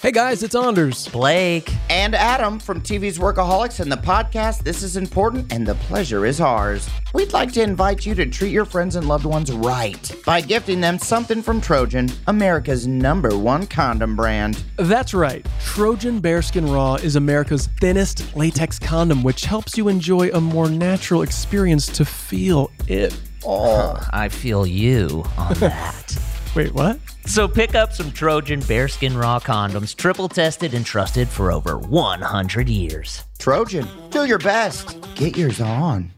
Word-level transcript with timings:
Hey 0.00 0.12
guys, 0.12 0.42
it's 0.42 0.54
Anders. 0.54 1.08
Blake. 1.08 1.70
And 1.90 2.14
Adam 2.14 2.58
from 2.58 2.80
TV's 2.80 3.18
Workaholics 3.18 3.80
and 3.80 3.92
the 3.92 3.98
podcast 3.98 4.62
This 4.64 4.82
Is 4.82 4.96
Important 4.96 5.52
and 5.52 5.66
the 5.66 5.74
Pleasure 5.74 6.24
Is 6.24 6.40
Ours. 6.40 6.88
We'd 7.12 7.34
like 7.34 7.52
to 7.52 7.62
invite 7.62 8.06
you 8.06 8.14
to 8.14 8.24
treat 8.24 8.50
your 8.50 8.64
friends 8.64 8.96
and 8.96 9.06
loved 9.06 9.26
ones 9.26 9.52
right 9.52 10.10
by 10.24 10.40
gifting 10.40 10.80
them 10.80 10.98
something 10.98 11.42
from 11.42 11.60
Trojan, 11.60 12.10
America's 12.28 12.86
number 12.86 13.36
one 13.36 13.66
condom 13.66 14.16
brand. 14.16 14.62
That's 14.76 15.12
right. 15.12 15.46
Trojan 15.62 16.20
Bearskin 16.20 16.72
Raw 16.72 16.94
is 16.94 17.16
America's 17.16 17.66
thinnest 17.78 18.34
latex 18.34 18.78
condom, 18.78 19.22
which 19.22 19.44
helps 19.44 19.76
you 19.76 19.88
enjoy 19.88 20.30
a 20.30 20.40
more 20.40 20.70
natural 20.70 21.20
experience 21.20 21.86
to 21.88 22.06
feel 22.06 22.70
it. 22.88 23.14
Oh, 23.44 24.00
I 24.14 24.30
feel 24.30 24.66
you 24.66 25.24
on 25.36 25.54
that. 25.58 26.18
Wait, 26.56 26.74
what? 26.74 26.98
So 27.26 27.46
pick 27.46 27.76
up 27.76 27.92
some 27.92 28.10
Trojan 28.10 28.60
Bearskin 28.62 29.16
Raw 29.16 29.38
condoms, 29.38 29.94
triple 29.94 30.28
tested 30.28 30.74
and 30.74 30.84
trusted 30.84 31.28
for 31.28 31.52
over 31.52 31.78
100 31.78 32.68
years. 32.68 33.24
Trojan, 33.38 33.86
do 34.10 34.24
your 34.24 34.38
best. 34.38 34.96
Get 35.14 35.36
yours 35.36 35.60
on. 35.60 36.12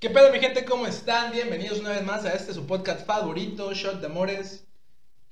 ¿Qué 0.00 0.10
pedo 0.10 0.32
mi 0.32 0.40
gente? 0.40 0.64
¿Cómo 0.64 0.86
están? 0.86 1.30
Bienvenidos 1.32 1.78
una 1.78 1.90
vez 1.90 2.04
más 2.04 2.24
a 2.24 2.32
este 2.32 2.52
su 2.52 2.66
podcast 2.66 3.06
favorito, 3.06 3.72
Shot 3.72 4.00
de 4.00 4.06
Amores. 4.06 4.63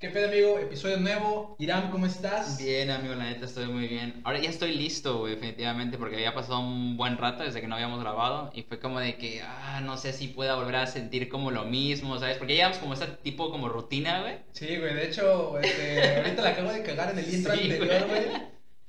¿Qué 0.03 0.09
pedo 0.09 0.27
amigo? 0.27 0.59
Episodio 0.59 0.97
nuevo. 0.97 1.55
Irán, 1.61 1.93
¿cómo 1.93 2.07
estás? 2.07 2.59
Bien, 2.59 2.91
amigo, 2.91 3.15
la 3.15 3.27
neta 3.27 3.47
estoy 3.47 3.67
muy 3.67 3.87
bien. 3.87 4.21
Ahora 4.25 4.41
ya 4.41 4.51
estoy 4.51 4.73
listo, 4.73 5.21
güey, 5.21 5.37
definitivamente, 5.37 5.97
porque 5.97 6.17
había 6.17 6.35
pasado 6.35 6.59
un 6.59 6.97
buen 6.97 7.19
rato 7.19 7.45
desde 7.45 7.61
que 7.61 7.69
no 7.69 7.77
habíamos 7.77 8.01
grabado 8.01 8.51
y 8.53 8.65
fue 8.65 8.81
como 8.81 8.99
de 8.99 9.15
que, 9.15 9.43
ah, 9.43 9.81
no 9.81 9.97
sé 9.97 10.13
si 10.13 10.27
pueda 10.27 10.57
volver 10.57 10.75
a 10.75 10.89
sentir 10.89 11.29
como 11.29 11.53
lo 11.53 11.67
mismo, 11.67 12.19
¿sabes? 12.19 12.37
Porque 12.37 12.55
ya 12.55 12.65
llevamos 12.65 12.79
como 12.79 12.95
ese 12.95 13.07
tipo 13.23 13.53
como 13.53 13.69
rutina, 13.69 14.23
güey. 14.23 14.39
Sí, 14.51 14.77
güey, 14.77 14.93
de 14.93 15.07
hecho, 15.07 15.57
este, 15.61 16.17
ahorita 16.17 16.43
la 16.43 16.49
acabo 16.49 16.73
de 16.73 16.83
cagar 16.83 17.13
en 17.13 17.21
el 17.21 17.33
intro 17.33 17.55
Sí, 17.55 17.71
anterior, 17.71 18.09
güey. 18.09 18.23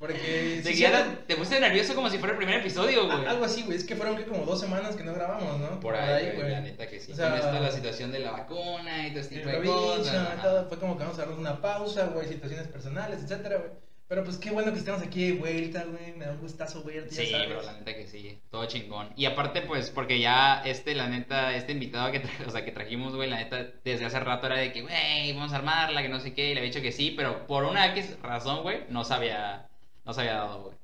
Porque... 0.04 0.62
Sí, 0.64 0.84
te, 0.84 0.90
te 1.28 1.36
puse 1.38 1.59
nervioso 1.62 1.96
como 1.96 2.09
si 2.09 2.18
fuera 2.18 2.34
el 2.34 2.38
primer 2.38 2.59
episodio, 2.59 3.06
güey. 3.06 3.26
Algo 3.26 3.46
así, 3.46 3.62
güey. 3.64 3.78
Es 3.78 3.86
que 3.86 3.96
fueron 3.96 4.18
que 4.18 4.26
como 4.26 4.44
dos 4.44 4.59
semanas 4.59 4.98
que 4.98 5.04
no 5.06 5.14
grabamos, 5.14 5.59
¿no? 5.59 5.80
Por 5.80 5.96
ahí, 5.96 6.32
güey, 6.36 6.52
la 6.52 6.59
neta 6.59 6.88
que 6.88 7.00
sí. 7.00 7.14
O 7.14 7.16
sea, 7.16 7.30
Con 7.30 7.40
esto 7.40 7.54
de 7.54 7.59
la 7.62 7.72
situación 7.72 8.12
de 8.12 8.20
la 8.20 8.31
vacuna 8.31 9.08
y 9.08 9.12
todo 9.12 9.20
este 9.22 9.36
tipo 9.38 9.50
de 9.50 9.62
cosas. 9.64 10.42
todo, 10.42 10.68
fue 10.68 10.78
como 10.78 10.98
que 10.98 11.04
vamos 11.04 11.18
a 11.18 11.22
darnos 11.22 11.40
una 11.40 11.62
pausa, 11.62 12.08
güey, 12.08 12.28
situaciones 12.28 12.68
personales, 12.68 13.24
etcétera, 13.24 13.58
güey. 13.59 13.72
Pero 14.09 14.26
pues 14.26 14.38
qué 14.38 14.52
bueno 14.52 14.74
que 14.74 14.80
estemos 14.80 15.02
aquí 15.02 15.31
de 15.31 15.38
vuelta, 15.40 15.86
güey. 15.86 16.12
Me 16.18 16.26
da 16.26 16.34
un 16.34 16.42
gustazo, 16.42 16.81
güey. 16.84 17.00
Sí, 17.09 17.28
sabes. 17.31 17.48
bro, 17.50 17.62
la 17.64 17.72
neta 17.74 17.96
que 17.96 18.06
sí, 18.06 18.38
todo 18.52 18.66
chingón. 18.66 19.09
Y 19.16 19.26
aparte, 19.26 19.62
pues, 19.62 19.90
porque 19.90 20.20
ya 20.20 20.62
este, 20.66 20.94
la 20.94 21.08
neta, 21.08 21.56
este 21.56 21.72
invitado 21.72 22.12
que, 22.12 22.22
tra- 22.22 22.30
o 22.48 22.52
sea, 22.52 22.66
que 22.66 22.72
trajimos, 22.74 23.16
güey, 23.16 23.30
la 23.30 23.38
neta, 23.38 23.66
desde 23.86 24.06
hace 24.06 24.20
rato 24.20 24.48
era 24.48 24.58
de 24.58 24.74
que, 24.74 24.81
güey, 24.81 25.34
vamos 25.34 25.54
a 25.54 25.56
armarla, 25.56 26.02
que 26.02 26.09
no 26.09 26.20
sé 26.20 26.34
qué, 26.34 26.50
y 26.50 26.54
le 26.54 26.59
había 26.59 26.70
dicho 26.72 26.81
que 26.84 26.92
sí, 26.92 27.14
pero 27.16 27.48
por 27.48 27.64
una 27.64 27.88
X 27.94 28.18
razón, 28.22 28.62
güey, 28.62 28.81
no 28.90 29.04
se 29.06 29.14
había, 29.16 29.68
no 30.06 30.14
se 30.14 30.22
había 30.22 30.34
dado, 30.34 30.62
güey. 30.64 30.76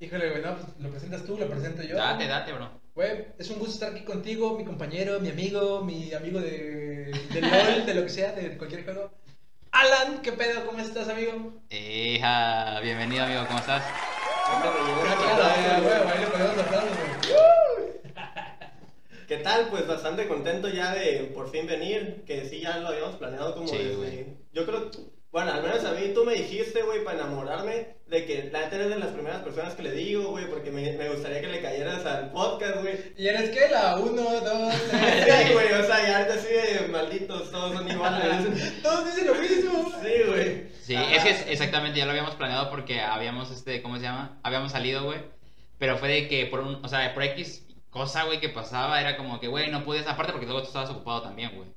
Híjole, 0.00 0.30
güey, 0.30 0.42
no, 0.42 0.56
pues 0.56 0.66
lo 0.78 0.90
presentas 0.90 1.24
tú, 1.24 1.36
lo 1.38 1.46
presento 1.48 1.82
yo. 1.82 1.96
Date, 1.96 2.26
date, 2.26 2.52
bro. 2.52 2.70
Güey, 2.94 3.26
es 3.38 3.48
un 3.50 3.58
gusto 3.58 3.74
estar 3.74 3.92
aquí 3.92 4.04
contigo, 4.04 4.56
mi 4.56 4.64
compañero, 4.64 5.20
mi 5.20 5.30
amigo, 5.30 5.82
mi 5.84 6.12
amigo 6.12 6.40
de, 6.40 7.12
de 7.32 7.40
LOL, 7.40 7.86
de 7.86 7.94
lo 7.94 8.02
que 8.02 8.08
sea, 8.08 8.32
de 8.32 8.56
cualquier 8.58 8.84
juego. 8.84 9.10
Alan, 9.70 10.20
¿qué 10.22 10.32
pedo? 10.32 10.66
¿Cómo 10.66 10.78
estás, 10.80 11.08
amigo? 11.08 11.54
Hija, 11.70 12.80
bienvenido, 12.80 13.24
amigo, 13.24 13.46
¿cómo 13.46 13.58
estás? 13.58 13.82
¿Qué 19.28 19.36
tal? 19.38 19.68
Pues 19.70 19.86
bastante 19.86 20.28
contento 20.28 20.68
ya 20.68 20.92
de 20.94 21.30
por 21.34 21.50
fin 21.50 21.66
venir, 21.66 22.22
que 22.26 22.44
sí 22.48 22.60
ya 22.60 22.78
lo 22.78 22.88
habíamos 22.88 23.16
planeado 23.16 23.54
como 23.54 23.68
Sí, 23.68 23.78
desde... 23.78 23.94
güey. 23.96 24.26
Yo 24.52 24.66
creo, 24.66 24.90
bueno, 25.32 25.52
al 25.52 25.62
menos 25.62 25.84
a 25.84 25.92
mí 25.92 26.12
tú 26.14 26.24
me 26.24 26.34
dijiste, 26.34 26.82
güey, 26.82 27.02
para 27.04 27.20
enamorarme, 27.20 27.88
de 28.06 28.26
que 28.26 28.50
la 28.52 28.60
neta 28.60 28.76
eres 28.76 28.90
de 28.90 28.98
las 28.98 29.08
primeras 29.10 29.40
personas 29.42 29.74
que 29.74 29.82
le 29.82 29.92
digo, 29.92 30.28
güey, 30.28 30.46
porque 30.50 30.70
me, 30.70 30.92
me 30.92 31.08
gustaría 31.08 31.40
que 31.40 31.46
le 31.48 31.62
cayeras 31.62 32.04
al 32.04 32.30
podcast, 32.30 32.82
güey. 32.82 32.98
¿Y 33.16 33.26
eres 33.26 33.48
qué? 33.50 33.68
La 33.70 33.96
1, 33.96 34.12
2, 34.22 34.74
3. 34.90 35.46
Sí, 35.48 35.52
güey, 35.54 35.72
o 35.72 35.84
sea, 35.84 36.06
ya 36.06 36.18
ahorita 36.18 36.34
así 36.34 36.48
de 36.48 36.88
malditos, 36.88 37.50
todos 37.50 37.72
son 37.74 37.90
iguales. 37.90 38.80
Todos 38.82 39.06
dicen 39.06 39.26
lo 39.28 39.34
mismo. 39.34 39.92
Sí, 40.02 40.12
güey. 40.28 40.66
Sí, 40.82 40.94
es 40.94 41.22
que 41.22 41.30
es- 41.30 41.46
exactamente 41.48 41.98
ya 41.98 42.04
lo 42.04 42.10
habíamos 42.10 42.34
planeado 42.34 42.68
porque 42.68 43.00
habíamos, 43.00 43.50
este, 43.50 43.80
¿cómo 43.80 43.96
se 43.96 44.02
llama? 44.02 44.38
Habíamos 44.42 44.72
salido, 44.72 45.04
güey, 45.04 45.20
pero 45.78 45.96
fue 45.96 46.08
de 46.08 46.28
que 46.28 46.44
por 46.46 46.60
un, 46.60 46.84
o 46.84 46.88
sea, 46.88 47.14
por 47.14 47.22
X 47.22 47.66
cosa, 47.88 48.24
güey, 48.24 48.40
que 48.40 48.48
pasaba, 48.50 49.00
era 49.00 49.16
como 49.16 49.40
que, 49.40 49.48
güey, 49.48 49.70
no 49.70 49.84
puedes, 49.84 50.06
aparte 50.06 50.32
porque 50.32 50.46
luego 50.46 50.60
tú 50.62 50.66
estabas 50.68 50.90
ocupado 50.90 51.22
también, 51.22 51.52
güey. 51.56 51.68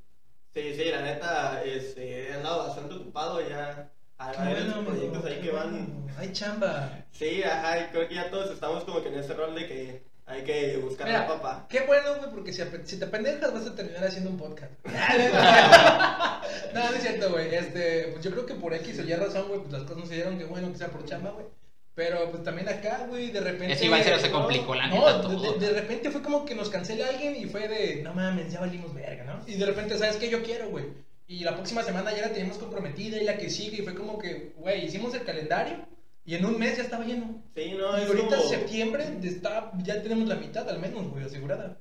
Sí, 0.56 0.74
sí, 0.74 0.86
la 0.86 1.02
neta, 1.02 1.62
este, 1.66 2.30
he 2.30 2.34
andado 2.34 2.68
bastante 2.68 2.96
ocupado 2.96 3.42
ya. 3.46 3.92
Hay 4.18 4.38
varios 4.38 4.74
bueno, 4.74 4.90
proyectos 4.90 5.26
amigo, 5.26 5.36
ahí 5.36 5.42
que 5.42 5.52
van. 5.52 6.08
Hay 6.18 6.32
chamba. 6.32 7.04
Sí, 7.12 7.44
ajá, 7.44 7.92
creo 7.92 8.08
que 8.08 8.16
ya 8.16 8.30
todos 8.30 8.52
estamos 8.52 8.86
como 8.86 9.04
que 9.04 9.10
en 9.10 9.20
ese 9.20 9.34
rol 9.34 9.54
de 9.54 9.68
que 9.68 10.04
hay 10.26 10.44
que 10.46 10.78
buscar 10.78 11.08
Mira, 11.08 11.20
la 11.20 11.28
papa. 11.28 11.66
Qué 11.68 11.82
bueno, 11.82 12.16
güey, 12.20 12.32
porque 12.32 12.54
si, 12.54 12.98
te 12.98 13.06
pendejas 13.06 13.54
vas 13.54 13.68
a 13.68 13.76
terminar 13.76 14.06
haciendo 14.06 14.30
un 14.30 14.38
podcast. 14.38 14.72
no, 16.74 16.90
no 16.90 16.96
es 16.96 17.02
cierto, 17.02 17.32
güey. 17.32 17.54
Este, 17.54 18.12
pues 18.14 18.24
yo 18.24 18.32
creo 18.32 18.46
que 18.46 18.54
por 18.54 18.74
X 18.76 19.00
o 19.00 19.04
Y 19.04 19.14
razón, 19.14 19.50
güey, 19.50 19.60
pues 19.60 19.74
las 19.74 19.82
cosas 19.82 19.98
no 19.98 20.06
se 20.06 20.16
dieron 20.16 20.38
que 20.38 20.46
bueno 20.46 20.72
que 20.72 20.78
sea 20.78 20.88
por 20.88 21.04
chamba, 21.04 21.32
güey. 21.32 21.48
Pero 21.96 22.30
pues 22.30 22.44
también 22.44 22.68
acá, 22.68 23.06
güey, 23.08 23.32
de 23.32 23.40
repente. 23.40 23.74
Es 23.74 23.82
igual 23.82 24.04
se 24.04 24.20
se 24.20 24.30
no, 24.30 24.40
complicó 24.40 24.76
la 24.76 24.88
no, 24.88 24.96
neta 24.96 25.16
de- 25.30 25.36
todo. 25.36 25.54
De, 25.54 25.68
de 25.68 25.74
repente 25.82 26.12
fue 26.12 26.22
como 26.22 26.44
que 26.46 26.54
nos 26.54 26.70
cancela 26.70 27.08
alguien 27.08 27.36
y 27.38 27.46
fue 27.46 27.68
de, 27.70 28.02
no 28.04 28.14
mames, 28.14 28.52
ya 28.52 28.60
valimos 28.60 28.94
verga, 28.94 29.24
¿no? 29.24 29.42
Y 29.48 29.56
de 29.56 29.66
repente, 29.66 29.98
¿sabes 29.98 30.18
qué? 30.18 30.30
Yo 30.30 30.44
quiero, 30.44 30.70
güey. 30.70 30.86
Y 31.28 31.44
la 31.46 31.56
próxima 31.56 31.82
semana 31.84 32.14
ya 32.14 32.22
la 32.24 32.34
teníamos 32.34 32.58
comprometida 32.58 33.18
y 33.18 33.24
la 33.24 33.38
que 33.38 33.50
sigue 33.50 33.78
y 33.82 33.82
fue 33.86 33.96
como 33.96 34.20
que, 34.20 34.52
güey, 34.58 34.86
hicimos 34.86 35.14
el 35.16 35.24
calendario 35.24 35.78
y 36.26 36.36
en 36.36 36.46
un 36.46 36.60
mes 36.60 36.78
ya 36.78 36.84
estaba 36.84 37.06
lleno. 37.06 37.42
Sí, 37.56 37.74
no, 37.78 37.98
y 37.98 38.02
es 38.04 38.08
ahorita 38.10 38.28
como... 38.38 38.42
en 38.44 38.50
septiembre 38.50 39.06
está, 39.24 39.72
ya 39.82 40.04
tenemos 40.04 40.28
la 40.28 40.36
mitad 40.36 40.70
al 40.70 40.80
menos, 40.80 41.10
güey, 41.10 41.24
asegurada. 41.24 41.78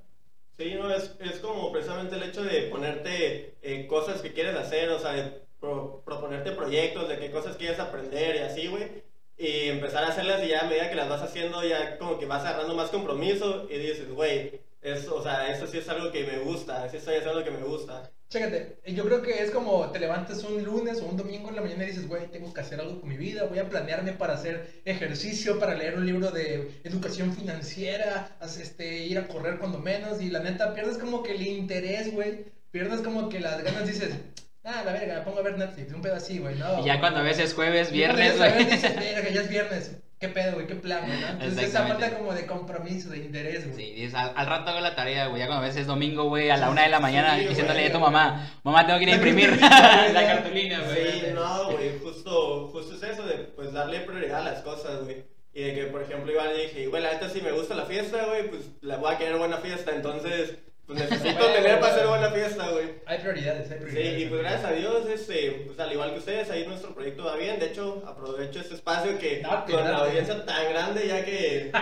Sí, 0.57 0.75
no, 0.77 0.95
es, 0.95 1.11
es 1.19 1.41
como 1.41 1.73
precisamente 1.73 2.15
el 2.15 2.23
hecho 2.23 2.45
de 2.45 2.69
ponerte 2.69 3.55
eh, 3.63 3.87
cosas 3.89 4.23
que 4.23 4.33
quieres 4.33 4.55
hacer, 4.55 4.89
o 4.91 4.99
sea, 5.01 5.13
de 5.13 5.41
pro- 5.59 6.03
proponerte 6.07 6.53
proyectos, 6.53 7.09
de 7.09 7.19
qué 7.19 7.31
cosas 7.33 7.57
quieres 7.57 7.81
aprender 7.81 8.37
y 8.37 8.39
así, 8.39 8.67
güey. 8.69 9.03
Y 9.37 9.69
empezar 9.69 10.05
a 10.05 10.09
hacerlas 10.09 10.43
y 10.45 10.49
ya 10.49 10.61
a 10.61 10.69
medida 10.69 10.89
que 10.89 10.95
las 10.95 11.09
vas 11.09 11.23
haciendo, 11.23 11.65
ya 11.65 11.99
como 11.99 12.19
que 12.19 12.27
vas 12.27 12.45
agarrando 12.45 12.75
más 12.75 12.91
compromiso 12.91 13.67
y 13.69 13.79
dices, 13.79 14.09
güey, 14.11 14.61
eso, 14.81 15.17
o 15.17 15.23
sea, 15.23 15.51
eso 15.51 15.67
sí 15.67 15.79
es 15.79 15.89
algo 15.89 16.13
que 16.13 16.25
me 16.25 16.39
gusta, 16.39 16.87
eso 16.87 16.99
sí 16.99 17.17
es 17.17 17.27
algo 17.27 17.43
que 17.43 17.51
me 17.51 17.65
gusta. 17.65 18.11
Chécate, 18.29 18.79
yo 18.87 19.05
creo 19.05 19.23
que 19.23 19.43
es 19.43 19.51
como 19.51 19.91
te 19.91 19.99
levantas 19.99 20.43
un 20.45 20.63
lunes 20.65 21.01
o 21.01 21.07
un 21.07 21.17
domingo 21.17 21.49
en 21.49 21.57
la 21.57 21.63
mañana 21.63 21.85
y 21.85 21.89
dices, 21.89 22.09
güey, 22.09 22.31
tengo 22.31 22.53
que 22.53 22.61
hacer 22.61 22.81
algo 22.81 23.01
con 23.01 23.09
mi 23.09 23.17
vida, 23.17 23.45
voy 23.45 23.59
a 23.59 23.69
planearme 23.69 24.13
para 24.13 24.35
hacer 24.35 24.83
ejercicio, 24.85 25.59
para 25.59 25.75
leer 25.75 25.97
un 25.97 26.05
libro 26.05 26.31
de 26.31 26.81
educación 26.85 27.35
financiera, 27.35 28.37
este, 28.43 29.05
ir 29.07 29.19
a 29.19 29.29
correr 29.29 29.59
cuando 29.59 29.79
menos, 29.79 30.21
y 30.21 30.31
la 30.31 30.41
neta 30.41 30.75
pierdes 30.75 30.99
como 30.99 31.23
que 31.23 31.33
el 31.33 31.43
interés, 31.47 32.13
güey, 32.13 32.45
pierdes 32.71 33.03
como 33.03 33.29
que 33.29 33.41
las 33.41 33.63
ganas, 33.63 33.87
dices, 33.87 34.15
ah, 34.65 34.83
la 34.85 34.93
verga, 34.93 35.15
me 35.15 35.21
pongo 35.23 35.39
a 35.39 35.43
ver 35.43 35.59
Netflix, 35.59 35.93
un 35.93 36.03
pedo 36.03 36.17
así, 36.17 36.39
güey, 36.39 36.57
no. 36.57 36.81
Y 36.81 36.85
ya 36.85 37.01
cuando 37.01 37.23
ves 37.23 37.39
es 37.39 37.55
jueves, 37.55 37.91
viernes, 37.93 38.37
güey. 38.39 38.51
verga, 38.53 39.29
ya 39.31 39.41
es 39.43 39.49
viernes, 39.49 39.97
qué 40.19 40.29
pedo, 40.29 40.55
güey, 40.55 40.67
qué 40.67 40.75
plan, 40.77 41.07
güey, 41.07 41.21
¿no? 41.21 41.29
Entonces 41.29 41.65
esa 41.69 41.87
falta 41.87 42.17
como 42.17 42.33
de 42.35 42.47
compromiso, 42.47 43.11
de 43.11 43.19
interés, 43.19 43.67
güey. 43.71 43.77
Sí, 43.87 43.93
dices, 43.95 44.15
al, 44.15 44.33
al 44.37 44.47
rato 44.47 44.71
hago 44.71 44.81
la 44.81 44.95
tarea, 44.95 45.27
güey. 45.27 45.41
Ya 45.41 45.47
cuando 45.47 45.65
ves 45.67 45.77
es 45.77 45.87
domingo, 45.87 46.25
güey, 46.29 46.51
a 46.51 46.57
la 46.57 46.71
una 46.71 46.83
de 46.83 46.89
la 46.89 47.01
mañana, 47.01 47.37
Sí, 47.39 47.47
diciéndole 47.47 47.81
güey. 47.81 47.91
a 47.91 47.93
tu 47.93 48.01
mamá, 48.01 48.51
mamá, 48.65 48.87
tengo 48.87 48.99
que 48.99 49.05
ir 49.05 49.11
a 49.11 49.15
imprimir 49.17 49.51
la 49.61 50.27
cartulina, 50.27 50.81
güey. 50.81 51.13
Sí, 51.21 51.27
no, 51.35 51.71
güey, 51.73 51.99
justo, 52.03 52.69
justo 52.73 52.95
es 52.97 53.03
eso 53.03 53.25
de 53.27 53.35
pues 53.55 53.73
darle 53.73 54.01
prioridad 54.01 54.41
a 54.41 54.53
las 54.53 54.63
cosas, 54.63 55.05
güey. 55.05 55.25
Y 55.57 55.63
de 55.63 55.75
que, 55.75 55.85
por 55.85 56.03
ejemplo, 56.03 56.33
igual 56.33 56.49
dije, 56.57 56.87
güey, 56.89 57.01
la 57.01 57.13
neta 57.13 57.29
si 57.29 57.41
me 57.41 57.53
gusta 57.53 57.75
la 57.77 57.85
fiesta, 57.85 58.25
güey, 58.27 58.49
pues 58.49 58.63
la 58.81 58.97
voy 58.97 59.15
a 59.15 59.19
querer 59.19 59.37
buena 59.37 59.59
fiesta, 59.59 59.93
entonces, 59.95 60.57
pues 60.87 60.99
necesito 61.01 61.47
tener 61.47 61.81
para 61.81 61.93
hacer 61.95 62.07
buena 62.07 62.31
fiesta, 62.31 62.69
güey. 62.69 62.87
Hay 63.07 63.19
prioridades, 63.19 63.71
hay 63.71 63.79
Sí, 63.79 63.85
prioridades. 63.85 64.21
y 64.21 64.27
pues 64.27 64.41
gracias 64.43 64.65
a 64.65 64.71
Dios, 64.73 65.07
este, 65.09 65.51
pues 65.67 65.81
al 65.81 65.93
igual 65.93 66.13
que 66.13 66.19
ustedes, 66.19 66.51
ahí 66.51 66.67
nuestro 66.67 66.95
proyecto 66.95 67.25
va 67.25 67.37
bien. 67.37 67.59
De 67.59 67.67
hecho, 67.67 68.03
aprovecho 68.07 68.61
este 68.61 68.75
espacio 68.75 69.19
que 69.19 69.41
Date, 69.41 69.73
con 69.73 69.83
la 69.85 69.97
audiencia 69.99 70.45
tan 70.45 70.69
grande, 70.71 71.07
ya 71.09 71.25
que, 71.25 71.73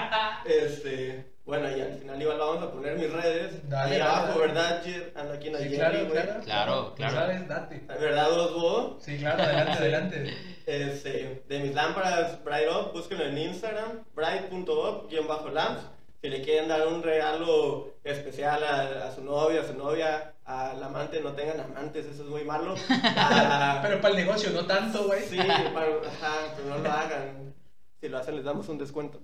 este, 0.46 1.26
bueno, 1.44 1.69
y 1.76 1.81
al 1.81 1.94
final 1.99 2.22
igual 2.22 2.38
vamos 2.38 2.62
a 2.62 2.70
poner 2.70 2.96
mis 2.96 3.10
redes. 3.12 3.69
Dale, 3.69 3.94
ahí 3.94 3.99
dale, 3.99 4.02
abajo, 4.10 4.38
dale. 4.38 4.52
¿verdad? 4.52 4.82
Ando 5.16 5.32
aquí 5.34 5.46
en 5.48 5.52
la 5.55 5.58
Sí, 5.58 5.64
Jerry, 5.70 5.76
claro, 5.76 5.98
güey. 5.98 6.10
claro. 6.12 6.40
Claro, 6.44 6.84
Tú 6.90 6.94
claro. 6.96 7.14
sabes, 7.16 7.48
date. 7.48 7.82
¿Verdad, 8.00 8.32
Osbo? 8.32 8.98
Sí, 9.00 9.16
claro, 9.19 9.43
adelante, 9.43 9.72
adelante. 9.78 10.37
Este, 10.64 11.43
de 11.48 11.58
mis 11.58 11.75
lámparas 11.75 12.43
Bright 12.44 12.69
Up, 12.70 12.93
búsquenlo 12.93 13.25
en 13.25 13.37
Instagram, 13.38 14.05
bright.up-lamps. 14.14 15.82
Si 16.22 16.28
le 16.30 16.40
quieren 16.40 16.69
dar 16.69 16.86
un 16.86 17.02
regalo 17.02 17.94
especial 18.04 18.62
a, 18.62 19.08
a 19.08 19.12
su 19.12 19.24
novio, 19.24 19.60
a 19.60 19.64
su 19.66 19.74
novia, 19.74 20.34
al 20.44 20.80
amante, 20.80 21.20
no 21.20 21.32
tengan 21.32 21.58
amantes, 21.58 22.06
eso 22.06 22.22
es 22.22 22.28
muy 22.28 22.44
malo. 22.44 22.76
A- 23.16 23.80
Pero 23.82 24.00
para 24.00 24.14
el 24.14 24.24
negocio, 24.24 24.50
no 24.50 24.64
tanto, 24.64 25.04
güey. 25.04 25.22
Sí, 25.24 25.36
para, 25.36 25.86
ajá, 25.86 26.54
pero 26.56 26.69
no 26.69 26.78
lo 26.78 26.92
hagan. 26.92 27.52
Si 28.00 28.08
lo 28.08 28.19
hacen, 28.19 28.36
les 28.36 28.44
damos 28.44 28.69
un 28.69 28.78
descuento. 28.78 29.20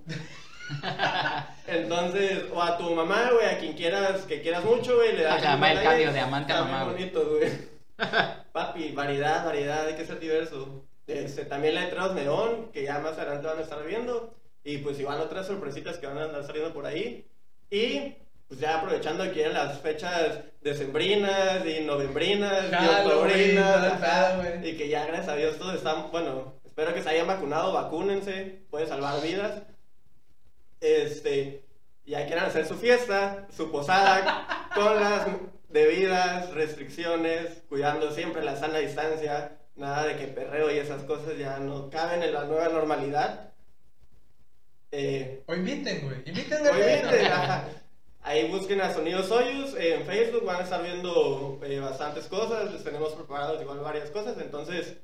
Entonces, 1.67 2.43
o 2.53 2.61
a 2.61 2.77
tu 2.77 2.89
mamá, 2.93 3.29
güey, 3.33 3.45
a 3.45 3.57
quien 3.59 3.73
quieras, 3.73 4.21
que 4.23 4.41
quieras 4.41 4.63
mucho, 4.65 4.95
güey, 4.97 5.15
le 5.15 5.23
das 5.23 5.41
Ajá, 5.43 5.71
el 5.71 5.83
cambio 5.83 6.11
de 6.11 6.19
amante 6.19 6.53
a 6.53 6.63
mamá, 6.63 6.83
bonito, 6.85 7.25
güey. 7.29 7.51
Papi, 8.51 8.91
variedad, 8.91 9.45
variedad, 9.45 9.85
hay 9.87 9.95
que 9.95 10.05
ser 10.05 10.19
diverso. 10.19 10.83
Este, 11.07 11.45
también 11.45 11.75
letreros 11.75 12.13
neón, 12.13 12.71
que 12.71 12.83
ya 12.83 12.99
más 12.99 13.17
adelante 13.17 13.47
van 13.47 13.57
a 13.59 13.61
estar 13.61 13.83
viendo. 13.85 14.33
Y 14.63 14.79
pues 14.79 14.99
igual 14.99 15.21
otras 15.21 15.47
sorpresitas 15.47 15.97
que 15.97 16.07
van 16.07 16.17
a 16.17 16.23
andar 16.25 16.45
saliendo 16.45 16.73
por 16.73 16.85
ahí. 16.85 17.25
Y 17.69 18.15
pues 18.47 18.59
ya 18.59 18.79
aprovechando 18.79 19.23
que 19.25 19.31
vienen 19.31 19.53
las 19.53 19.79
fechas 19.79 20.39
decembrinas 20.61 21.65
y 21.65 21.81
novembrinas 21.81 22.65
y 22.71 23.05
octobrinas. 23.05 24.63
y 24.63 24.75
que 24.75 24.89
ya 24.89 25.05
gracias 25.05 25.29
a 25.29 25.35
Dios 25.35 25.57
todos 25.57 25.75
están, 25.75 26.11
bueno, 26.11 26.53
espero 26.65 26.93
que 26.93 27.03
se 27.03 27.09
hayan 27.09 27.27
vacunado, 27.27 27.73
vacúnense, 27.73 28.63
puede 28.69 28.87
salvar 28.87 29.21
vidas. 29.21 29.63
Este, 30.81 31.63
ya 32.05 32.25
quieran 32.25 32.45
hacer 32.45 32.65
su 32.65 32.75
fiesta, 32.75 33.47
su 33.55 33.71
posada, 33.71 34.69
con 34.75 34.95
las 34.95 35.27
debidas 35.69 36.51
restricciones, 36.53 37.61
cuidando 37.69 38.11
siempre 38.11 38.43
la 38.43 38.55
sana 38.55 38.79
distancia, 38.79 39.57
nada 39.75 40.05
de 40.05 40.17
que 40.17 40.27
perreo 40.27 40.71
y 40.71 40.79
esas 40.79 41.03
cosas 41.03 41.37
ya 41.37 41.59
no 41.59 41.89
caben 41.91 42.23
en 42.23 42.33
la 42.33 42.45
nueva 42.45 42.69
normalidad. 42.69 43.48
Eh, 44.91 45.43
O 45.45 45.53
inviten, 45.53 46.01
güey. 46.05 46.17
Inviten 46.25 46.65
ajá. 46.67 47.65
ahí 48.21 48.49
busquen 48.49 48.81
a 48.81 48.93
Sonidos 48.93 49.27
Soyuz 49.27 49.75
en 49.75 50.03
Facebook, 50.05 50.45
van 50.45 50.61
a 50.61 50.63
estar 50.63 50.81
viendo 50.83 51.59
eh, 51.63 51.79
bastantes 51.79 52.25
cosas, 52.25 52.71
les 52.71 52.83
tenemos 52.83 53.13
preparados 53.13 53.61
igual 53.61 53.79
varias 53.79 54.09
cosas, 54.09 54.37
entonces, 54.39 54.97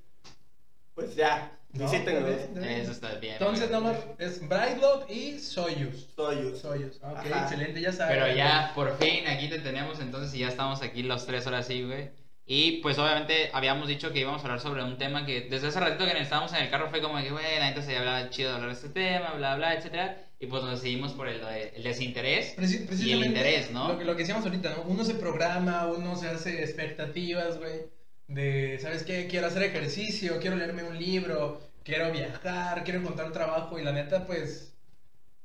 pues 0.96 1.16
ya, 1.16 1.52
No, 1.74 1.90
bien. 1.90 2.64
Eso 2.64 2.92
está 2.92 3.16
bien. 3.16 3.34
Entonces, 3.34 3.70
nomás 3.70 3.98
es 4.18 4.48
Brightlock 4.48 5.10
y 5.10 5.40
Soyuz. 5.40 6.08
Soyuz. 6.16 6.60
Soyuz. 6.60 6.98
Ok, 6.98 7.18
Ajá. 7.18 7.42
excelente, 7.44 7.82
ya 7.82 7.92
saben. 7.92 8.18
Pero 8.20 8.36
ya, 8.36 8.72
por 8.74 8.98
fin, 8.98 9.28
aquí 9.28 9.50
te 9.50 9.60
tenemos 9.60 10.00
entonces 10.00 10.34
y 10.34 10.40
ya 10.40 10.48
estamos 10.48 10.82
aquí 10.82 11.04
los 11.04 11.26
tres 11.26 11.46
horas 11.48 11.68
sí, 11.68 11.84
güey. 11.84 12.10
Y 12.48 12.78
pues 12.82 13.00
obviamente 13.00 13.50
habíamos 13.54 13.88
dicho 13.88 14.12
que 14.14 14.20
íbamos 14.20 14.42
a 14.42 14.46
hablar 14.46 14.60
sobre 14.60 14.84
un 14.84 14.98
tema 15.00 15.26
que 15.26 15.42
desde 15.50 15.68
hace 15.68 15.80
ratito 15.80 16.06
que 16.06 16.20
estábamos 16.20 16.54
en 16.54 16.64
el 16.64 16.70
carro 16.70 16.90
fue 16.90 17.02
como 17.02 17.18
que, 17.18 17.32
güey, 17.32 17.58
la 17.58 17.70
neta 17.70 17.82
se 17.82 17.98
hablaba 17.98 18.30
chido 18.30 18.50
de 18.50 18.56
hablar 18.56 18.70
de 18.70 18.76
este 18.76 18.90
tema, 18.90 19.34
bla, 19.34 19.56
bla, 19.56 19.74
etcétera. 19.74 20.22
Y 20.40 20.48
pues 20.48 20.62
nos 20.64 20.80
decidimos 20.80 21.14
por 21.14 21.28
el, 21.28 21.42
el 21.42 21.82
desinterés 21.84 22.56
Preci- 22.58 22.88
y 23.04 23.12
el 23.14 23.26
interés, 23.26 23.72
¿no? 23.72 23.88
Lo 23.88 23.98
que, 23.98 24.06
lo 24.06 24.14
que 24.14 24.20
decíamos 24.20 24.46
ahorita, 24.46 24.76
¿no? 24.76 24.84
Uno 24.84 25.04
se 25.04 25.16
programa, 25.16 25.88
uno 25.88 26.16
se 26.16 26.28
hace 26.28 26.62
expectativas, 26.62 27.58
güey. 27.58 27.88
De, 28.28 28.78
¿sabes 28.80 29.04
qué? 29.04 29.28
Quiero 29.28 29.48
hacer 29.48 29.64
ejercicio, 29.64 30.40
quiero 30.40 30.56
leerme 30.58 30.84
un 30.84 31.00
libro, 31.00 31.62
quiero 31.84 32.12
viajar, 32.12 32.84
quiero 32.84 33.00
encontrar 33.00 33.32
trabajo. 33.32 33.80
Y 33.80 33.84
la 33.84 33.92
neta, 33.94 34.28
pues, 34.28 34.76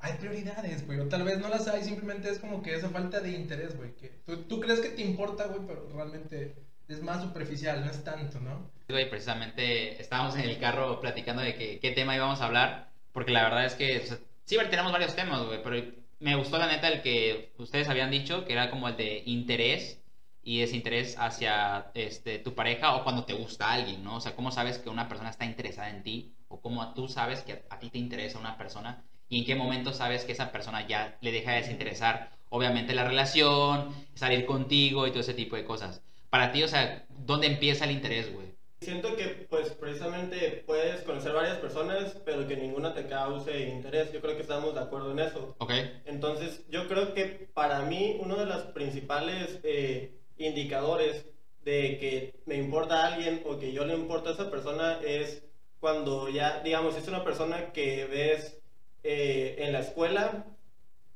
hay 0.01 0.15
prioridades, 0.15 0.87
güey. 0.87 0.99
O 0.99 1.09
tal 1.09 1.23
vez 1.23 1.39
no 1.39 1.49
las 1.49 1.69
hay, 1.69 1.85
simplemente 1.85 2.29
es 2.29 2.39
como 2.39 2.61
que 2.61 2.75
esa 2.75 2.91
falta 2.91 3.21
de 3.21 3.31
interés, 3.31 3.77
güey. 3.77 3.95
Que 3.95 4.09
tú, 4.27 4.43
tú 4.43 4.61
crees 4.61 4.81
que 4.81 4.91
te 4.91 5.03
importa, 5.03 5.47
güey, 5.47 5.61
pero 5.67 5.89
realmente 5.95 6.57
es 6.91 7.03
más 7.03 7.23
superficial, 7.23 7.85
no 7.85 7.91
es 7.91 8.03
tanto, 8.03 8.41
¿no? 8.41 8.71
Güey, 8.89 9.09
precisamente 9.09 10.01
estábamos 10.01 10.35
en 10.37 10.43
el 10.43 10.59
carro 10.59 11.01
platicando 11.01 11.43
de 11.43 11.55
que- 11.55 11.79
qué 11.79 11.93
tema 11.93 12.17
íbamos 12.17 12.41
a 12.41 12.47
hablar, 12.47 12.91
porque 13.13 13.33
la 13.33 13.45
verdad 13.45 13.65
es 13.65 13.75
que 13.75 13.99
o 13.99 14.07
sea, 14.07 14.19
sí 14.45 14.57
tenemos 14.69 14.93
varios 14.93 15.15
temas, 15.15 15.45
güey, 15.47 15.63
pero 15.63 15.93
me 16.19 16.35
gustó 16.35 16.59
la 16.59 16.67
neta 16.67 16.89
el 16.89 17.03
que 17.03 17.53
ustedes 17.59 17.89
habían 17.89 18.11
dicho, 18.11 18.45
que 18.45 18.53
era 18.53 18.71
como 18.71 18.89
el 18.89 18.97
de 18.97 19.23
interés 19.27 20.03
y 20.43 20.61
desinterés 20.61 21.17
hacia 21.19 21.91
este, 21.95 22.39
tu 22.39 22.55
pareja 22.55 22.97
o 22.97 23.05
cuando 23.05 23.25
te 23.25 23.35
gusta 23.35 23.71
alguien, 23.71 24.03
¿no? 24.03 24.17
O 24.17 24.21
sea, 24.21 24.35
cómo 24.35 24.51
sabes 24.51 24.79
que 24.79 24.91
una 24.91 25.09
persona 25.09 25.31
está 25.31 25.45
interesada 25.45 25.91
en 25.91 26.03
ti 26.03 26.35
o 26.49 26.61
cómo 26.61 26.93
tú 26.95 27.09
sabes 27.09 27.43
que 27.43 27.65
a, 27.71 27.79
ti 27.79 27.91
te 27.91 27.99
interesa 27.99 28.39
una 28.39 28.57
persona 28.57 29.05
y 29.29 29.41
en 29.41 29.45
qué 29.47 29.55
momento 29.55 29.93
sabes 29.93 30.25
que 30.25 30.33
esa 30.33 30.51
persona 30.51 30.87
ya 30.87 31.17
le 31.21 31.31
deja 31.33 31.53
de 31.53 31.59
desinteresar, 31.59 32.31
obviamente, 32.49 32.95
la 32.95 33.05
relación, 33.05 33.95
salir 34.15 34.45
contigo 34.47 35.07
y 35.07 35.11
todo 35.11 35.21
ese 35.21 35.35
tipo 35.35 35.57
de 35.57 35.65
cosas. 35.65 36.03
Para 36.31 36.53
ti, 36.53 36.63
o 36.63 36.69
sea, 36.69 37.05
¿dónde 37.09 37.49
empieza 37.49 37.85
el 37.85 37.91
interés, 37.91 38.33
güey? 38.33 38.47
Siento 38.81 39.15
que, 39.15 39.47
pues, 39.51 39.71
precisamente 39.73 40.63
puedes 40.67 41.03
conocer 41.03 41.33
varias 41.33 41.59
personas, 41.59 42.17
pero 42.25 42.49
que 42.49 42.57
ninguna 42.57 42.95
te 42.95 43.07
cause 43.07 43.69
interés. 43.69 44.11
Yo 44.13 44.23
creo 44.23 44.37
que 44.37 44.43
estamos 44.43 44.75
de 44.75 44.81
acuerdo 44.81 45.11
en 45.13 45.19
eso. 45.19 45.55
Ok. 45.59 45.73
Entonces, 46.07 46.65
yo 46.71 46.89
creo 46.89 47.13
que 47.13 47.51
para 47.53 47.83
mí 47.83 48.17
uno 48.21 48.37
de 48.37 48.47
los 48.47 48.63
principales 48.73 49.59
eh, 49.65 50.15
indicadores 50.39 51.27
de 51.65 51.99
que 51.99 52.35
me 52.47 52.57
importa 52.57 53.03
a 53.03 53.15
alguien 53.15 53.43
o 53.45 53.59
que 53.59 53.73
yo 53.73 53.85
le 53.85 53.95
importa 53.95 54.31
a 54.31 54.33
esa 54.33 54.51
persona 54.51 54.99
es 55.05 55.43
cuando 55.79 56.31
ya, 56.31 56.61
digamos, 56.63 56.97
es 56.97 57.07
una 57.09 57.23
persona 57.23 57.73
que 57.73 58.07
ves 58.07 58.61
eh, 59.03 59.57
en 59.59 59.73
la 59.73 59.81
escuela 59.81 60.47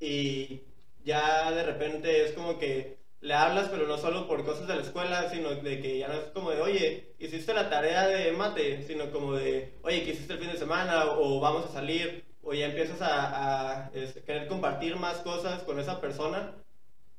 y 0.00 0.62
ya 1.05 1.50
de 1.50 1.62
repente 1.62 2.25
es 2.25 2.32
como 2.32 2.58
que 2.58 2.99
le 3.25 3.32
hablas, 3.32 3.69
pero 3.71 3.87
no 3.87 3.97
solo 3.97 4.29
por 4.29 4.44
cosas 4.44 4.69
de 4.69 4.76
la 4.76 4.82
escuela, 4.82 5.31
sino 5.31 5.49
de 5.55 5.81
que 5.81 5.99
ya 5.99 6.09
no 6.09 6.15
es 6.15 6.25
como 6.35 6.50
de, 6.50 6.61
oye, 6.61 7.15
hiciste 7.19 7.55
la 7.55 7.71
tarea 7.71 8.06
de 8.06 8.32
mate, 8.32 8.82
sino 8.87 9.11
como 9.11 9.32
de, 9.32 9.73
oye, 9.82 10.05
¿qué 10.05 10.11
hiciste 10.11 10.35
el 10.35 10.41
fin 10.41 10.53
de 10.53 10.59
semana? 10.59 11.06
O 11.17 11.41
vamos 11.41 11.65
a 11.65 11.73
salir, 11.73 12.23
o 12.43 12.53
ya 12.53 12.67
empiezas 12.67 12.99
a, 13.00 13.91
este, 13.94 14.23
querer 14.23 14.47
compartir 14.47 14.97
más 14.97 15.17
cosas 15.19 15.62
con 15.62 15.81
esa 15.81 16.03
persona, 16.03 16.53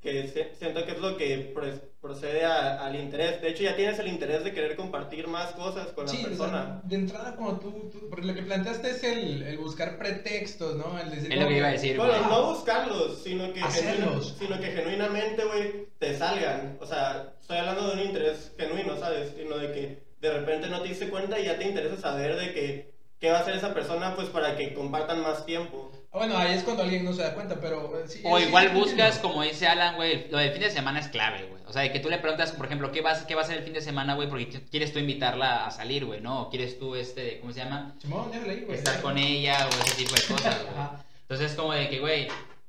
que 0.06 0.28
se- 0.30 0.54
siento 0.58 0.86
que 0.86 0.92
es 0.94 1.00
lo 1.00 1.18
que 1.18 1.52
procede 2.00 2.46
a- 2.46 2.86
al 2.86 2.96
interés. 2.96 3.42
De 3.42 3.50
hecho, 3.50 3.64
ya 3.64 3.76
tienes 3.76 3.98
el 4.00 4.08
interés 4.08 4.44
de 4.44 4.54
querer 4.54 4.76
compartir 4.76 5.28
más 5.28 5.52
cosas 5.54 5.88
con 5.88 6.08
Sí, 6.08 6.18
la 6.18 6.24
o 6.24 6.30
persona. 6.30 6.64
sea, 6.64 6.82
de 6.84 6.96
entrada 6.96 7.36
como 7.36 7.60
tú, 7.60 7.90
tú- 7.92 8.08
porque 8.10 8.28
lo 8.28 8.34
que 8.36 8.44
planteaste 8.44 8.90
es 8.92 9.04
el, 9.04 9.42
el 9.42 9.58
buscar 9.58 9.98
pretextos, 9.98 10.76
¿no? 10.76 10.98
El 11.00 11.10
decir 11.10 11.34
Es 11.34 11.40
lo 11.42 11.48
que 11.48 11.58
iba 11.58 11.68
a 11.68 11.72
decir. 11.72 11.98
Bueno, 11.98 12.14
no 12.30 12.52
buscarlos, 12.54 13.22
sino 13.24 13.52
que, 13.52 13.62
Hacerlos. 13.62 14.36
sino 14.40 14.60
que 14.60 14.68
genuinamente, 14.68 15.44
güey, 15.44 15.88
te 16.00 16.16
salgan. 16.16 16.78
O 16.80 16.86
sea, 16.86 17.34
estoy 17.42 17.58
hablando 17.58 17.88
de 17.88 17.94
un 17.94 18.08
interés 18.08 18.54
genuino, 18.58 18.96
¿sabes? 18.98 19.34
Sino 19.36 19.58
de 19.58 19.72
que 19.74 20.06
de 20.22 20.32
repente 20.32 20.70
no 20.70 20.82
te 20.82 20.90
diste 20.90 21.10
cuenta 21.10 21.40
y 21.40 21.46
ya 21.46 21.58
te 21.58 21.68
interesa 21.68 21.98
saber 21.98 22.36
de 22.38 22.54
que 22.54 22.94
qué 23.20 23.32
va 23.32 23.38
a 23.40 23.42
hacer 23.42 23.56
esa 23.56 23.74
persona, 23.74 24.16
pues 24.16 24.28
para 24.30 24.56
que 24.56 24.74
compartan 24.76 25.22
más 25.24 25.46
tiempo. 25.46 25.92
Ah, 26.16 26.18
Bueno, 26.20 26.38
ahí 26.38 26.54
es 26.54 26.64
cuando 26.64 26.84
alguien 26.84 27.04
no 27.04 27.12
se 27.14 27.24
da 27.24 27.34
cuenta, 27.34 27.56
pero 27.60 28.00
eh, 28.00 28.08
sí. 28.08 28.22
O 28.24 28.38
sí, 28.38 28.46
igual 28.46 28.70
sí, 28.70 28.76
buscas, 28.76 29.20
como 29.20 29.42
dice 29.44 29.68
Alan, 29.68 29.96
güey, 29.96 30.30
lo 30.32 30.38
del 30.38 30.52
fin 30.52 30.62
de 30.62 30.70
semana 30.70 31.00
es 31.00 31.10
clave, 31.10 31.44
güey. 31.50 31.62
O 31.68 31.74
sea, 31.74 31.82
de 31.82 31.92
que 31.92 32.00
tú 32.00 32.10
le 32.10 32.20
preguntas, 32.20 32.54
por 32.54 32.66
ejemplo, 32.68 32.92
¿qué, 32.92 33.02
vas, 33.02 33.24
qué 33.26 33.36
va 33.36 33.42
a 33.42 33.44
hacer 33.44 33.58
el 33.58 33.64
fin 33.64 33.74
de 33.74 33.82
semana, 33.82 34.16
güey? 34.16 34.30
Porque 34.30 34.50
qu- 34.50 34.70
quieres 34.70 34.94
tú 34.94 35.00
invitarla 35.00 35.66
a 35.66 35.72
salir, 35.72 36.06
güey, 36.06 36.22
¿no? 36.22 36.44
O 36.44 36.50
quieres 36.50 36.80
tú, 36.80 36.96
este, 36.96 37.40
¿cómo 37.42 37.52
se 37.52 37.60
llama? 37.60 37.96
Simón, 38.02 38.32
déjale 38.32 38.62
güey. 38.62 38.78
Estar 38.78 39.02
con 39.02 39.18
ella 39.18 39.68
o 39.68 39.70
ese 39.84 40.04
tipo 40.06 40.16
de 40.16 40.22
cosas, 40.22 40.56
güey. 40.64 40.88
Entonces 41.22 41.52
es 41.52 41.58
como 41.58 41.74
de 41.74 41.90
que, 41.90 42.00
güey, 42.00 42.28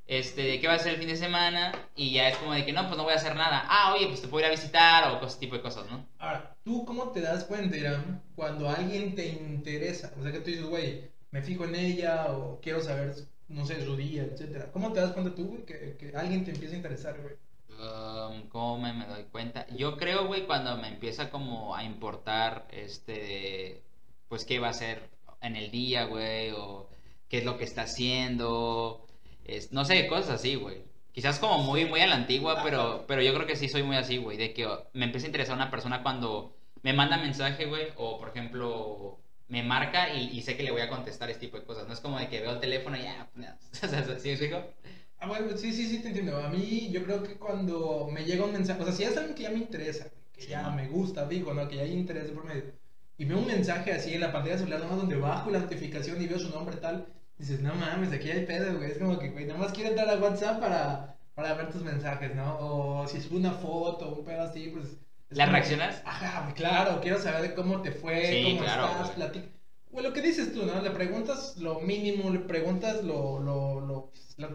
este, 0.09 0.43
¿de 0.43 0.61
qué 0.61 0.67
va 0.67 0.75
a 0.75 0.79
ser 0.79 0.95
el 0.95 0.99
fin 0.99 1.09
de 1.09 1.17
semana? 1.17 1.73
Y 1.95 2.13
ya 2.13 2.29
es 2.29 2.37
como 2.39 2.53
de 2.53 2.65
que, 2.65 2.73
no, 2.73 2.85
pues 2.87 2.97
no 2.97 3.05
voy 3.05 3.13
a 3.13 3.17
hacer 3.17 3.37
nada. 3.37 3.65
Ah, 3.69 3.95
oye, 3.95 4.07
pues 4.09 4.23
te 4.23 4.29
puedo 4.29 4.41
ir 4.45 4.47
a 4.51 4.55
visitar 4.55 5.13
o 5.23 5.25
ese 5.27 5.39
tipo 5.39 5.55
de 5.57 5.63
cosas, 5.63 5.89
¿no? 5.91 6.05
Ahora, 6.19 6.57
¿tú 6.65 6.85
cómo 6.85 7.11
te 7.11 7.21
das 7.21 7.45
cuenta, 7.45 7.77
Irán, 7.77 8.23
cuando 8.35 8.69
alguien 8.69 9.15
te 9.15 9.27
interesa? 9.29 10.13
O 10.19 10.23
sea, 10.23 10.33
que 10.33 10.41
tú 10.41 10.51
dices, 10.51 10.65
güey, 10.67 11.11
me 11.31 11.43
fijo 11.43 11.65
en 11.65 11.75
ella 11.75 12.27
o 12.31 12.61
quiero 12.63 12.81
saber, 12.81 13.15
no 13.49 13.65
sé, 13.67 13.85
su 13.85 13.97
día, 13.97 14.25
etcétera. 14.25 14.71
¿Cómo 14.73 14.93
te 14.93 15.01
das 15.01 15.13
cuenta 15.13 15.35
tú, 15.35 15.47
güey, 15.47 15.65
que, 15.65 15.97
que 15.97 16.17
alguien 16.17 16.45
te 16.45 16.51
empieza 16.51 16.75
a 16.75 16.79
interesar, 16.79 17.21
güey? 17.21 17.35
Um, 17.79 18.49
¿Cómo 18.49 18.79
me, 18.79 18.93
me 18.93 19.07
doy 19.07 19.25
cuenta? 19.25 19.67
Yo 19.77 19.97
creo, 19.97 20.27
güey, 20.27 20.47
cuando 20.47 20.77
me 20.79 20.89
empieza 20.89 21.31
como 21.31 21.75
a 21.75 21.85
importar, 21.85 22.67
este, 22.71 23.83
pues 24.29 24.45
qué 24.45 24.59
va 24.59 24.69
a 24.69 24.71
hacer 24.71 25.11
en 25.43 25.57
el 25.57 25.71
día, 25.71 26.05
güey, 26.05 26.53
o 26.53 26.89
qué 27.29 27.39
es 27.39 27.45
lo 27.45 27.59
que 27.59 27.65
está 27.65 27.83
haciendo, 27.83 29.07
es, 29.45 29.73
no 29.73 29.85
sé, 29.85 30.07
cosas 30.07 30.31
así, 30.31 30.55
güey. 30.55 30.85
Quizás 31.13 31.39
como 31.39 31.63
muy, 31.63 31.87
muy 31.87 32.01
a 32.01 32.07
la 32.07 32.17
antigua, 32.17 32.63
pero, 32.63 33.05
pero 33.07 33.23
yo 33.23 33.33
creo 33.35 33.47
que 33.47 33.57
sí 33.57 33.69
soy 33.69 33.83
muy 33.83 33.97
así, 33.97 34.19
güey, 34.19 34.37
de 34.37 34.53
que 34.53 34.69
me 34.93 35.07
empieza 35.07 35.27
a 35.27 35.29
interesar 35.29 35.57
una 35.57 35.71
persona 35.71 36.03
cuando 36.03 36.55
me 36.83 36.93
manda 36.93 37.17
mensaje, 37.17 37.67
güey, 37.67 37.89
o 37.97 38.19
por 38.19 38.29
ejemplo, 38.29 39.19
me 39.49 39.63
marca 39.63 40.13
y, 40.15 40.31
y 40.37 40.43
sé 40.43 40.57
que 40.57 40.63
le 40.63 40.71
voy 40.73 40.81
a 40.83 40.89
contestar 40.89 41.31
este 41.31 41.47
tipo 41.47 41.59
de 41.59 41.65
cosas. 41.65 41.87
No 41.87 41.93
es 41.95 42.01
como 42.01 42.19
de 42.19 42.29
que 42.29 42.41
veo 42.41 42.53
el 42.53 42.61
teléfono 42.61 42.97
y 42.97 43.03
ya, 43.03 43.29
sea, 43.73 44.19
¿sí 44.19 44.37
me? 44.49 44.75
Ah, 45.19 45.27
bueno, 45.29 45.57
sí, 45.57 45.73
sí, 45.73 45.87
sí, 45.89 46.01
te 46.03 46.09
entiendo. 46.09 46.37
A 46.39 46.49
mí, 46.49 46.91
yo 46.91 47.03
creo 47.05 47.23
que 47.23 47.37
cuando 47.39 48.07
me 48.11 48.25
llega 48.25 48.45
un 48.45 48.53
mensaje, 48.53 48.81
o 48.83 48.85
sea, 48.85 48.93
si 48.93 49.03
es 49.05 49.17
alguien 49.17 49.35
que 49.35 49.43
ya 49.45 49.51
me 49.51 49.59
interesa, 49.59 50.11
que 50.33 50.43
Sí, 50.43 50.49
ya 50.49 50.63
¿no? 50.63 50.71
me 50.71 50.89
gusta, 50.89 51.27
digo, 51.27 51.55
¿no? 51.55 51.67
Que 51.69 51.77
ya 51.77 51.83
hay 51.83 51.93
interés 51.93 52.31
por 52.31 52.45
medio, 52.45 52.65
y 53.17 53.25
veo 53.25 53.39
un 53.39 53.47
mensaje 53.47 53.93
así 53.93 54.13
en 54.15 54.21
la 54.21 54.33
pantalla 54.33 54.59
celular, 54.59 54.81
nomás 54.81 54.99
donde 54.99 55.17
bajo 55.17 55.51
la 55.51 55.61
notificación 55.61 56.21
y 56.21 56.27
veo 56.27 56.39
su 56.39 56.51
nombre 56.51 56.77
tal, 56.77 57.07
dices, 57.39 57.61
no 57.61 57.75
mames, 57.75 58.13
aquí 58.13 58.31
hay 58.31 58.45
pedo, 58.45 58.77
güey. 58.77 58.91
Es 58.91 58.99
como 58.99 59.19
que, 59.19 59.31
güey, 59.31 59.47
nada 59.47 59.59
más 59.59 59.73
quiero 59.73 59.91
entrar 59.91 60.09
a 60.11 60.19
WhatsApp 60.21 60.61
para, 60.61 61.17
para 61.35 61.55
ver 61.55 61.71
tus 61.71 61.83
mensajes, 61.83 62.35
¿no? 62.35 62.59
O 62.59 63.07
si 63.07 63.21
subo 63.21 63.39
una 63.39 63.53
foto, 63.53 64.15
un 64.15 64.25
pedo 64.25 64.43
así, 64.43 64.69
pues. 64.69 64.99
¿La 65.31 65.47
reaccionas? 65.47 66.03
Ajá, 66.05 66.53
claro, 66.55 67.01
quiero 67.01 67.21
saber 67.21 67.43
de 67.43 67.55
cómo 67.55 67.83
te 67.83 67.91
fue, 67.93 68.27
Sí, 68.27 68.43
cómo 68.45 68.61
claro, 68.61 68.87
estás, 68.87 69.03
güey. 69.07 69.15
platica. 69.17 69.47
Güey, 69.91 70.05
lo 70.05 70.13
que 70.13 70.23
dices 70.23 70.53
tú, 70.53 70.65
¿no? 70.67 70.81
Le 70.83 70.91
preguntas 70.91 71.57
lo 71.59 71.81
mínimo, 71.81 72.31
le 72.31 72.41
preguntas 72.41 73.03
lo, 73.03 73.39
lo, 73.41 73.81
lo, 73.81 74.13
lo 74.37 74.55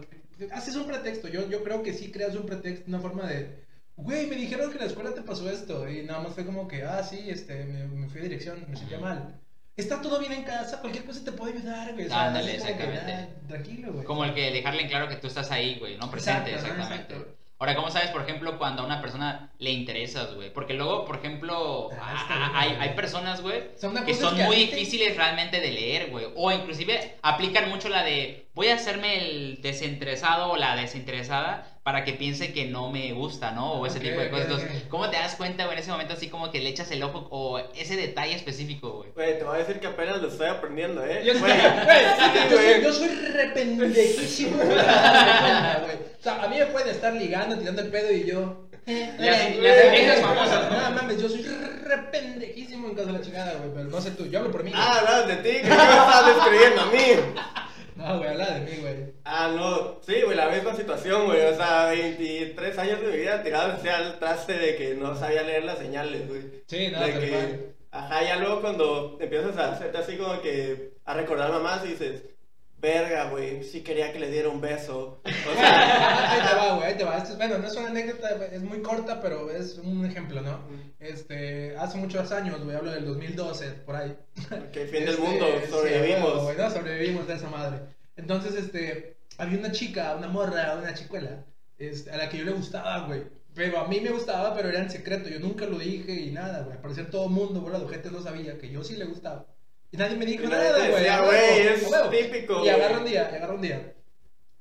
haces 0.52 0.76
un 0.76 0.86
pretexto. 0.86 1.28
Yo, 1.28 1.48
yo 1.48 1.62
creo 1.62 1.82
que 1.82 1.92
sí 1.92 2.10
creas 2.10 2.34
un 2.36 2.46
pretexto, 2.46 2.84
una 2.88 3.00
forma 3.00 3.26
de, 3.26 3.64
güey, 3.96 4.26
me 4.28 4.36
dijeron 4.36 4.68
que 4.70 4.76
en 4.76 4.82
la 4.84 4.86
escuela 4.88 5.12
te 5.14 5.22
pasó 5.22 5.50
esto. 5.50 5.88
Y 5.88 6.02
nada 6.04 6.20
más 6.20 6.34
fue 6.34 6.46
como 6.46 6.68
que, 6.68 6.84
ah, 6.84 7.02
sí, 7.02 7.28
este, 7.28 7.64
me, 7.64 7.86
me 7.88 8.08
fui 8.08 8.20
a 8.20 8.24
dirección, 8.24 8.64
me 8.68 8.76
sentía 8.76 8.98
mal. 8.98 9.40
está 9.76 10.00
todo 10.00 10.18
bien 10.20 10.32
en 10.32 10.44
casa, 10.44 10.80
cualquier 10.80 11.04
cosa 11.04 11.24
te 11.24 11.32
puede 11.32 11.54
ayudar, 11.58 11.92
güey. 11.94 12.06
Ándale, 12.10 12.58
como 12.58 12.76
que, 12.76 12.84
exactamente. 12.84 13.12
ah, 13.12 13.28
Tranquilo, 13.48 13.92
güey. 13.92 14.04
Como 14.04 14.24
el 14.24 14.34
que 14.34 14.50
dejarle 14.52 14.82
en 14.82 14.88
claro 14.88 15.08
que 15.08 15.16
tú 15.16 15.26
estás 15.26 15.50
ahí, 15.50 15.78
güey, 15.78 15.96
no 15.98 16.10
presente, 16.10 16.52
Exacto, 16.52 16.76
¿no? 16.76 16.82
exactamente. 16.84 17.41
Ahora, 17.62 17.76
¿cómo 17.76 17.92
sabes, 17.92 18.10
por 18.10 18.22
ejemplo, 18.22 18.58
cuando 18.58 18.82
a 18.82 18.86
una 18.86 19.00
persona 19.00 19.48
le 19.60 19.70
interesas, 19.70 20.34
güey? 20.34 20.52
Porque 20.52 20.74
luego, 20.74 21.04
por 21.04 21.14
ejemplo, 21.14 21.90
Ah, 21.96 22.50
hay, 22.56 22.76
hay 22.80 22.88
personas, 22.96 23.40
güey, 23.40 23.60
O 23.76 23.78
sea, 23.78 23.88
una 23.88 24.04
que 24.04 24.14
son 24.14 24.34
que 24.34 24.42
muy 24.42 24.56
te- 24.66 24.74
difíciles 24.74 25.16
realmente 25.16 25.60
de 25.60 25.70
leer, 25.70 26.10
güey. 26.10 26.26
O 26.34 26.50
inclusive 26.50 27.14
aplican 27.22 27.68
mucho 27.68 27.88
la 27.88 28.02
de 28.02 28.46
voy 28.54 28.66
a 28.66 28.74
hacerme 28.74 29.28
el 29.28 29.62
desinteresado 29.62 30.50
o 30.50 30.56
la 30.56 30.74
desinteresada 30.74 31.71
para 31.82 32.04
que 32.04 32.12
piense 32.12 32.52
que 32.52 32.66
no 32.66 32.90
me 32.92 33.12
gusta, 33.12 33.50
¿no? 33.50 33.72
O 33.72 33.86
ese 33.86 33.98
tipo 33.98 34.20
de 34.20 34.30
cosas. 34.30 34.46
Entonces. 34.46 34.84
¿cómo 34.88 35.10
te 35.10 35.16
das 35.16 35.34
cuenta, 35.34 35.64
güey, 35.64 35.76
en 35.76 35.82
ese 35.82 35.90
momento 35.90 36.14
así 36.14 36.28
como 36.28 36.50
que 36.52 36.60
le 36.60 36.68
echas 36.68 36.90
el 36.92 37.02
ojo 37.02 37.26
o 37.30 37.58
ese 37.76 37.96
detalle 37.96 38.34
específico, 38.36 38.90
güey? 38.98 39.10
Güey, 39.14 39.38
te 39.38 39.44
voy 39.44 39.56
a 39.56 39.58
decir 39.58 39.80
que 39.80 39.88
apenas 39.88 40.22
lo 40.22 40.28
estoy 40.28 40.46
aprendiendo, 40.48 41.04
¿eh? 41.04 41.22
Yo, 41.24 41.32
Güey, 41.38 41.52
güey, 41.52 42.04
sí, 42.18 42.24
yo, 42.50 42.56
soy, 42.56 42.64
güey. 42.66 42.82
yo 42.84 42.92
soy 42.92 43.08
rependejísimo. 43.08 44.56
güey. 44.58 44.70
O 44.76 46.22
sea, 46.22 46.42
a 46.44 46.48
mí 46.48 46.56
me 46.58 46.66
pueden 46.66 46.88
estar 46.88 47.12
ligando, 47.14 47.58
tirando 47.58 47.82
el 47.82 47.88
pedo 47.88 48.12
y 48.12 48.24
yo. 48.26 48.68
Las- 48.86 49.56
las 49.56 49.90
viejas 49.92 50.20
famosas, 50.20 50.70
¿no? 50.70 50.80
No 50.80 50.90
mames, 50.96 51.20
yo 51.22 51.28
soy 51.28 51.42
rependejísimo 51.42 52.88
en 52.88 52.94
caso 52.94 53.06
de 53.08 53.12
la 53.14 53.20
chingada, 53.22 53.54
güey. 53.54 53.70
Pero 53.74 53.88
no 53.88 54.00
sé 54.00 54.10
tú, 54.12 54.26
yo 54.26 54.38
hablo 54.40 54.50
por 54.50 54.62
mí. 54.64 54.72
Ah, 54.74 54.98
hablas 55.00 55.26
de 55.28 55.36
ti, 55.36 55.58
que 55.62 55.68
me 55.68 55.74
estás 55.74 56.26
describiendo 56.26 56.82
a 56.82 56.86
mí. 56.86 57.04
No, 58.02 58.18
güey, 58.18 58.30
habla 58.30 58.50
de 58.50 58.60
mí, 58.60 58.76
güey. 58.80 58.94
Ah, 59.24 59.52
no, 59.54 60.00
sí, 60.02 60.22
güey, 60.22 60.36
la 60.36 60.48
misma 60.48 60.74
situación, 60.74 61.26
güey. 61.26 61.40
O 61.46 61.56
sea, 61.56 61.86
23 61.90 62.78
años 62.78 63.00
de 63.00 63.06
mi 63.08 63.16
vida 63.18 63.42
tirado 63.42 63.72
hacia 63.72 63.98
el 63.98 64.18
traste 64.18 64.54
de 64.54 64.76
que 64.76 64.94
no 64.94 65.14
sabía 65.14 65.42
leer 65.42 65.64
las 65.64 65.78
señales, 65.78 66.28
güey. 66.28 66.62
Sí, 66.66 66.88
no, 66.90 67.00
de 67.00 67.12
que, 67.12 67.74
ajá, 67.90 68.22
ya 68.24 68.36
luego 68.36 68.60
cuando 68.60 69.18
empiezas 69.20 69.56
a 69.56 69.72
hacerte 69.72 69.98
así 69.98 70.16
como 70.16 70.40
que 70.42 70.92
a 71.04 71.14
recordar 71.14 71.50
mamás 71.50 71.84
y 71.84 71.88
dices, 71.88 72.24
verga, 72.82 73.30
güey, 73.30 73.62
sí 73.64 73.80
quería 73.82 74.12
que 74.12 74.18
le 74.18 74.30
diera 74.30 74.48
un 74.50 74.60
beso. 74.60 75.22
O 75.24 75.54
sea, 75.56 76.32
Ahí 76.32 76.48
te 76.48 76.54
va, 76.56 76.74
güey, 76.76 76.88
ahí 76.88 76.96
te 76.98 77.04
va. 77.04 77.16
Esto 77.16 77.30
es- 77.30 77.36
bueno, 77.38 77.58
no 77.58 77.66
es 77.66 77.76
una 77.76 77.88
anécdota, 77.88 78.44
es 78.52 78.60
muy 78.62 78.82
corta, 78.82 79.20
pero 79.22 79.50
es 79.50 79.78
un 79.78 80.04
ejemplo, 80.04 80.42
¿no? 80.42 80.60
Este, 80.98 81.76
hace 81.78 81.96
muchos 81.98 82.30
años, 82.32 82.62
güey, 82.62 82.76
hablo 82.76 82.90
del 82.90 83.06
2012, 83.06 83.68
por 83.86 83.96
ahí. 83.96 84.14
que 84.72 84.86
fin 84.86 85.00
del 85.04 85.10
Este, 85.14 85.22
mundo, 85.22 85.46
sí, 85.64 85.70
sobrevivimos. 85.70 86.42
güey, 86.42 86.56
no, 86.58 86.70
sobrevivimos 86.70 87.26
de 87.26 87.34
esa 87.34 87.48
madre. 87.48 87.78
Entonces, 88.16 88.54
este, 88.56 89.16
había 89.38 89.58
una 89.58 89.72
chica, 89.72 90.14
una 90.16 90.28
morra, 90.28 90.76
una 90.78 90.92
chicuela, 90.94 91.44
este, 91.78 92.10
a 92.10 92.16
la 92.18 92.28
que 92.28 92.38
yo 92.38 92.44
le 92.44 92.52
gustaba, 92.52 93.06
güey. 93.06 93.22
Pero 93.54 93.78
a 93.80 93.86
mí 93.86 94.00
me 94.00 94.10
gustaba, 94.10 94.54
pero 94.54 94.70
era 94.70 94.78
en 94.80 94.90
secreto. 94.90 95.28
Yo 95.28 95.38
nunca 95.38 95.66
lo 95.66 95.78
dije 95.78 96.12
y 96.12 96.30
nada, 96.30 96.62
güey. 96.62 96.76
Al 96.76 96.80
parecer 96.82 97.10
todo 97.10 97.26
el 97.26 97.32
mundo, 97.32 97.60
güey, 97.60 97.72
la 97.78 97.86
gente 97.88 98.10
no 98.10 98.22
sabía 98.22 98.56
que 98.58 98.70
yo 98.70 98.82
sí 98.82 98.96
le 98.96 99.04
gustaba. 99.04 99.44
Y 99.92 99.96
nadie 99.98 100.16
me 100.16 100.26
dijo 100.26 100.48
nada, 100.48 100.78
güey. 100.78 100.90
decía, 100.90 101.18
a 101.18 101.22
huevo, 101.22 101.46
güey, 101.54 101.66
es 101.68 101.82
huevo. 101.88 102.08
típico, 102.08 102.64
Y 102.64 102.68
agarra 102.70 102.98
un 102.98 103.04
día, 103.04 103.28
agarra 103.28 103.54
un 103.54 103.60
día. 103.62 103.92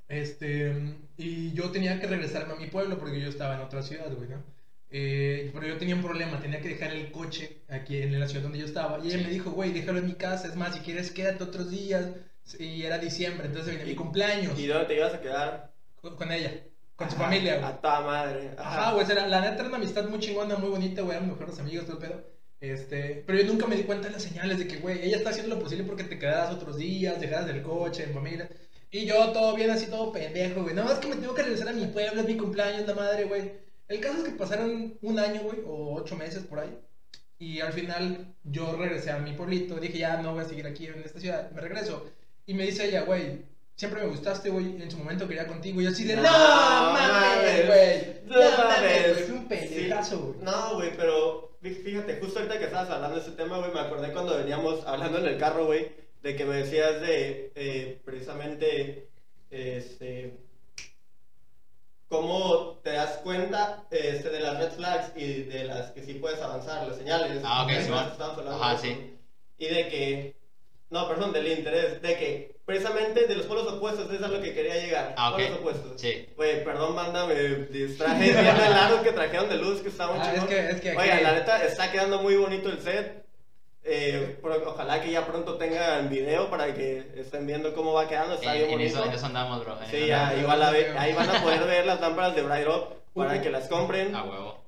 Este, 0.10 0.74
y 1.18 1.54
yo 1.54 1.72
tenía 1.72 2.00
que 2.00 2.08
regresarme 2.08 2.54
a 2.54 2.58
mi 2.58 2.68
pueblo 2.68 2.98
porque 3.00 3.20
yo 3.22 3.30
estaba 3.30 3.56
en 3.56 3.62
otra 3.62 3.82
ciudad, 3.82 4.12
güey, 4.14 4.30
¿no? 4.30 4.44
Eh, 4.90 5.52
pero 5.54 5.68
yo 5.68 5.78
tenía 5.78 5.96
un 5.96 6.02
problema, 6.02 6.42
tenía 6.42 6.60
que 6.60 6.68
dejar 6.68 6.92
el 6.92 7.12
coche 7.12 7.62
aquí 7.70 8.02
en 8.02 8.20
la 8.20 8.28
ciudad 8.28 8.44
donde 8.44 8.60
yo 8.60 8.66
estaba. 8.66 9.00
Y 9.00 9.08
ella 9.08 9.20
Sí. 9.20 9.24
me 9.24 9.30
dijo, 9.30 9.52
güey, 9.52 9.72
déjalo 9.72 10.00
en 10.00 10.08
mi 10.08 10.16
casa, 10.16 10.48
es 10.50 10.56
más, 10.58 10.76
si 10.76 10.82
quieres 10.82 11.12
quédate 11.12 11.44
otros 11.46 11.70
días. 11.72 12.08
Y 12.60 12.84
era 12.84 12.98
diciembre, 12.98 13.46
entonces 13.48 13.72
venía 13.72 13.86
mi 13.88 13.96
cumpleaños 13.96 14.60
¿Y 14.60 14.68
dónde 14.68 14.86
te 14.88 14.96
ibas 14.96 15.14
a 15.14 15.22
quedar? 15.22 15.72
con, 16.02 16.16
con 16.18 16.32
ella, 16.32 16.52
con 16.98 17.08
su 17.10 17.16
Ajá, 17.16 17.26
familia, 17.26 17.58
güey. 17.60 17.66
A 17.72 17.78
toda 17.80 18.02
madre. 18.02 18.52
Ajá, 18.58 18.92
güey, 18.94 19.06
era- 19.10 19.28
la 19.28 19.40
neta 19.42 19.56
era 19.60 19.68
una 19.68 19.78
amistad 19.78 20.10
muy 20.10 20.20
chingona, 20.20 20.58
muy 20.58 20.70
bonita, 20.70 21.04
güey, 21.04 21.16
eran 21.16 21.30
mejores 21.30 21.58
amigos, 21.60 21.86
todo 21.86 22.00
el 22.00 22.08
pedo. 22.10 22.24
Este, 22.62 23.24
pero 23.26 23.40
yo 23.40 23.46
nunca 23.46 23.66
me 23.68 23.76
di 23.76 23.84
cuenta 23.84 24.08
de 24.08 24.14
las 24.14 24.24
señales 24.24 24.60
de 24.60 24.68
que, 24.68 24.78
güey, 24.78 25.04
ella 25.04 25.18
está 25.18 25.32
haciendo 25.32 25.56
lo 25.56 25.62
posible 25.62 25.84
porque 25.84 26.04
te 26.04 26.20
quedaras 26.20 26.54
otros 26.54 26.78
días, 26.78 27.20
dejaras 27.20 27.50
el 27.50 27.64
coche, 27.64 28.04
en 28.04 28.14
familia. 28.14 28.50
Y 28.92 29.06
yo 29.06 29.32
todo 29.32 29.56
bien 29.56 29.72
así, 29.72 29.88
todo 29.88 30.12
pendejo, 30.12 30.62
güey. 30.64 30.76
No, 30.76 30.92
es 30.92 31.00
que 31.00 31.08
me 31.08 31.16
tengo 31.16 31.34
que 31.34 31.42
regresar 31.44 31.70
a 31.70 31.74
mi 31.74 31.88
pueblo, 31.88 32.22
es 32.22 32.28
mi 32.28 32.38
cumpleaños, 32.38 32.88
la 32.88 32.94
madre, 32.94 33.26
güey. 33.26 33.52
El 33.88 34.00
caso 34.00 34.20
es 34.20 34.24
que 34.26 34.32
pasaron 34.32 34.98
un 35.02 35.20
año, 35.20 35.42
güey, 35.42 35.60
o 35.66 35.96
ocho 35.96 36.16
meses 36.16 36.44
por 36.44 36.60
ahí. 36.60 36.78
Y 37.40 37.60
al 37.62 37.74
final 37.74 38.36
yo 38.44 38.76
regresé 38.78 39.12
a 39.12 39.18
mi 39.20 39.34
pueblito, 39.34 39.80
dije, 39.80 39.98
ya 39.98 40.22
no 40.22 40.34
voy 40.34 40.44
a 40.44 40.48
seguir 40.48 40.68
aquí 40.68 40.86
en 40.88 41.02
esta 41.04 41.20
ciudad, 41.20 41.52
me 41.52 41.62
regreso. 41.62 42.06
Y 42.46 42.54
me 42.54 42.66
dice 42.66 42.88
ella, 42.88 43.02
güey, 43.04 43.42
siempre 43.82 44.04
me 44.04 44.10
gustaste, 44.10 44.52
güey, 44.52 44.80
en 44.80 44.92
su 44.92 44.98
momento 45.00 45.28
quería 45.28 45.48
contigo. 45.48 45.82
Y 45.82 45.86
yo 45.86 45.90
así 45.90 46.04
de, 46.04 46.16
no, 46.16 46.22
No 46.22 46.30
mames, 46.94 47.66
güey. 47.66 48.22
no 48.26 48.40
No 48.40 48.58
mames, 48.70 49.22
fui 49.26 49.38
un 49.38 49.48
pendejazo, 49.48 50.20
güey. 50.20 50.34
Sí. 50.34 50.40
No, 50.44 50.76
güey, 50.76 50.96
pero 50.96 51.58
fí- 51.64 51.84
fíjate, 51.84 52.20
justo 52.22 52.38
ahorita 52.40 52.60
que 52.60 52.66
estabas 52.66 52.92
hablando 52.92 53.16
de 53.16 53.22
ese 53.24 53.32
tema, 53.32 53.58
güey, 53.58 53.72
me 53.74 53.80
acordé 53.80 54.14
cuando 54.14 54.38
veníamos 54.38 54.86
hablando 54.86 55.18
en 55.18 55.26
el 55.26 55.38
carro, 55.40 55.66
güey, 55.66 55.92
de 56.22 56.36
que 56.36 56.46
me 56.46 56.58
decías 56.58 57.02
de 57.02 57.52
eh, 57.56 58.00
precisamente 58.06 59.10
este 59.50 60.38
cómo 62.08 62.80
te 62.84 62.92
das 62.92 63.18
cuenta 63.24 63.86
este, 63.90 64.30
de 64.30 64.40
las 64.42 64.60
red 64.60 64.72
flags 64.74 65.12
y 65.16 65.44
de 65.44 65.64
las 65.64 65.90
que 65.92 66.04
sí 66.04 66.14
puedes 66.16 66.40
avanzar, 66.40 66.88
las 66.88 66.98
señales. 66.98 67.42
Ah, 67.44 67.64
ok, 67.64 67.70
sí, 67.72 67.78
estábamos 67.78 68.38
hablando 68.38 68.64
Ajá, 68.64 68.78
sí. 68.78 69.16
Y 69.58 69.66
de 69.68 69.88
que, 69.88 70.36
no, 70.92 71.08
perdón, 71.08 71.34
del 71.34 71.48
interés, 71.48 72.02
de 72.02 72.16
que 72.18 72.52
precisamente 72.66 73.26
de 73.26 73.36
los 73.36 73.46
polos 73.48 73.66
opuestos, 73.68 74.06
eso 74.06 74.14
es 74.16 74.22
a 74.22 74.28
lo 74.28 74.42
que 74.42 74.54
quería 74.54 74.76
llegar. 74.76 75.16
Ah, 75.18 75.32
ok. 75.32 75.38
Polos 75.42 75.60
opuestos. 75.60 76.02
Sí. 76.02 76.28
Güey, 76.36 76.64
perdón, 76.64 76.96
banda, 76.96 77.26
me 77.26 77.34
distraje 77.36 78.24
viendo 78.24 78.40
el 78.42 78.74
aro 78.74 79.02
que 79.02 79.12
trajeron 79.12 79.50
de 79.50 79.58
luz, 79.58 79.82
que 79.82 79.90
está 79.90 80.08
muy 80.08 80.20
Ah, 80.20 80.24
chingón. 80.32 80.40
es 80.40 80.46
que- 80.56 80.70
es 80.76 80.82
que 80.82 80.90
aquí- 80.92 81.00
Oigan, 81.02 81.24
la 81.24 81.32
neta, 81.34 81.66
está 81.66 81.92
quedando 81.92 82.22
muy 82.22 82.36
bonito 82.36 82.70
el 82.70 82.80
set. 82.82 83.22
Eh, 83.84 84.38
pro- 84.42 84.62
ojalá 84.70 85.02
que 85.02 85.12
ya 85.12 85.26
pronto 85.26 85.56
tengan 85.56 86.08
video 86.08 86.52
para 86.52 86.72
que 86.74 87.04
estén 87.16 87.48
viendo 87.48 87.74
cómo 87.74 87.94
va 87.94 88.08
quedando. 88.08 88.36
Está 88.36 88.56
En, 88.56 88.68
bien 88.68 88.80
en 88.80 88.82
eso, 88.86 88.98
bonito. 88.98 89.12
en 89.14 89.18
eso 89.18 89.26
andamos, 89.26 89.60
bro. 89.66 89.80
en 89.82 89.90
Sí, 89.90 89.96
eso 89.98 90.06
ya, 90.06 90.20
andamos. 90.22 90.42
igual 90.44 90.64
a 90.64 90.72
ver- 90.72 90.96
ahí 91.00 91.14
van 91.14 91.30
a 91.32 91.42
poder 91.42 91.64
ver 91.66 91.86
las 91.88 92.00
lámparas 92.00 92.36
de 92.36 92.44
Bright 92.44 92.68
Up 92.68 92.96
para 93.16 93.40
Uh. 93.40 93.42
que 93.42 93.50
las 93.50 93.68
compren. 93.68 94.14
A 94.16 94.24
huevo. 94.24 94.62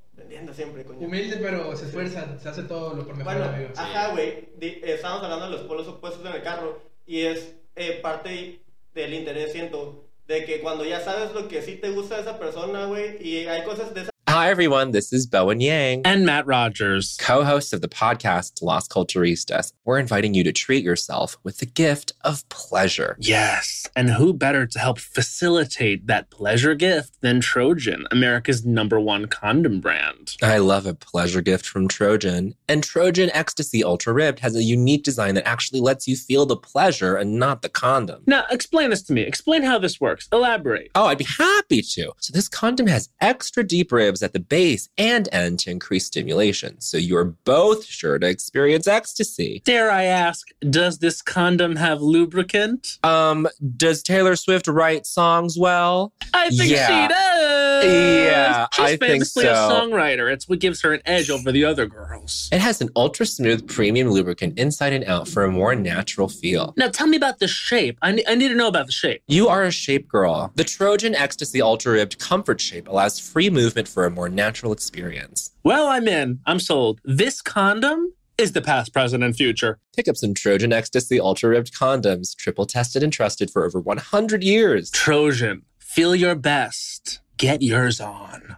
Siempre, 0.53 0.83
coño. 0.85 0.99
Humilde, 1.07 1.37
pero 1.37 1.75
se 1.75 1.85
esfuerza, 1.85 2.37
se 2.39 2.49
hace 2.49 2.63
todo 2.63 2.93
lo 2.93 3.05
por 3.05 3.15
mejor, 3.15 3.33
Bueno, 3.35 3.49
amigo. 3.49 3.69
ajá, 3.75 4.09
güey. 4.09 4.49
di- 4.57 4.79
Estábamos 4.83 5.23
hablando 5.23 5.45
de 5.45 5.51
los 5.51 5.61
polos 5.61 5.87
opuestos 5.87 6.25
en 6.25 6.33
el 6.33 6.41
carro. 6.43 6.81
Y 7.05 7.21
es 7.21 7.55
eh, 7.75 7.99
parte 8.01 8.59
del 8.93 9.13
interés, 9.13 9.51
siento, 9.51 10.05
de 10.27 10.45
que 10.45 10.61
cuando 10.61 10.85
ya 10.85 10.99
sabes 11.01 11.33
lo 11.33 11.47
que 11.47 11.61
sí 11.61 11.75
te 11.75 11.91
gusta 11.91 12.15
de 12.15 12.21
esa 12.21 12.39
persona, 12.39 12.85
güey, 12.85 13.17
y 13.25 13.47
hay 13.47 13.63
cosas 13.63 13.93
de 13.93 14.01
esa 14.01 14.11
Hi, 14.33 14.49
everyone. 14.49 14.89
This 14.93 15.13
is 15.13 15.27
Bowen 15.27 15.61
Yang, 15.61 16.01
and 16.05 16.25
Matt 16.25 16.47
Rogers. 16.47 17.15
co 17.19 17.43
host 17.43 17.71
of 17.71 17.81
the 17.81 17.87
podcast 17.87 18.63
Lost 18.63 18.89
Culturistas. 18.89 19.73
We're 19.85 19.99
inviting 19.99 20.33
you 20.33 20.43
to 20.43 20.51
treat 20.51 20.83
yourself 20.83 21.37
with 21.43 21.59
the 21.59 21.67
gift 21.67 22.13
of 22.21 22.49
pleasure. 22.49 23.15
Yes, 23.19 23.87
and 23.95 24.09
who 24.09 24.33
better 24.33 24.65
to 24.65 24.79
help 24.79 24.97
facilitate 24.97 26.07
that 26.07 26.31
pleasure 26.31 26.73
gift 26.73 27.21
than 27.21 27.41
Trojan, 27.41 28.07
America's 28.09 28.65
number 28.65 28.99
one 28.99 29.27
condom 29.27 29.79
brand? 29.79 30.35
I 30.41 30.57
love 30.57 30.87
a 30.87 30.95
pleasure 30.95 31.41
gift 31.41 31.67
from 31.67 31.87
Trojan. 31.87 32.55
And 32.67 32.83
Trojan 32.83 33.29
Ecstasy 33.35 33.83
Ultra 33.83 34.13
Ribbed 34.13 34.39
has 34.39 34.55
a 34.55 34.63
unique 34.63 35.03
design 35.03 35.35
that 35.35 35.47
actually 35.47 35.79
lets 35.79 36.07
you 36.07 36.15
feel 36.15 36.47
the 36.47 36.57
pleasure 36.57 37.17
and 37.17 37.37
not 37.37 37.61
the 37.61 37.69
condom. 37.69 38.23
Now, 38.25 38.45
explain 38.49 38.89
this 38.89 39.03
to 39.03 39.13
me. 39.13 39.21
Explain 39.21 39.61
how 39.61 39.77
this 39.77 40.01
works. 40.01 40.27
Elaborate. 40.33 40.89
Oh, 40.95 41.05
I'd 41.05 41.19
be 41.19 41.27
happy 41.37 41.83
to. 41.83 42.13
So, 42.17 42.33
this 42.33 42.49
condom 42.49 42.87
has 42.87 43.09
extra 43.21 43.63
deep 43.63 43.91
ribs 43.91 44.22
at 44.23 44.33
the 44.33 44.39
base 44.39 44.89
and 44.97 45.27
end 45.31 45.59
to 45.59 45.71
increase 45.71 46.05
stimulation. 46.05 46.79
So, 46.81 46.97
you're 46.97 47.25
both 47.25 47.85
sure 47.85 48.17
to 48.19 48.27
experience 48.27 48.87
ecstasy. 48.87 49.61
Dare 49.65 49.91
I 49.91 50.03
ask, 50.05 50.47
does 50.69 50.99
this 50.99 51.21
condom 51.21 51.75
have 51.75 52.01
lubricant? 52.01 52.97
Um, 53.03 53.47
does 53.77 54.01
Taylor 54.03 54.35
Swift 54.35 54.67
write 54.67 55.05
songs 55.05 55.57
well? 55.57 56.13
I 56.33 56.49
think 56.49 56.71
Yeah. 56.71 56.87
she 57.07 57.13
does. 57.13 57.85
Yeah, 57.85 58.67
She's 58.73 58.85
I 58.85 58.89
think 58.97 59.01
basically 59.19 59.45
a 59.47 59.53
songwriter. 59.55 60.31
It's 60.31 60.47
what 60.47 60.59
gives 60.59 60.81
her 60.83 60.93
an 60.93 61.01
edge 61.05 61.29
over 61.29 61.51
the 61.51 61.65
other 61.65 61.85
girls. 61.85 62.47
It 62.51 62.61
has 62.61 62.79
an 62.81 62.89
ultra 62.95 63.25
smooth 63.25 63.67
premium 63.67 64.09
lubricant 64.09 64.57
inside 64.57 64.93
and 64.93 65.03
out 65.05 65.27
for 65.27 65.43
a 65.43 65.51
more 65.51 65.75
natural 65.75 66.29
feel. 66.29 66.73
Now, 66.77 66.87
tell 66.87 67.07
me 67.07 67.17
about 67.17 67.39
the 67.39 67.47
shape. 67.47 67.97
I, 68.01 68.11
ne- 68.13 68.23
I 68.27 68.35
need 68.35 68.49
to 68.49 68.55
know 68.55 68.67
about 68.67 68.85
the 68.85 68.91
shape. 68.93 69.21
You 69.27 69.49
are 69.49 69.63
a 69.63 69.71
shape 69.71 70.07
girl. 70.07 70.51
The 70.55 70.63
Trojan 70.63 71.13
Ecstasy 71.15 71.61
Ultra 71.61 71.93
Ribbed 71.93 72.19
Comfort 72.19 72.61
Shape 72.61 72.87
allows 72.87 73.19
free 73.19 73.49
movement 73.49 73.87
for 73.87 74.05
a 74.05 74.11
more 74.13 74.29
natural 74.29 74.71
experience. 74.71 75.51
Well, 75.63 75.87
I'm 75.87 76.07
in. 76.07 76.39
I'm 76.45 76.59
sold. 76.59 76.99
This 77.03 77.41
condom 77.41 78.13
is 78.37 78.53
the 78.53 78.61
past, 78.61 78.93
present, 78.93 79.23
and 79.23 79.35
future. 79.35 79.79
Pick 79.95 80.07
up 80.07 80.17
some 80.17 80.33
Trojan 80.33 80.73
Ecstasy 80.73 81.19
Ultra 81.19 81.49
Ribbed 81.49 81.73
condoms, 81.73 82.35
triple 82.35 82.65
tested 82.65 83.03
and 83.03 83.13
trusted 83.13 83.51
for 83.51 83.65
over 83.65 83.79
100 83.79 84.43
years. 84.43 84.89
Trojan, 84.91 85.63
feel 85.79 86.15
your 86.15 86.35
best. 86.35 87.19
Get 87.37 87.61
yours 87.61 87.99
on. 87.99 88.57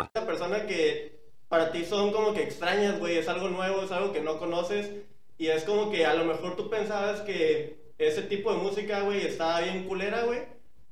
Esa 0.13 0.25
persona 0.25 0.65
que 0.65 1.19
para 1.47 1.71
ti 1.71 1.85
son 1.85 2.11
como 2.11 2.33
que 2.33 2.43
extrañas, 2.43 2.99
güey, 2.99 3.17
es 3.17 3.27
algo 3.27 3.49
nuevo, 3.49 3.83
es 3.83 3.91
algo 3.91 4.13
que 4.13 4.21
no 4.21 4.39
conoces 4.39 4.89
y 5.37 5.47
es 5.47 5.63
como 5.63 5.91
que 5.91 6.05
a 6.05 6.13
lo 6.13 6.25
mejor 6.25 6.55
tú 6.55 6.69
pensabas 6.69 7.21
que 7.21 7.75
ese 7.97 8.21
tipo 8.23 8.51
de 8.51 8.59
música, 8.59 9.01
güey, 9.01 9.25
estaba 9.25 9.61
bien 9.61 9.85
culera, 9.85 10.23
güey, 10.23 10.43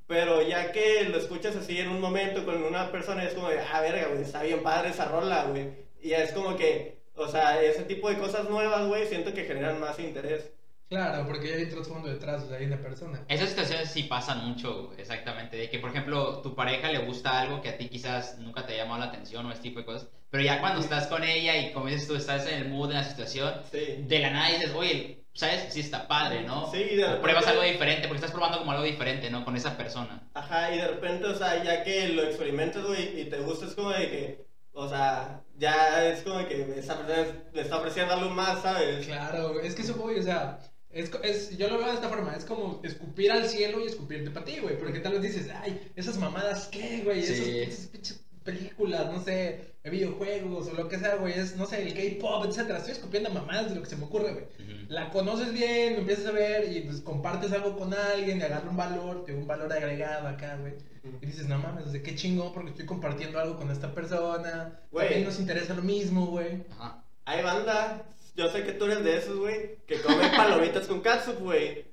pero 0.07 0.41
ya 0.41 0.71
que 0.71 1.03
lo 1.05 1.17
escuchas 1.17 1.55
así 1.55 1.79
en 1.79 1.89
un 1.89 2.01
momento 2.01 2.45
con 2.45 2.63
una 2.63 2.91
persona 2.91 3.23
es 3.23 3.33
como 3.33 3.49
de, 3.49 3.59
ah, 3.59 3.81
verga, 3.81 4.07
güey, 4.07 4.21
está 4.21 4.43
bien 4.43 4.61
padre 4.61 4.89
esa 4.89 5.05
rola, 5.05 5.45
güey, 5.45 5.69
y 6.01 6.13
es 6.13 6.31
como 6.33 6.57
que, 6.57 6.97
o 7.15 7.27
sea, 7.27 7.61
ese 7.61 7.83
tipo 7.83 8.09
de 8.09 8.17
cosas 8.17 8.49
nuevas, 8.49 8.87
güey, 8.87 9.07
siento 9.07 9.33
que 9.33 9.45
generan 9.45 9.79
más 9.79 9.99
interés. 9.99 10.51
Claro, 10.89 11.27
porque 11.27 11.49
ya 11.49 11.55
hay 11.55 11.67
trasfondo 11.67 12.09
detrás, 12.09 12.41
o 12.43 12.47
sea, 12.49 12.57
hay 12.57 12.65
una 12.65 12.81
persona. 12.81 13.23
Esas 13.27 13.49
situaciones 13.49 13.91
sí 13.91 14.03
pasan 14.03 14.47
mucho, 14.49 14.91
exactamente. 14.97 15.55
De 15.55 15.69
que, 15.69 15.77
por 15.77 15.91
ejemplo, 15.91 16.39
tu 16.41 16.55
pareja 16.55 16.91
le 16.91 17.05
gusta 17.05 17.39
algo 17.41 17.61
que 17.61 17.69
a 17.69 17.77
ti 17.77 17.89
quizás 17.89 18.39
nunca 18.39 18.65
te 18.65 18.73
ha 18.73 18.77
llamado 18.77 18.99
la 19.01 19.05
atención 19.05 19.45
o 19.45 19.51
ese 19.51 19.61
tipo 19.61 19.79
de 19.79 19.85
cosas. 19.85 20.09
Pero 20.31 20.43
ya 20.43 20.59
cuando 20.59 20.79
estás 20.81 21.05
con 21.05 21.23
ella 21.23 21.55
y 21.57 21.71
como 21.73 21.85
dices 21.87 22.07
tú, 22.07 22.15
estás 22.15 22.47
en 22.47 22.55
el 22.63 22.69
mood, 22.69 22.89
en 22.89 22.97
la 22.97 23.03
situación, 23.03 23.53
Sí. 23.71 23.97
de 23.99 24.19
la 24.19 24.31
nada 24.31 24.49
dices, 24.49 24.71
oye, 24.75 25.23
¿sabes? 25.33 25.67
Sí 25.71 25.81
está 25.81 26.07
padre, 26.07 26.41
¿no? 26.41 26.71
Sí, 26.71 26.79
de 26.83 27.03
O 27.05 27.21
pruebas 27.21 27.45
repente- 27.45 27.49
algo 27.51 27.63
diferente, 27.63 28.07
porque 28.07 28.17
estás 28.17 28.31
probando 28.31 28.57
como 28.57 28.71
algo 28.71 28.83
diferente, 28.83 29.29
¿no? 29.29 29.45
Con 29.45 29.55
esa 29.55 29.77
persona. 29.77 30.27
Ajá, 30.33 30.73
y 30.73 30.77
de 30.79 30.87
repente, 30.87 31.27
o 31.27 31.35
sea, 31.35 31.63
ya 31.63 31.83
que 31.83 32.09
lo 32.09 32.23
experimentas, 32.23 32.83
güey, 32.83 33.21
y 33.21 33.25
te 33.25 33.37
gusta, 33.41 33.67
es 33.67 33.75
como 33.75 33.91
de 33.91 34.09
que, 34.09 34.45
o 34.73 34.89
sea, 34.89 35.41
ya 35.55 36.03
es 36.07 36.21
como 36.23 36.39
de 36.39 36.47
que 36.47 36.79
esa 36.79 36.97
persona 36.97 37.27
le 37.53 37.61
está 37.61 37.77
ofreciendo 37.77 38.13
algo 38.15 38.31
más, 38.31 38.63
¿sabes? 38.63 39.05
Claro, 39.05 39.59
es 39.59 39.75
que 39.75 39.83
eso, 39.83 39.93
güey, 39.93 40.19
o 40.19 40.23
sea, 40.23 40.59
es, 40.91 41.11
es, 41.23 41.57
yo 41.57 41.69
lo 41.69 41.77
veo 41.77 41.87
de 41.87 41.93
esta 41.93 42.09
forma, 42.09 42.35
es 42.35 42.45
como 42.45 42.81
escupir 42.83 43.31
al 43.31 43.47
cielo 43.47 43.83
y 43.83 43.87
escupirte 43.87 44.31
para 44.31 44.45
ti, 44.45 44.57
güey, 44.61 44.77
porque 44.77 44.99
tal 44.99 45.13
vez 45.13 45.21
dices, 45.21 45.49
ay, 45.61 45.91
esas 45.95 46.17
mamadas, 46.17 46.67
¿qué, 46.67 47.01
güey? 47.03 47.23
Sí. 47.23 47.33
Esas, 47.33 47.47
esas 47.47 47.87
pinches 47.87 48.25
películas, 48.43 49.11
no 49.11 49.21
sé, 49.21 49.69
videojuegos 49.89 50.67
o 50.67 50.73
lo 50.73 50.87
que 50.87 50.99
sea, 50.99 51.15
güey, 51.15 51.33
es, 51.33 51.55
no 51.55 51.65
sé, 51.65 51.81
el 51.83 51.93
K-pop, 51.93 52.45
etcétera, 52.45 52.79
estoy 52.79 52.93
escupiendo 52.93 53.29
mamadas 53.29 53.69
de 53.69 53.75
lo 53.75 53.83
que 53.83 53.89
se 53.89 53.95
me 53.97 54.05
ocurre, 54.05 54.33
güey. 54.33 54.45
Ujú. 54.45 54.85
La 54.87 55.09
conoces 55.09 55.53
bien, 55.53 55.93
lo 55.93 55.99
empiezas 55.99 56.27
a 56.27 56.31
ver 56.31 56.71
y 56.71 56.81
pues 56.81 57.01
compartes 57.01 57.51
algo 57.51 57.77
con 57.77 57.93
alguien, 57.93 58.39
le 58.39 58.45
agarra 58.45 58.69
un 58.69 58.77
valor, 58.77 59.25
te 59.25 59.33
da 59.33 59.39
un 59.39 59.47
valor 59.47 59.71
agregado 59.71 60.27
acá, 60.27 60.57
güey. 60.57 60.73
Y 61.21 61.25
dices, 61.25 61.47
no 61.47 61.57
mames, 61.59 61.91
sea, 61.91 62.03
qué 62.03 62.15
chingón 62.15 62.53
porque 62.53 62.71
estoy 62.71 62.85
compartiendo 62.85 63.39
algo 63.39 63.57
con 63.57 63.71
esta 63.71 63.93
persona. 63.93 64.79
Güey. 64.91 65.07
También 65.07 65.27
nos 65.27 65.39
interesa 65.39 65.73
lo 65.73 65.81
mismo, 65.81 66.27
güey. 66.27 66.63
Ajá. 66.71 67.03
Hay 67.25 67.43
banda, 67.43 68.03
yo 68.35 68.49
sé 68.49 68.63
que 68.63 68.73
tú 68.73 68.85
eres 68.85 69.03
de 69.03 69.17
esos, 69.17 69.37
güey, 69.37 69.77
que 69.87 70.01
comen 70.01 70.31
palomitas 70.31 70.87
con 70.87 71.01
catsup, 71.01 71.39
güey. 71.39 71.85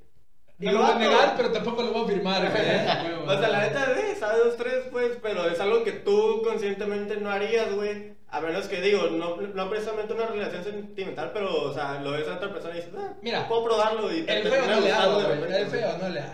No 0.58 0.70
Y 0.70 0.74
lo 0.74 0.80
voy 0.82 0.90
a 0.90 0.94
negar, 0.98 1.34
pero 1.36 1.52
tampoco 1.52 1.82
lo 1.82 1.92
voy 1.92 2.02
a 2.02 2.04
afirmar, 2.06 2.50
güey. 2.50 3.26
O 3.26 3.38
sea, 3.38 3.48
la 3.48 3.60
neta, 3.60 3.92
de, 3.92 4.14
sabe 4.16 4.38
dos, 4.38 4.56
tres, 4.56 4.84
pues, 4.90 5.18
pero 5.22 5.48
es 5.50 5.60
algo 5.60 5.84
que 5.84 5.92
tú 5.92 6.42
conscientemente 6.44 7.16
no 7.18 7.30
harías, 7.30 7.74
güey. 7.74 8.14
A 8.28 8.40
menos 8.40 8.66
que 8.66 8.80
digo, 8.80 9.08
no, 9.10 9.36
no 9.36 9.70
precisamente 9.70 10.12
una 10.14 10.26
relación 10.26 10.64
sentimental, 10.64 11.30
pero, 11.32 11.62
o 11.62 11.72
sea, 11.74 12.00
lo 12.00 12.12
ves 12.12 12.26
a 12.28 12.36
otra 12.36 12.52
persona 12.52 12.74
y 12.74 12.78
dices, 12.78 12.92
ah, 12.98 13.12
Mira, 13.22 13.46
puedo 13.48 13.64
probarlo 13.64 14.12
y 14.12 14.22
te 14.22 14.38
El 14.40 14.48
feo 14.48 14.66
no 14.66 14.80
le 14.80 14.92
hago, 14.92 15.18
de 15.18 15.24
güey. 15.26 15.40
repente, 15.40 15.60
El 15.60 15.66
feo 15.68 15.98
no 15.98 16.08
le 16.08 16.20
hago. 16.20 16.32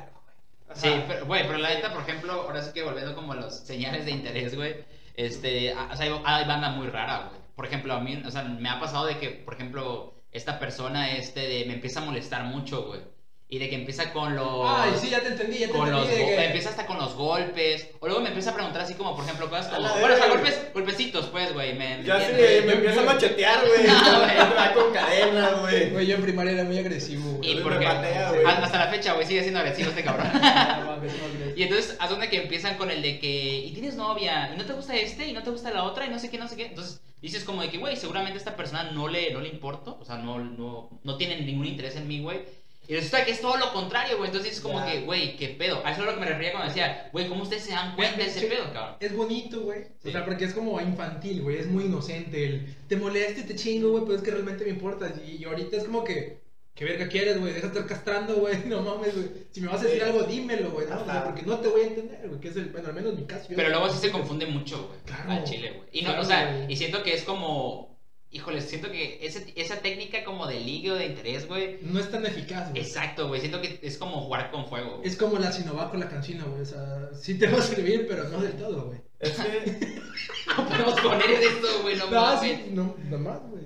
Ajá. 0.68 0.80
Sí, 0.80 1.02
pero, 1.06 1.26
güey, 1.26 1.46
pero 1.46 1.58
la 1.58 1.68
neta, 1.70 1.92
por 1.92 2.02
ejemplo, 2.02 2.32
ahora 2.32 2.62
sí 2.62 2.72
que 2.72 2.82
volviendo 2.82 3.14
como 3.14 3.32
a 3.32 3.36
los 3.36 3.54
señales 3.58 4.04
de 4.06 4.12
interés, 4.12 4.54
güey, 4.56 4.76
este, 5.16 5.74
o 5.74 5.96
sea, 5.96 6.06
hay, 6.06 6.20
hay 6.24 6.44
banda 6.46 6.70
muy 6.70 6.86
rara, 6.88 7.28
güey. 7.28 7.41
Por 7.54 7.66
ejemplo, 7.66 7.92
a 7.94 8.00
mí, 8.00 8.22
o 8.26 8.30
sea, 8.30 8.42
me 8.44 8.68
ha 8.68 8.80
pasado 8.80 9.06
de 9.06 9.18
que, 9.18 9.28
por 9.30 9.54
ejemplo, 9.54 10.14
esta 10.32 10.58
persona, 10.58 11.12
este, 11.16 11.40
de, 11.40 11.64
me 11.66 11.74
empieza 11.74 12.00
a 12.00 12.04
molestar 12.04 12.44
mucho, 12.44 12.84
güey. 12.86 13.00
Y 13.48 13.58
de 13.58 13.68
que 13.68 13.74
empieza 13.74 14.14
con 14.14 14.34
los... 14.34 14.62
Ay, 14.66 14.92
sí, 14.98 15.10
ya 15.10 15.20
te 15.20 15.28
entendí, 15.28 15.58
ya 15.58 15.66
te 15.66 15.72
con 15.74 15.90
los 15.92 16.04
entendí. 16.08 16.24
de 16.24 16.30
go- 16.30 16.36
que- 16.38 16.46
empieza 16.46 16.70
hasta 16.70 16.86
con 16.86 16.96
los 16.96 17.14
golpes 17.14 17.90
o 18.00 18.06
luego 18.06 18.22
me 18.22 18.28
empieza 18.28 18.48
a 18.50 18.54
preguntar 18.54 18.80
así 18.80 18.94
como 18.94 19.14
por 19.14 19.24
ejemplo 19.26 19.50
cosas 19.50 19.66
A 19.66 19.76
como 19.76 19.88
bueno 19.90 20.04
o 20.14 20.16
sea, 20.16 20.26
verga. 20.26 20.28
golpes 20.28 20.72
golpecitos 20.72 21.26
pues 21.26 21.52
güey 21.52 21.74
me, 21.74 21.98
me 21.98 22.04
Ya 22.04 22.18
sí, 22.18 22.30
entiendes? 22.30 22.64
me 22.64 22.72
empieza 22.72 23.00
a 23.02 23.04
machetear, 23.04 23.60
güey. 23.66 23.82
Me 23.82 23.88
va 24.56 24.72
con 24.72 24.90
cadenas, 24.94 25.60
güey. 25.60 25.90
Güey, 25.90 26.06
yo 26.06 26.14
en 26.14 26.22
primaria 26.22 26.52
era 26.52 26.64
muy 26.64 26.78
agresivo, 26.78 27.30
güey. 27.30 27.50
y 27.50 27.54
me 27.56 27.60
porque 27.60 27.84
patea, 27.84 28.32
hasta 28.46 28.78
la 28.78 28.86
fecha 28.88 29.12
güey 29.12 29.26
sigue 29.26 29.42
siendo 29.42 29.60
agresivo 29.60 29.90
este 29.90 30.02
cabrón 30.02 30.28
y 31.54 31.62
entonces 31.62 31.96
haz 32.00 32.08
donde 32.08 32.30
que 32.30 32.42
empiezan 32.42 32.76
con 32.76 32.90
el 32.90 33.02
de 33.02 33.18
que 33.18 33.28
y 33.66 33.70
tienes 33.72 33.96
novia 33.96 34.50
y 34.54 34.56
no 34.56 34.64
te 34.64 34.72
gusta 34.72 34.96
este 34.96 35.26
y 35.26 35.34
no 35.34 35.42
te 35.42 35.50
gusta 35.50 35.70
la 35.70 35.84
otra 35.84 36.06
y 36.06 36.08
no 36.08 36.18
sé 36.18 36.30
qué 36.30 36.38
no 36.38 36.48
sé 36.48 36.56
qué 36.56 36.66
entonces 36.66 37.02
dices 37.22 37.44
como 37.44 37.62
de 37.62 37.70
que 37.70 37.78
güey 37.78 37.96
seguramente 37.96 38.34
a 38.34 38.38
esta 38.38 38.56
persona 38.56 38.90
no 38.90 39.08
le 39.08 39.32
no 39.32 39.40
le 39.40 39.48
importo 39.48 39.96
o 40.00 40.04
sea 40.04 40.18
no 40.18 40.38
no 40.38 40.90
no 41.02 41.16
tiene 41.16 41.40
ningún 41.40 41.66
interés 41.66 41.96
en 41.96 42.08
mí 42.08 42.20
güey 42.20 42.40
y 42.88 42.94
resulta 42.94 43.24
que 43.24 43.30
es 43.30 43.40
todo 43.40 43.56
lo 43.56 43.72
contrario, 43.72 44.16
güey. 44.16 44.28
Entonces 44.28 44.54
es 44.54 44.60
como 44.60 44.84
que, 44.84 45.02
güey, 45.02 45.36
qué 45.36 45.48
pedo. 45.50 45.86
A 45.86 45.92
eso 45.92 46.02
es 46.02 46.08
a 46.08 46.10
lo 46.10 46.14
que 46.14 46.20
me 46.20 46.26
refería 46.26 46.50
cuando 46.50 46.68
decía, 46.68 47.08
güey, 47.12 47.28
¿cómo 47.28 47.44
ustedes 47.44 47.62
se 47.62 47.70
dan 47.70 47.94
cuenta 47.94 48.16
de 48.16 48.26
ese 48.26 48.46
pedo, 48.48 48.72
cabrón? 48.72 48.96
Es 48.98 49.16
bonito, 49.16 49.60
güey. 49.60 49.84
Sí. 50.02 50.08
O 50.08 50.12
sea, 50.12 50.24
porque 50.24 50.44
es 50.44 50.52
como 50.52 50.80
infantil, 50.80 51.42
güey. 51.42 51.58
Es 51.58 51.68
muy 51.68 51.84
inocente. 51.84 52.44
El, 52.44 52.76
te 52.88 52.96
molesta 52.96 53.40
y 53.40 53.44
te 53.44 53.54
chingo, 53.54 53.90
güey, 53.90 54.04
pero 54.04 54.16
es 54.16 54.22
que 54.22 54.32
realmente 54.32 54.64
me 54.64 54.70
importas. 54.70 55.12
Y, 55.24 55.36
y 55.36 55.44
ahorita 55.44 55.76
es 55.76 55.84
como 55.84 56.02
que, 56.02 56.41
¿qué 56.74 56.84
verga 56.84 57.08
quieres, 57.08 57.38
güey? 57.38 57.52
Deja 57.52 57.68
de 57.68 57.72
estar 57.74 57.86
castrando, 57.86 58.36
güey. 58.36 58.56
No 58.66 58.82
mames, 58.82 59.14
güey. 59.14 59.28
Si 59.50 59.60
me 59.60 59.68
vas 59.68 59.80
a 59.80 59.84
decir 59.84 60.00
Sí. 60.02 60.04
algo, 60.08 60.22
dímelo, 60.24 60.70
güey. 60.70 60.86
¿no? 60.88 61.00
O 61.00 61.04
sea, 61.04 61.24
porque 61.24 61.42
no 61.42 61.58
te 61.58 61.68
voy 61.68 61.82
a 61.82 61.86
entender, 61.86 62.28
güey. 62.28 62.40
Que 62.40 62.48
es 62.48 62.56
el, 62.56 62.66
bueno, 62.70 62.88
al 62.88 62.94
menos 62.94 63.12
en 63.12 63.20
mi 63.20 63.26
caso. 63.26 63.48
yo- 63.50 63.56
Pero 63.56 63.68
luego 63.70 63.88
sí 63.90 63.98
se 63.98 64.10
confunde 64.10 64.46
mucho, 64.46 64.86
güey. 64.88 65.00
Claro. 65.04 65.30
Al 65.32 65.44
chile, 65.44 65.72
güey. 65.76 65.88
Y 65.92 66.02
no, 66.02 66.08
Claro, 66.08 66.22
o 66.22 66.24
sea, 66.24 66.66
y 66.68 66.76
siento 66.76 67.02
que 67.02 67.14
es 67.14 67.22
como. 67.24 67.92
Híjole, 68.34 68.62
siento 68.62 68.90
que 68.90 69.18
ese- 69.26 69.52
esa 69.56 69.76
técnica 69.80 70.24
como 70.24 70.46
de 70.46 70.58
ligue 70.58 70.90
o 70.90 70.94
de 70.94 71.04
interés, 71.04 71.46
güey. 71.46 71.76
No 71.82 72.00
es 72.00 72.10
tan 72.10 72.24
eficaz, 72.24 72.70
güey. 72.70 72.80
Exacto, 72.82 73.28
güey. 73.28 73.40
Siento 73.42 73.60
que 73.60 73.78
es 73.82 73.98
como 73.98 74.22
jugar 74.22 74.50
con 74.50 74.66
fuego. 74.66 74.96
güey. 74.96 75.06
Es 75.06 75.16
como 75.16 75.38
la 75.38 75.52
Sinovac 75.52 75.90
con 75.90 76.00
la 76.00 76.08
cancina, 76.08 76.44
güey. 76.44 76.62
O 76.62 76.64
sea, 76.64 77.10
sí 77.12 77.34
te 77.38 77.46
va 77.46 77.58
a 77.58 77.62
servir, 77.62 78.06
pero 78.08 78.24
no 78.30 78.40
del 78.40 78.52
todo, 78.52 78.86
güey. 78.86 78.98
Es 79.20 79.32
que, 79.32 79.98
No 80.56 80.66
podemos 80.66 80.98
poner 81.02 81.30
esto, 81.30 81.82
güey. 81.82 81.96
No, 81.96 82.06
No, 82.10 82.40
sí, 82.40 82.64
no, 82.70 82.96
nada 83.04 83.18
más, 83.18 83.40
güey. 83.50 83.64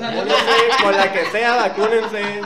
Vacúnense, 0.00 0.82
con 0.82 0.96
la 0.96 1.12
que 1.12 1.24
sea, 1.26 1.56
vacúnense. 1.56 2.40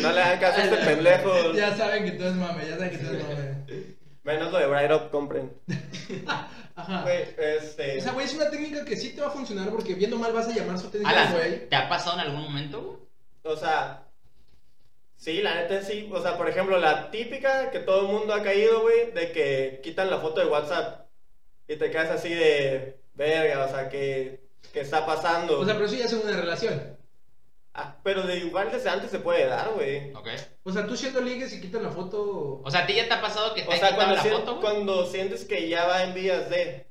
No 0.00 0.12
le 0.12 0.22
hagan 0.22 0.38
caso 0.38 0.60
a 0.60 0.64
este 0.64 0.76
pendejo. 0.76 1.52
ya 1.52 1.76
saben 1.76 2.04
que 2.04 2.12
todo 2.12 2.28
es 2.28 2.34
mame, 2.34 2.68
ya 2.68 2.76
saben 2.76 2.90
que 2.90 2.98
todo 2.98 3.16
es 3.16 3.22
mame. 3.22 3.96
Menos 4.22 4.52
lo 4.52 4.58
de 4.58 4.66
Bright 4.66 4.92
Up, 4.92 5.10
compren. 5.10 5.52
Ajá. 6.76 7.02
Güey, 7.02 7.24
este. 7.38 7.98
O 7.98 8.00
sea, 8.02 8.12
güey, 8.12 8.26
es 8.26 8.34
una 8.34 8.50
técnica 8.50 8.84
que 8.84 8.96
sí 8.96 9.10
te 9.10 9.20
va 9.20 9.28
a 9.28 9.32
funcionar 9.32 9.70
porque 9.70 9.94
viendo 9.94 10.16
mal 10.16 10.32
vas 10.32 10.48
a 10.48 10.54
llamar 10.54 10.78
su 10.78 10.88
atención, 10.88 11.10
Alan, 11.10 11.32
güey. 11.32 11.68
¿te 11.68 11.76
ha 11.76 11.88
pasado 11.88 12.14
en 12.14 12.26
algún 12.26 12.42
momento, 12.42 12.82
güey? 12.82 12.98
O 13.42 13.56
sea, 13.56 14.04
sí, 15.16 15.42
la 15.42 15.54
neta 15.54 15.82
sí. 15.82 16.08
O 16.12 16.22
sea, 16.22 16.36
por 16.36 16.48
ejemplo, 16.48 16.78
la 16.78 17.10
típica 17.10 17.70
que 17.70 17.80
todo 17.80 18.02
el 18.02 18.12
mundo 18.12 18.34
ha 18.34 18.42
caído, 18.42 18.82
güey, 18.82 19.10
de 19.12 19.32
que 19.32 19.80
quitan 19.82 20.10
la 20.10 20.18
foto 20.18 20.40
de 20.40 20.46
WhatsApp 20.46 21.06
y 21.66 21.76
te 21.76 21.90
quedas 21.90 22.10
así 22.10 22.34
de 22.34 23.00
verga, 23.14 23.64
o 23.64 23.68
sea, 23.68 23.88
que, 23.88 24.40
que 24.72 24.80
está 24.80 25.04
pasando. 25.06 25.58
O 25.60 25.64
sea, 25.64 25.74
pero 25.74 25.86
eso 25.86 25.96
ya 25.96 26.04
es 26.06 26.12
una 26.12 26.36
relación. 26.36 26.96
Ah, 27.72 27.96
pero 28.02 28.22
de 28.22 28.38
igual 28.38 28.70
desde 28.72 28.90
antes 28.90 29.10
se 29.10 29.20
puede 29.20 29.46
dar, 29.46 29.70
güey. 29.74 30.12
Ok. 30.14 30.28
O 30.64 30.72
sea, 30.72 30.86
tú 30.86 30.96
siendo 30.96 31.20
ligues 31.20 31.52
y 31.54 31.60
quitan 31.60 31.82
la 31.84 31.90
foto. 31.90 32.60
O 32.64 32.70
sea, 32.70 32.80
¿a 32.82 32.86
ti 32.86 32.94
ya 32.94 33.06
te 33.08 33.14
ha 33.14 33.20
pasado 33.20 33.54
que 33.54 33.62
te 33.62 33.68
O 33.68 33.72
han 33.72 33.78
sea, 33.78 33.88
quitado 33.90 33.96
cuando, 34.06 34.14
la 34.16 34.22
sien- 34.22 34.32
foto, 34.34 34.50
güey? 34.56 34.60
cuando 34.62 35.06
sientes 35.06 35.44
que 35.44 35.68
ya 35.68 35.86
va 35.86 36.02
en 36.02 36.14
vías 36.14 36.50
de, 36.50 36.86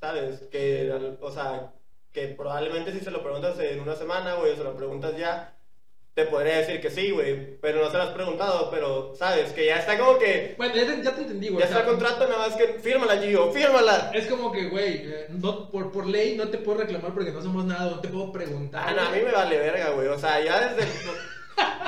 ¿sabes? 0.00 0.42
Que, 0.50 0.90
al- 0.94 1.18
o 1.20 1.30
sea, 1.32 1.72
que 2.12 2.28
probablemente 2.28 2.92
si 2.92 3.00
se 3.00 3.10
lo 3.10 3.22
preguntas 3.22 3.58
en 3.58 3.80
una 3.80 3.96
semana, 3.96 4.34
güey, 4.34 4.52
o 4.52 4.56
se 4.56 4.64
lo 4.64 4.76
preguntas 4.76 5.16
ya, 5.16 5.54
te 6.14 6.26
podría 6.26 6.58
decir 6.58 6.80
que 6.80 6.90
sí, 6.90 7.10
güey, 7.10 7.56
pero 7.60 7.82
no 7.82 7.90
se 7.90 7.96
lo 7.96 8.02
has 8.02 8.10
preguntado, 8.10 8.70
pero, 8.70 9.14
¿sabes? 9.16 9.52
Que 9.52 9.66
ya 9.66 9.78
está 9.78 9.98
como 9.98 10.18
que, 10.18 10.54
Bueno, 10.58 10.74
ya 10.74 10.86
te, 10.86 11.02
ya 11.02 11.14
te 11.14 11.22
entendí, 11.22 11.48
güey. 11.48 11.60
ya 11.60 11.66
o 11.66 11.68
sea, 11.68 11.78
está 11.78 11.90
el 11.90 11.96
contrato, 11.96 12.28
nada 12.28 12.48
más 12.48 12.56
que, 12.56 12.66
fírmala, 12.80 13.16
Gio, 13.16 13.50
fírmala. 13.50 14.10
Es 14.12 14.26
como 14.26 14.52
que, 14.52 14.66
güey, 14.66 15.06
eh, 15.06 15.26
no, 15.30 15.70
por, 15.70 15.90
por 15.90 16.06
ley 16.06 16.36
no 16.36 16.48
te 16.48 16.58
puedo 16.58 16.78
reclamar 16.80 17.14
porque 17.14 17.32
no 17.32 17.40
somos 17.42 17.64
nada, 17.64 17.90
no 17.90 18.00
te 18.00 18.08
puedo 18.08 18.30
preguntar. 18.30 18.84
Ah, 18.86 18.92
no, 18.94 19.02
a 19.02 19.10
mí 19.10 19.22
me 19.24 19.32
vale 19.32 19.56
verga, 19.56 19.90
güey, 19.90 20.08
o 20.08 20.18
sea, 20.18 20.38
ya 20.44 20.68
desde 20.74 20.82
el, 20.82 20.88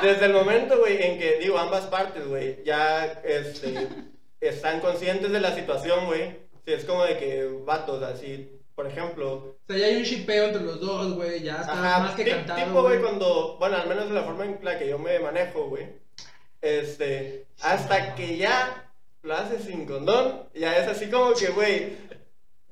desde 0.03 0.25
el 0.27 0.33
momento, 0.33 0.79
güey, 0.79 1.03
en 1.03 1.19
que, 1.19 1.39
digo, 1.41 1.59
ambas 1.59 1.85
partes, 1.87 2.27
güey, 2.27 2.63
ya, 2.65 3.05
este, 3.25 3.89
están 4.41 4.81
conscientes 4.81 5.31
de 5.33 5.41
la 5.41 5.55
situación, 5.55 6.07
güey, 6.07 6.39
si 6.65 6.73
es 6.73 6.87
como 6.87 7.05
de 7.05 7.19
que, 7.19 7.45
vatos, 7.67 8.03
así, 8.03 8.59
por 8.75 8.87
ejemplo, 8.87 9.33
O 9.35 9.57
sea, 9.69 9.77
ya 9.79 9.87
hay 9.87 9.97
un 9.97 10.03
shipeo 10.03 10.47
entre 10.47 10.63
los 10.63 10.81
dos, 10.81 11.15
güey, 11.15 11.43
ya 11.43 11.61
está 11.61 11.73
Ajá, 11.73 11.99
más 12.01 12.15
que 12.15 12.25
cantado. 12.29 12.65
tipo, 12.65 12.83
güey, 12.83 13.01
cuando, 13.01 13.57
bueno, 13.59 13.77
al 13.77 13.89
menos 13.89 14.09
de 14.09 14.15
la 14.15 14.25
forma 14.25 14.45
en 14.45 14.59
la 14.63 14.79
que 14.79 14.89
yo 14.89 14.99
me 14.99 15.19
manejo, 15.21 15.69
güey, 15.69 15.87
este, 16.61 17.47
hasta 17.61 18.15
que 18.15 18.37
ya 18.37 18.91
lo 19.23 19.35
haces 19.35 19.65
sin 19.65 19.87
condón, 19.87 20.49
ya 20.55 20.77
es 20.79 20.89
así 20.89 21.09
como 21.11 21.35
que, 21.35 21.49
güey, 21.49 21.97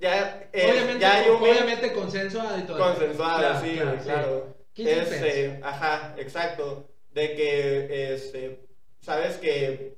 ya, 0.01 0.49
eh, 0.53 0.71
obviamente, 0.73 1.01
ya 1.01 1.15
hay 1.15 1.29
un 1.31 1.37
obviamente 1.43 1.93
consensuado 1.93 2.59
y 2.59 2.63
todo. 2.63 2.79
consensuado, 2.79 3.39
Claro, 3.39 3.61
sí, 3.63 3.73
claro, 3.77 3.97
sí. 3.99 4.05
claro. 4.05 4.57
¿Qué 4.75 5.01
Este, 5.01 5.61
ajá, 5.63 6.15
exacto. 6.19 6.89
De 7.13 7.35
que, 7.37 8.15
este, 8.15 8.61
sabes 9.01 9.37
que 9.37 9.97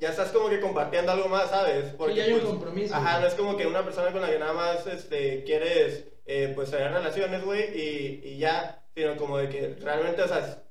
ya 0.00 0.10
estás 0.10 0.30
como 0.30 0.48
que 0.48 0.60
compartiendo 0.60 1.12
algo 1.12 1.28
más, 1.28 1.50
¿sabes? 1.50 1.92
Sí, 1.98 2.14
ya 2.14 2.24
hay 2.24 2.32
un 2.34 2.40
compromiso, 2.40 2.94
Ajá, 2.94 3.20
no 3.20 3.26
es 3.26 3.34
como 3.34 3.56
que 3.56 3.66
una 3.66 3.84
persona 3.84 4.12
con 4.12 4.22
la 4.22 4.30
que 4.30 4.38
nada 4.38 4.52
más, 4.52 4.86
este, 4.86 5.44
quieres, 5.44 6.04
eh, 6.26 6.52
pues, 6.54 6.70
tener 6.70 6.92
relaciones, 6.92 7.44
güey, 7.44 7.62
y, 7.78 8.20
y 8.24 8.38
ya, 8.38 8.82
sino 8.94 9.16
como 9.16 9.38
de 9.38 9.48
que 9.48 9.76
realmente, 9.80 10.22
o 10.22 10.28
sea, 10.28 10.62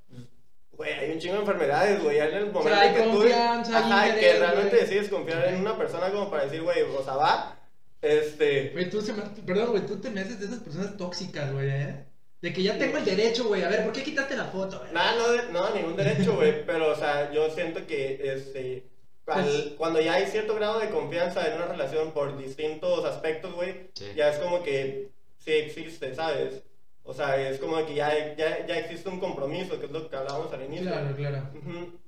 güey, 0.72 0.94
hay 0.94 1.12
un 1.12 1.20
chingo 1.20 1.36
de 1.36 1.42
enfermedades, 1.42 2.04
güey, 2.04 2.20
en 2.20 2.34
el 2.34 2.52
momento 2.52 2.80
hay 2.80 2.94
que 2.94 3.02
tú, 3.04 3.12
confianza, 3.12 3.78
hay 3.78 3.84
ajá, 3.84 4.08
interés, 4.10 4.34
que 4.34 4.40
realmente 4.40 4.76
decides 4.76 5.10
confiar 5.10 5.48
en 5.48 5.62
una 5.62 5.78
persona 5.78 6.12
como 6.12 6.30
para 6.30 6.44
decir, 6.46 6.62
güey, 6.62 6.82
o 6.82 7.04
sea, 7.04 7.16
va, 7.16 7.58
este... 8.02 8.70
Güey, 8.70 8.90
tú 8.90 9.02
se 9.02 9.14
me... 9.14 9.24
Perdón, 9.24 9.72
güey, 9.72 9.86
tú 9.86 10.00
te 10.00 10.10
me 10.10 10.22
haces 10.22 10.40
de 10.40 10.46
esas 10.46 10.60
personas 10.60 10.96
tóxicas, 10.98 11.52
güey, 11.52 11.70
¿eh? 11.70 12.06
De 12.42 12.54
que 12.54 12.62
ya 12.62 12.78
tengo 12.78 12.98
el 12.98 13.06
derecho, 13.06 13.46
güey. 13.46 13.64
A 13.64 13.70
ver, 13.70 13.84
¿por 13.86 13.94
qué 13.94 14.04
quitaste 14.04 14.36
la 14.36 14.46
foto? 14.46 14.78
güey? 14.80 14.94
No, 14.94 15.52
no, 15.52 15.74
ningún 15.74 15.96
derecho, 15.96 16.36
güey. 16.36 16.64
Pero, 16.64 16.92
o 16.92 16.96
sea, 16.96 17.32
yo 17.32 17.50
siento 17.50 17.88
que 17.88 18.20
este, 18.22 18.84
al- 19.28 19.44
Pues- 19.44 19.74
cuando 19.78 20.02
ya 20.02 20.14
hay 20.14 20.28
cierto 20.28 20.56
grado 20.56 20.80
de 20.80 20.90
confianza 20.90 21.48
en 21.48 21.56
una 21.56 21.66
relación 21.68 22.12
por 22.12 22.38
distintos 22.38 23.04
aspectos, 23.06 23.54
güey, 23.54 23.88
Sí. 23.94 24.06
ya 24.16 24.30
es 24.30 24.38
como 24.38 24.64
que 24.64 25.10
sí 25.40 25.52
existe, 25.52 26.14
¿sabes? 26.16 26.62
O 27.04 27.14
sea, 27.14 27.36
es 27.50 27.60
como 27.60 27.84
que 27.86 27.94
ya, 27.96 28.36
ya, 28.36 28.66
ya 28.66 28.80
existe 28.80 29.10
un 29.10 29.20
compromiso, 29.20 29.80
que 29.80 29.86
es 29.86 29.92
lo 29.92 30.10
que 30.10 30.16
hablábamos 30.16 30.52
al 30.54 30.64
inicio. 30.64 30.88
Claro, 30.92 31.16
claro. 31.16 31.50
Ujú. 31.56 32.00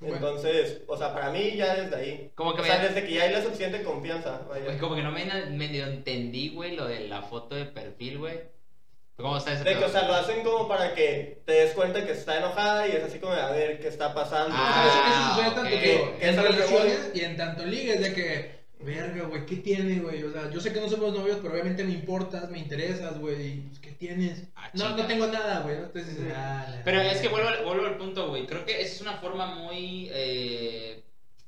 Bueno. 0.00 0.16
Entonces, 0.16 0.82
o 0.86 0.96
sea, 0.98 1.14
para 1.14 1.30
mí 1.30 1.52
ya 1.56 1.74
desde 1.76 1.96
ahí. 1.96 2.30
Como 2.34 2.54
que 2.54 2.60
o 2.60 2.64
sea, 2.64 2.78
me- 2.78 2.88
desde 2.88 3.06
que 3.06 3.14
ya 3.14 3.22
hay 3.22 3.32
la 3.32 3.42
suficiente 3.42 3.82
confianza. 3.82 4.42
vaya. 4.48 4.64
Güey, 4.66 4.78
como 4.78 4.96
que 4.96 5.02
no 5.02 5.12
me 5.12 5.24
medio 5.46 5.86
entendí, 5.86 6.50
güey, 6.50 6.76
lo 6.76 6.86
de 6.86 7.08
la 7.08 7.22
foto 7.22 7.54
de 7.54 7.64
perfil, 7.64 8.18
güey. 8.18 8.40
¿Cómo 9.16 9.36
está 9.36 9.52
ese 9.52 9.64
De 9.64 9.78
que, 9.78 9.84
o 9.84 9.88
sea, 9.88 10.08
lo 10.08 10.14
hacen 10.14 10.42
como 10.42 10.66
para 10.66 10.92
que 10.94 11.42
te 11.46 11.52
des 11.52 11.72
cuenta 11.72 12.04
que 12.04 12.12
está 12.12 12.38
enojada 12.38 12.88
y 12.88 12.92
es 12.92 13.04
así 13.04 13.18
como 13.20 13.32
de 13.34 13.40
a 13.42 13.50
ver 13.50 13.78
qué 13.80 13.88
está 13.88 14.12
pasando. 14.12 14.54
Ah, 14.58 14.84
eso, 14.86 15.00
eso 15.08 15.28
sucede 15.30 15.48
ok. 15.48 15.54
tanto 15.54 15.70
Que- 15.70 16.18
que 16.18 16.28
en 16.28 16.36
relaciones 16.36 17.10
y 17.14 17.20
en 17.20 17.36
tanto 17.36 17.64
ligues 17.64 18.00
de 18.00 18.12
que, 18.12 18.64
verga, 18.80 19.22
güey, 19.26 19.46
¿qué 19.46 19.56
tiene, 19.56 20.00
güey? 20.00 20.22
O 20.24 20.32
sea, 20.32 20.50
yo 20.50 20.60
sé 20.60 20.72
que 20.72 20.80
no 20.80 20.88
somos 20.88 21.12
novios, 21.14 21.38
pero 21.40 21.52
obviamente 21.54 21.84
me 21.84 21.92
importas, 21.92 22.50
me 22.50 22.58
interesas, 22.58 23.16
güey. 23.20 23.60
pues, 23.68 23.78
¿Qué 23.78 23.92
tienes? 23.92 24.48
Ah, 24.56 24.68
no, 24.74 24.96
no 24.96 25.06
tengo 25.06 25.28
nada, 25.28 25.60
güey. 25.60 25.76
¿no? 25.76 25.84
Entonces, 25.84 26.18
ah, 26.34 26.66
la 26.68 26.82
Pero 26.84 27.00
es 27.00 27.18
que 27.18 27.28
vuelvo, 27.28 27.48
al- 27.48 27.64
vuelvo 27.64 27.86
al 27.86 27.96
punto, 27.96 28.28
güey. 28.30 28.46
Creo 28.46 28.64
que 28.66 28.80
esa 28.82 28.94
es 28.96 29.00
una 29.00 29.18
forma 29.18 29.46
muy. 29.54 30.08
eh, 30.12 31.04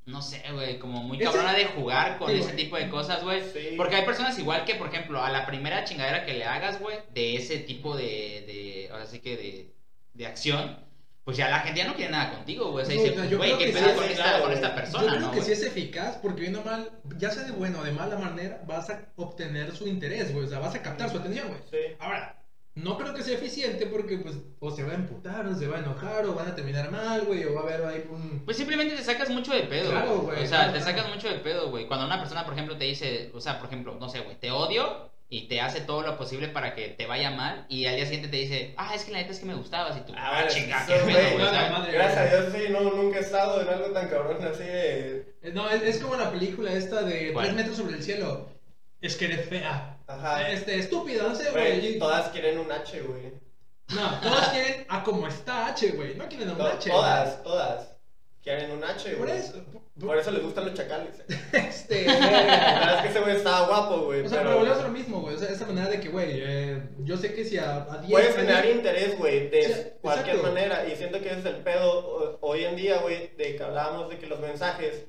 no 0.07 0.23
sé, 0.23 0.43
güey. 0.53 0.79
Como 0.79 1.03
muy 1.03 1.19
cabrona 1.19 1.53
de 1.53 1.67
jugar 1.67 2.19
con 2.19 2.31
Sí, 2.31 2.39
ese 2.39 2.53
tipo 2.53 2.77
de 2.77 2.89
cosas, 2.89 3.23
güey. 3.23 3.43
Sí. 3.53 3.75
Porque 3.77 3.97
hay 3.97 4.05
personas 4.05 4.39
igual 4.39 4.65
que, 4.65 4.77
por 4.77 4.89
ejemplo, 4.89 5.23
a 5.23 5.31
la 5.31 5.45
primera 5.47 5.85
chingadera 5.85 6.25
que 6.25 6.35
le 6.35 6.45
hagas, 6.45 6.81
güey, 6.81 6.99
de 7.13 7.37
ese 7.37 7.59
tipo 7.59 7.97
de. 7.97 8.05
de 8.05 8.89
ahora 8.93 9.07
sí 9.07 9.19
que 9.21 9.37
de, 9.37 9.75
de 10.15 10.27
acción. 10.27 10.85
Pues 11.25 11.37
ya 11.37 11.49
la 11.51 11.59
gente 11.59 11.81
ya 11.81 11.89
no 11.89 11.97
quiere 11.97 12.13
nada 12.13 12.31
contigo, 12.37 12.71
güey. 12.71 12.85
O 12.85 12.87
sea, 12.87 12.95
No, 12.95 13.03
dice, 13.03 13.35
güey, 13.37 13.49
creo 13.51 13.59
¿qué 13.59 13.67
que 13.67 13.73
pedo 13.73 13.89
sí, 13.89 13.95
con, 13.97 14.05
esta, 14.05 14.23
claro, 14.23 14.45
con 14.45 14.53
esta 14.53 14.69
güey. 14.69 14.81
persona, 14.81 15.03
Yo 15.05 15.09
creo 15.11 15.21
no, 15.23 15.31
que 15.33 15.37
güey? 15.41 15.47
sí 15.47 15.53
es 15.53 15.63
eficaz 15.65 16.19
porque 16.23 16.41
bien 16.43 16.55
o 16.55 16.63
mal, 16.63 16.89
ya 17.19 17.31
sea 17.33 17.43
de 17.43 17.51
buena 17.51 17.81
o 17.81 17.85
de 17.85 17.91
mala 17.91 18.17
manera, 18.17 18.63
vas 18.65 18.91
a 18.91 19.03
obtener 19.17 19.75
su 19.75 19.89
interés, 19.89 20.33
güey. 20.33 20.47
O 20.47 20.49
sea, 20.49 20.61
vas 20.61 20.77
a 20.77 20.83
captar 20.83 21.11
su 21.11 21.19
atención, 21.19 21.49
güey. 21.49 21.61
Sí. 21.69 21.97
Ahora, 21.99 22.41
no 22.77 22.97
creo 22.99 23.15
que 23.15 23.23
sea 23.23 23.35
eficiente 23.35 23.87
porque, 23.87 24.19
pues, 24.19 24.37
o 24.61 24.71
se 24.71 24.85
va 24.85 24.93
a 24.93 24.97
emputar, 24.97 25.47
o 25.47 25.55
se 25.55 25.67
va 25.67 25.77
a 25.79 25.81
enojar, 25.81 26.27
o 26.27 26.35
van 26.35 26.49
a 26.49 26.55
terminar 26.55 26.91
mal, 26.91 27.23
güey, 27.25 27.45
o 27.45 27.55
va 27.55 27.63
a 27.63 27.65
haber 27.65 27.85
ahí 27.87 28.05
un... 28.11 28.43
Pues 28.45 28.57
simplemente 28.59 28.95
te 28.95 29.03
sacas 29.03 29.31
mucho 29.31 29.53
de 29.53 29.63
pedo. 29.63 29.91
Claro, 29.91 30.19
güey. 30.19 30.45
O 30.45 30.47
sea, 30.47 30.59
claro, 30.59 30.73
te 30.75 30.79
claro. 30.79 30.97
sacas 30.97 31.15
mucho 31.15 31.29
de 31.29 31.37
pedo, 31.41 31.71
güey. 31.71 31.87
Cuando 31.89 32.07
una 32.07 32.19
persona, 32.19 32.45
por 32.45 32.53
ejemplo, 32.55 32.77
te 32.77 32.85
dice, 32.85 33.31
o 33.35 33.41
sea, 33.41 33.59
por 33.59 33.69
ejemplo, 33.69 33.97
no 33.99 34.09
sé, 34.09 34.21
güey, 34.21 34.37
te 34.39 34.51
odio 34.51 35.11
y 35.29 35.49
te 35.49 35.61
hace 35.61 35.81
todo 35.81 36.03
lo 36.03 36.17
posible 36.19 36.49
para 36.49 36.75
que 36.75 36.89
te 36.91 37.07
vaya 37.07 37.31
mal 37.33 37.67
y 37.69 37.87
al 37.87 37.97
día 37.97 38.05
siguiente 38.05 38.29
te 38.29 38.37
dice, 38.37 38.75
ah, 38.77 38.95
es 38.95 39.05
que 39.05 39.11
la 39.11 39.19
neta 39.19 39.33
es 39.33 39.41
que 39.41 39.47
me 39.47 39.55
gustabas 39.55 39.97
y 39.97 40.01
tú, 40.03 40.13
Ah, 40.17 40.43
ah, 40.45 40.47
chinga, 40.47 40.85
qué 40.87 41.01
güey, 41.01 41.15
pedo, 41.15 41.31
güey. 41.39 41.93
Gracias 41.93 42.17
a 42.19 42.37
Dios, 42.43 42.53
sí, 42.55 42.73
no, 42.73 42.81
nunca 42.83 43.17
he 43.17 43.21
estado 43.23 43.61
en 43.63 43.69
algo 43.69 43.87
tan 43.87 44.09
cabrón 44.09 44.37
así 44.45 44.63
de... 44.63 45.35
Eh, 45.43 45.51
No, 45.53 45.69
es, 45.69 45.83
es 45.83 45.99
como 45.99 46.15
la 46.17 46.31
película 46.31 46.73
esta 46.73 47.03
de 47.03 47.33
¿Cuál? 47.33 47.47
Tres 47.47 47.57
metros 47.57 47.77
sobre 47.79 47.97
el 47.97 48.03
cielo. 48.05 48.51
Es 49.01 49.17
que 49.17 49.25
eres 49.25 49.49
fea. 49.49 49.96
Ajá. 50.07 50.51
Este, 50.51 50.79
estúpida, 50.79 51.25
no 51.25 51.35
sé, 51.35 51.51
Güey, 51.51 51.99
todas 51.99 52.29
quieren 52.31 52.59
un 52.59 52.71
H, 52.71 53.01
güey. 53.03 53.33
No, 53.95 54.21
todos 54.21 54.49
quieren 54.49 54.85
a 54.89 55.03
como 55.03 55.27
está 55.29 55.67
H, 55.69 55.91
güey. 55.93 56.15
No 56.15 56.29
quieren 56.29 56.49
a 56.51 56.53
un 56.53 56.59
No, 56.59 56.67
H. 56.67 56.91
todas, 56.91 57.43
todas 57.43 57.93
quieren 58.43 58.71
un 58.73 58.85
H, 58.85 59.11
Por 59.17 59.27
güey. 59.27 59.39
eso. 59.39 59.65
Por 59.99 60.19
eso 60.19 60.31
les 60.31 60.43
gustan 60.43 60.67
los 60.67 60.75
chacales. 60.75 61.23
Este. 61.53 62.05
La 62.07 62.13
verga. 62.19 62.31
verdad 62.41 62.97
es 62.97 63.03
que 63.03 63.09
ese 63.09 63.21
güey 63.21 63.37
estaba 63.37 63.67
guapo, 63.67 64.05
güey. 64.05 64.21
O 64.21 64.29
sea, 64.29 64.39
pero 64.39 64.51
pero 64.51 64.59
volvemos 64.61 64.79
a 64.81 64.87
lo 64.87 64.93
mismo, 64.93 65.21
güey. 65.23 65.35
O 65.35 65.39
sea, 65.39 65.49
esa 65.49 65.67
manera 65.67 65.89
de 65.89 66.01
que, 66.01 66.09
güey, 66.09 66.29
eh, 66.35 66.83
yo 67.01 67.17
sé 67.17 67.33
que 67.35 67.45
si 67.45 67.59
a, 67.59 67.83
a 67.91 67.99
10 67.99 68.11
Puedes 68.11 68.29
años- 68.29 68.41
generar 68.41 68.67
interés, 68.67 69.19
güey, 69.19 69.49
de 69.49 69.97
cualquier 70.03 70.37
exacto. 70.37 70.53
manera. 70.55 70.87
Y 70.89 70.97
siento 70.97 71.21
que 71.21 71.31
ese 71.31 71.39
es 71.41 71.47
el 71.47 71.57
pedo 71.63 72.39
hoy 72.43 72.65
en 72.65 72.77
día, 72.77 72.99
güey, 72.99 73.35
de 73.37 73.57
que 73.57 73.63
hablábamos 73.63 74.09
de 74.11 74.19
que 74.19 74.27
los 74.27 74.39
mensajes, 74.41 75.07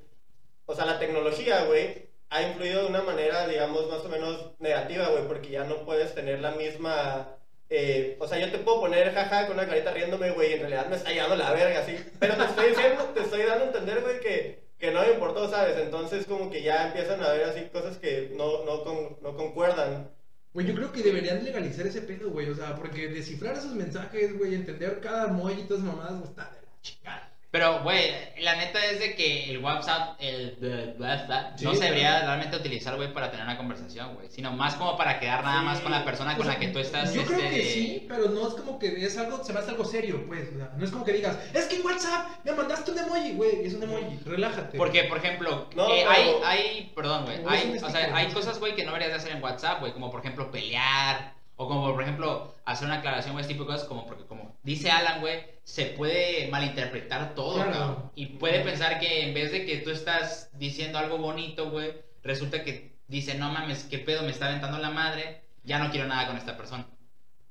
o 0.65 0.73
sea, 0.73 0.85
la 0.85 0.97
tecnología, 0.99 1.65
güey, 1.65 2.06
ha 2.29 2.41
influido 2.43 2.83
de 2.83 2.87
una 2.89 3.01
manera, 3.03 3.47
digamos, 3.47 3.89
más 3.89 4.01
o 4.05 4.09
menos 4.09 4.51
negativa, 4.59 5.09
güey, 5.09 5.27
porque 5.27 5.49
ya 5.51 5.63
no 5.63 5.85
puedes 5.85 6.13
tener 6.15 6.39
la 6.41 6.51
misma... 6.51 7.35
eh, 7.69 8.17
o 8.19 8.27
sea, 8.27 8.37
yo 8.39 8.51
te 8.51 8.59
puedo 8.59 8.81
poner 8.81 9.13
jaja 9.13 9.47
con 9.47 9.57
una 9.57 9.67
carita 9.67 9.91
riéndome, 9.91 10.31
güey, 10.31 10.51
y 10.51 10.53
en 10.53 10.59
realidad 10.61 10.87
me 10.87 10.95
está 10.97 11.11
llevando 11.11 11.35
la 11.37 11.51
verga, 11.53 11.79
así. 11.81 11.95
Pero 12.19 12.35
te 12.35 12.43
estoy 12.45 12.69
diciendo, 12.69 13.03
te 13.13 13.21
estoy 13.21 13.43
dando 13.43 13.63
a 13.65 13.67
entender, 13.67 14.01
güey, 14.01 14.19
que, 14.19 14.63
que 14.77 14.91
no 14.91 15.01
me 15.01 15.11
importó, 15.13 15.49
¿sabes? 15.49 15.77
Entonces, 15.77 16.25
como 16.25 16.49
que 16.49 16.61
ya 16.63 16.87
empiezan 16.87 17.21
a 17.23 17.29
haber 17.29 17.45
así 17.45 17.61
cosas 17.71 17.97
que 17.97 18.31
no, 18.35 18.63
no, 18.65 18.83
con- 18.83 19.17
no 19.21 19.35
concuerdan. 19.35 20.09
Güey, 20.53 20.65
yo 20.67 20.75
creo 20.75 20.91
que 20.91 21.03
deberían 21.03 21.43
legalizar 21.43 21.85
ese 21.87 22.01
pedo, 22.01 22.29
güey. 22.31 22.49
O 22.49 22.55
sea, 22.55 22.75
porque 22.75 23.07
descifrar 23.09 23.55
esos 23.57 23.73
mensajes, 23.75 24.37
güey, 24.37 24.55
entender 24.55 24.99
cada 25.01 25.27
esas 25.61 25.79
mamadas, 25.79 26.23
está 26.23 26.43
de 26.45 26.61
la 26.65 26.81
chingada. 26.81 27.36
Pero, 27.57 27.81
güey, 27.81 28.11
la 28.41 28.55
neta 28.55 28.85
es 28.85 28.99
de 28.99 29.15
que 29.15 29.49
el 29.49 29.57
WhatsApp, 29.63 30.15
el 30.19 30.57
the 30.59 31.01
WhatsApp, 31.01 31.59
no 31.59 31.71
Sí, 31.71 31.77
se 31.77 31.85
debería 31.85 32.19
realmente 32.19 32.55
utilizar, 32.55 32.95
güey, 32.97 33.11
para 33.11 33.31
tener 33.31 33.45
una 33.47 33.57
conversación, 33.57 34.13
güey. 34.13 34.27
Sino 34.29 34.51
más 34.51 34.75
como 34.75 34.95
para 34.95 35.19
quedar 35.19 35.43
nada 35.43 35.61
Sí. 35.61 35.65
más 35.65 35.79
con 35.79 35.91
la 35.91 36.05
persona 36.05 36.33
con 36.37 36.41
O 36.41 36.43
sea, 36.45 36.53
la 36.53 36.59
que 36.59 36.67
tú 36.67 36.77
estás, 36.77 37.11
Yo 37.15 37.25
creo 37.25 37.39
este, 37.39 37.49
que 37.49 37.63
sí, 37.65 38.05
pero 38.07 38.29
no 38.29 38.47
es 38.47 38.53
como 38.53 38.77
que 38.77 39.03
es 39.03 39.17
algo, 39.17 39.43
se 39.43 39.53
me 39.53 39.59
hace 39.59 39.71
algo 39.71 39.85
serio, 39.85 40.23
pues. 40.27 40.49
O 40.53 40.57
sea, 40.59 40.69
no 40.77 40.85
es 40.85 40.91
como 40.91 41.03
que 41.03 41.13
digas, 41.13 41.35
es 41.51 41.65
que 41.65 41.77
en 41.77 41.85
WhatsApp 41.87 42.27
me 42.43 42.51
mandaste 42.51 42.91
un 42.91 42.99
emoji, 42.99 43.31
güey, 43.33 43.65
es 43.65 43.73
un 43.73 43.81
emoji, 43.81 44.19
relájate. 44.23 44.77
Porque, 44.77 45.05
por 45.05 45.17
ejemplo, 45.17 45.67
No, 45.75 45.87
eh, 45.89 46.05
pero- 46.07 46.11
hay, 46.11 46.35
hay, 46.45 46.91
perdón, 46.95 47.25
güey, 47.25 47.37
hay, 47.47 47.75
o 47.75 47.89
sea, 47.89 48.15
hay 48.15 48.27
¿no? 48.27 48.33
cosas, 48.35 48.59
güey, 48.59 48.75
que 48.75 48.83
no 48.83 48.91
deberías 48.91 49.09
de 49.13 49.17
hacer 49.17 49.31
en 49.35 49.41
WhatsApp, 49.41 49.79
güey, 49.79 49.93
como 49.93 50.11
por 50.11 50.19
ejemplo 50.19 50.51
pelear, 50.51 51.33
o 51.57 51.67
como 51.67 51.91
por 51.93 52.01
ejemplo 52.03 52.55
hacer 52.65 52.87
una 52.87 52.97
aclaración, 52.99 53.33
güey, 53.33 53.45
tipo 53.47 53.63
de 53.63 53.67
cosas, 53.73 53.87
como 53.87 54.05
porque 54.07 54.25
como 54.25 54.55
dice 54.63 54.91
Alan, 54.91 55.21
güey, 55.21 55.43
se 55.63 55.85
puede 55.87 56.47
malinterpretar 56.49 57.35
todo, 57.35 57.55
Claro. 57.55 57.71
cabrón. 57.71 58.11
Y 58.15 58.27
puede 58.27 58.61
pensar 58.61 58.99
que 58.99 59.23
en 59.27 59.33
vez 59.33 59.51
de 59.51 59.65
que 59.65 59.77
tú 59.77 59.91
estás 59.91 60.49
diciendo 60.53 60.99
algo 60.99 61.17
bonito, 61.17 61.69
güey, 61.71 61.93
resulta 62.23 62.63
que 62.63 62.97
dice, 63.07 63.35
no 63.35 63.49
mames, 63.51 63.83
qué 63.85 63.99
pedo, 63.99 64.23
me 64.23 64.31
está 64.31 64.47
aventando 64.47 64.77
la 64.79 64.91
madre, 64.91 65.41
ya 65.63 65.79
no 65.79 65.91
quiero 65.91 66.07
nada 66.07 66.27
con 66.27 66.37
esta 66.37 66.57
persona. 66.57 66.87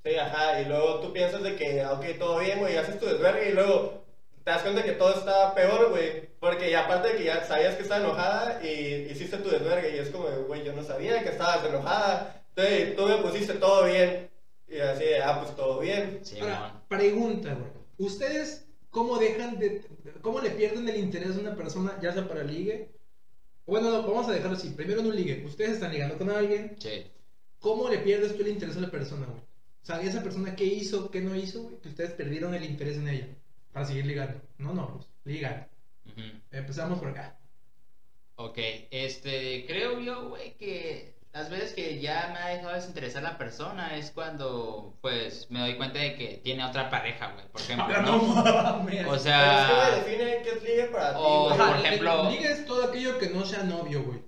Sí, 0.05 0.15
ajá, 0.17 0.61
y 0.61 0.67
luego 0.67 1.01
tú 1.01 1.13
piensas 1.13 1.43
de 1.43 1.57
que, 1.57 1.85
ok, 1.85 2.05
todo 2.19 2.39
bien, 2.39 2.61
güey, 2.61 2.77
haces 2.77 2.99
tu 3.01 3.07
desvergue 3.07 3.51
y 3.51 3.55
luego 3.55 4.05
te 4.45 4.51
das 4.53 4.63
cuenta 4.63 4.85
que 4.85 4.93
todo 4.93 5.13
está 5.15 5.53
peor, 5.55 5.91
güey, 5.91 6.29
porque 6.39 6.71
y 6.71 6.75
aparte 6.75 7.09
de 7.09 7.17
que 7.17 7.25
ya 7.25 7.45
sabías 7.45 7.75
que 7.75 7.83
estaba 7.83 8.01
enojada 8.05 8.61
y 8.65 9.09
hiciste 9.11 9.39
tu 9.39 9.51
desvergue 9.51 9.97
y 9.97 9.99
es 9.99 10.11
como, 10.11 10.29
güey, 10.47 10.65
yo 10.65 10.73
no 10.75 10.85
sabía 10.85 11.23
que 11.25 11.31
estabas 11.31 11.65
enojada, 11.65 12.41
entonces 12.57 12.97
tú 12.97 13.07
me 13.07 13.17
pusiste 13.19 13.55
todo 13.55 13.85
bien 13.85 14.31
y 14.69 14.79
así, 14.79 15.05
de, 15.05 15.23
ah, 15.23 15.41
pues 15.41 15.55
todo 15.55 15.81
bien. 15.81 16.21
Sí, 16.23 16.39
Ahora, 16.41 16.83
pregunta, 16.89 17.55
güey. 17.55 17.71
¿Ustedes 17.99 18.67
cómo 18.91 19.19
dejan 19.19 19.59
de. 19.59 19.83
cómo 20.23 20.41
le 20.41 20.51
pierden 20.51 20.89
el 20.89 20.97
interés 20.97 21.37
a 21.37 21.41
una 21.41 21.55
persona, 21.55 21.99
ya 22.03 22.13
sea 22.13 22.27
para 22.29 22.43
ligue? 22.43 22.91
Bueno, 23.67 23.91
no, 23.91 24.03
vamos 24.03 24.29
a 24.29 24.33
dejarlo 24.33 24.57
así. 24.57 24.71
Primero 24.71 25.01
en 25.01 25.07
un 25.07 25.17
ligue. 25.17 25.45
Ustedes 25.45 25.73
están 25.73 25.93
ligando 25.93 26.19
con 26.19 26.31
alguien. 26.31 26.77
Sí. 26.79 27.05
¿Cómo 27.61 27.89
le 27.89 27.99
pierdes 27.99 28.37
tú 28.37 28.43
el 28.43 28.49
interés 28.49 28.77
a 28.77 28.81
la 28.81 28.91
persona, 28.91 29.27
güey? 29.27 29.41
O 29.41 29.87
sea, 29.87 30.01
esa 30.01 30.23
persona 30.23 30.57
qué 30.57 30.65
hizo, 30.65 31.11
qué 31.11 31.21
no 31.21 31.35
hizo, 31.37 31.63
güey, 31.63 31.77
que 31.79 31.89
ustedes 31.89 32.11
perdieron 32.13 32.55
el 32.55 32.65
interés 32.65 32.97
en 32.97 33.09
ella. 33.09 33.29
Para 33.73 33.87
seguir 33.87 34.07
ligando. 34.07 34.41
No, 34.59 34.73
no, 34.73 34.95
pues. 34.95 35.07
Empezamos 36.51 36.99
por 36.99 37.09
acá. 37.09 37.39
Ok, 38.37 38.59
este, 38.91 39.65
creo 39.67 40.01
yo, 40.01 40.29
güey, 40.29 40.57
que 40.57 41.16
las 41.37 41.51
veces 41.51 41.75
que 41.75 42.01
ya 42.01 42.31
me 42.33 42.39
ha 42.39 42.49
dejado 42.57 42.73
desinteresar 42.75 43.23
la 43.23 43.37
persona 43.37 43.95
es 43.97 44.11
cuando, 44.11 44.95
pues, 45.03 45.51
me 45.51 45.61
doy 45.61 45.77
cuenta 45.77 45.99
de 45.99 46.15
que 46.15 46.41
tiene 46.43 46.65
otra 46.65 46.89
pareja, 46.89 47.33
güey, 47.35 47.47
por 47.49 47.61
ejemplo, 47.61 47.95
Ah, 47.95 48.01
¿no? 48.03 48.19
mames. 48.19 49.07
O 49.07 49.11
Pero 49.11 49.15
es 49.17 49.23
que, 49.23 49.29
sea, 49.29 49.89
güey, 49.91 50.01
define 50.17 50.43
qué 50.43 50.51
es 50.51 50.63
ligue 50.63 50.85
para 50.85 51.11
ti, 51.11 51.19
O- 51.21 51.45
güey. 51.45 51.59
por 51.59 51.77
ejemplo- 51.77 52.31
Ligue 52.31 52.51
es 52.53 52.65
todo 52.65 52.85
aquello 52.85 53.19
que 53.19 53.29
no 53.29 53.45
sea 53.45 53.63
novio, 53.65 54.03
güey. 54.03 54.19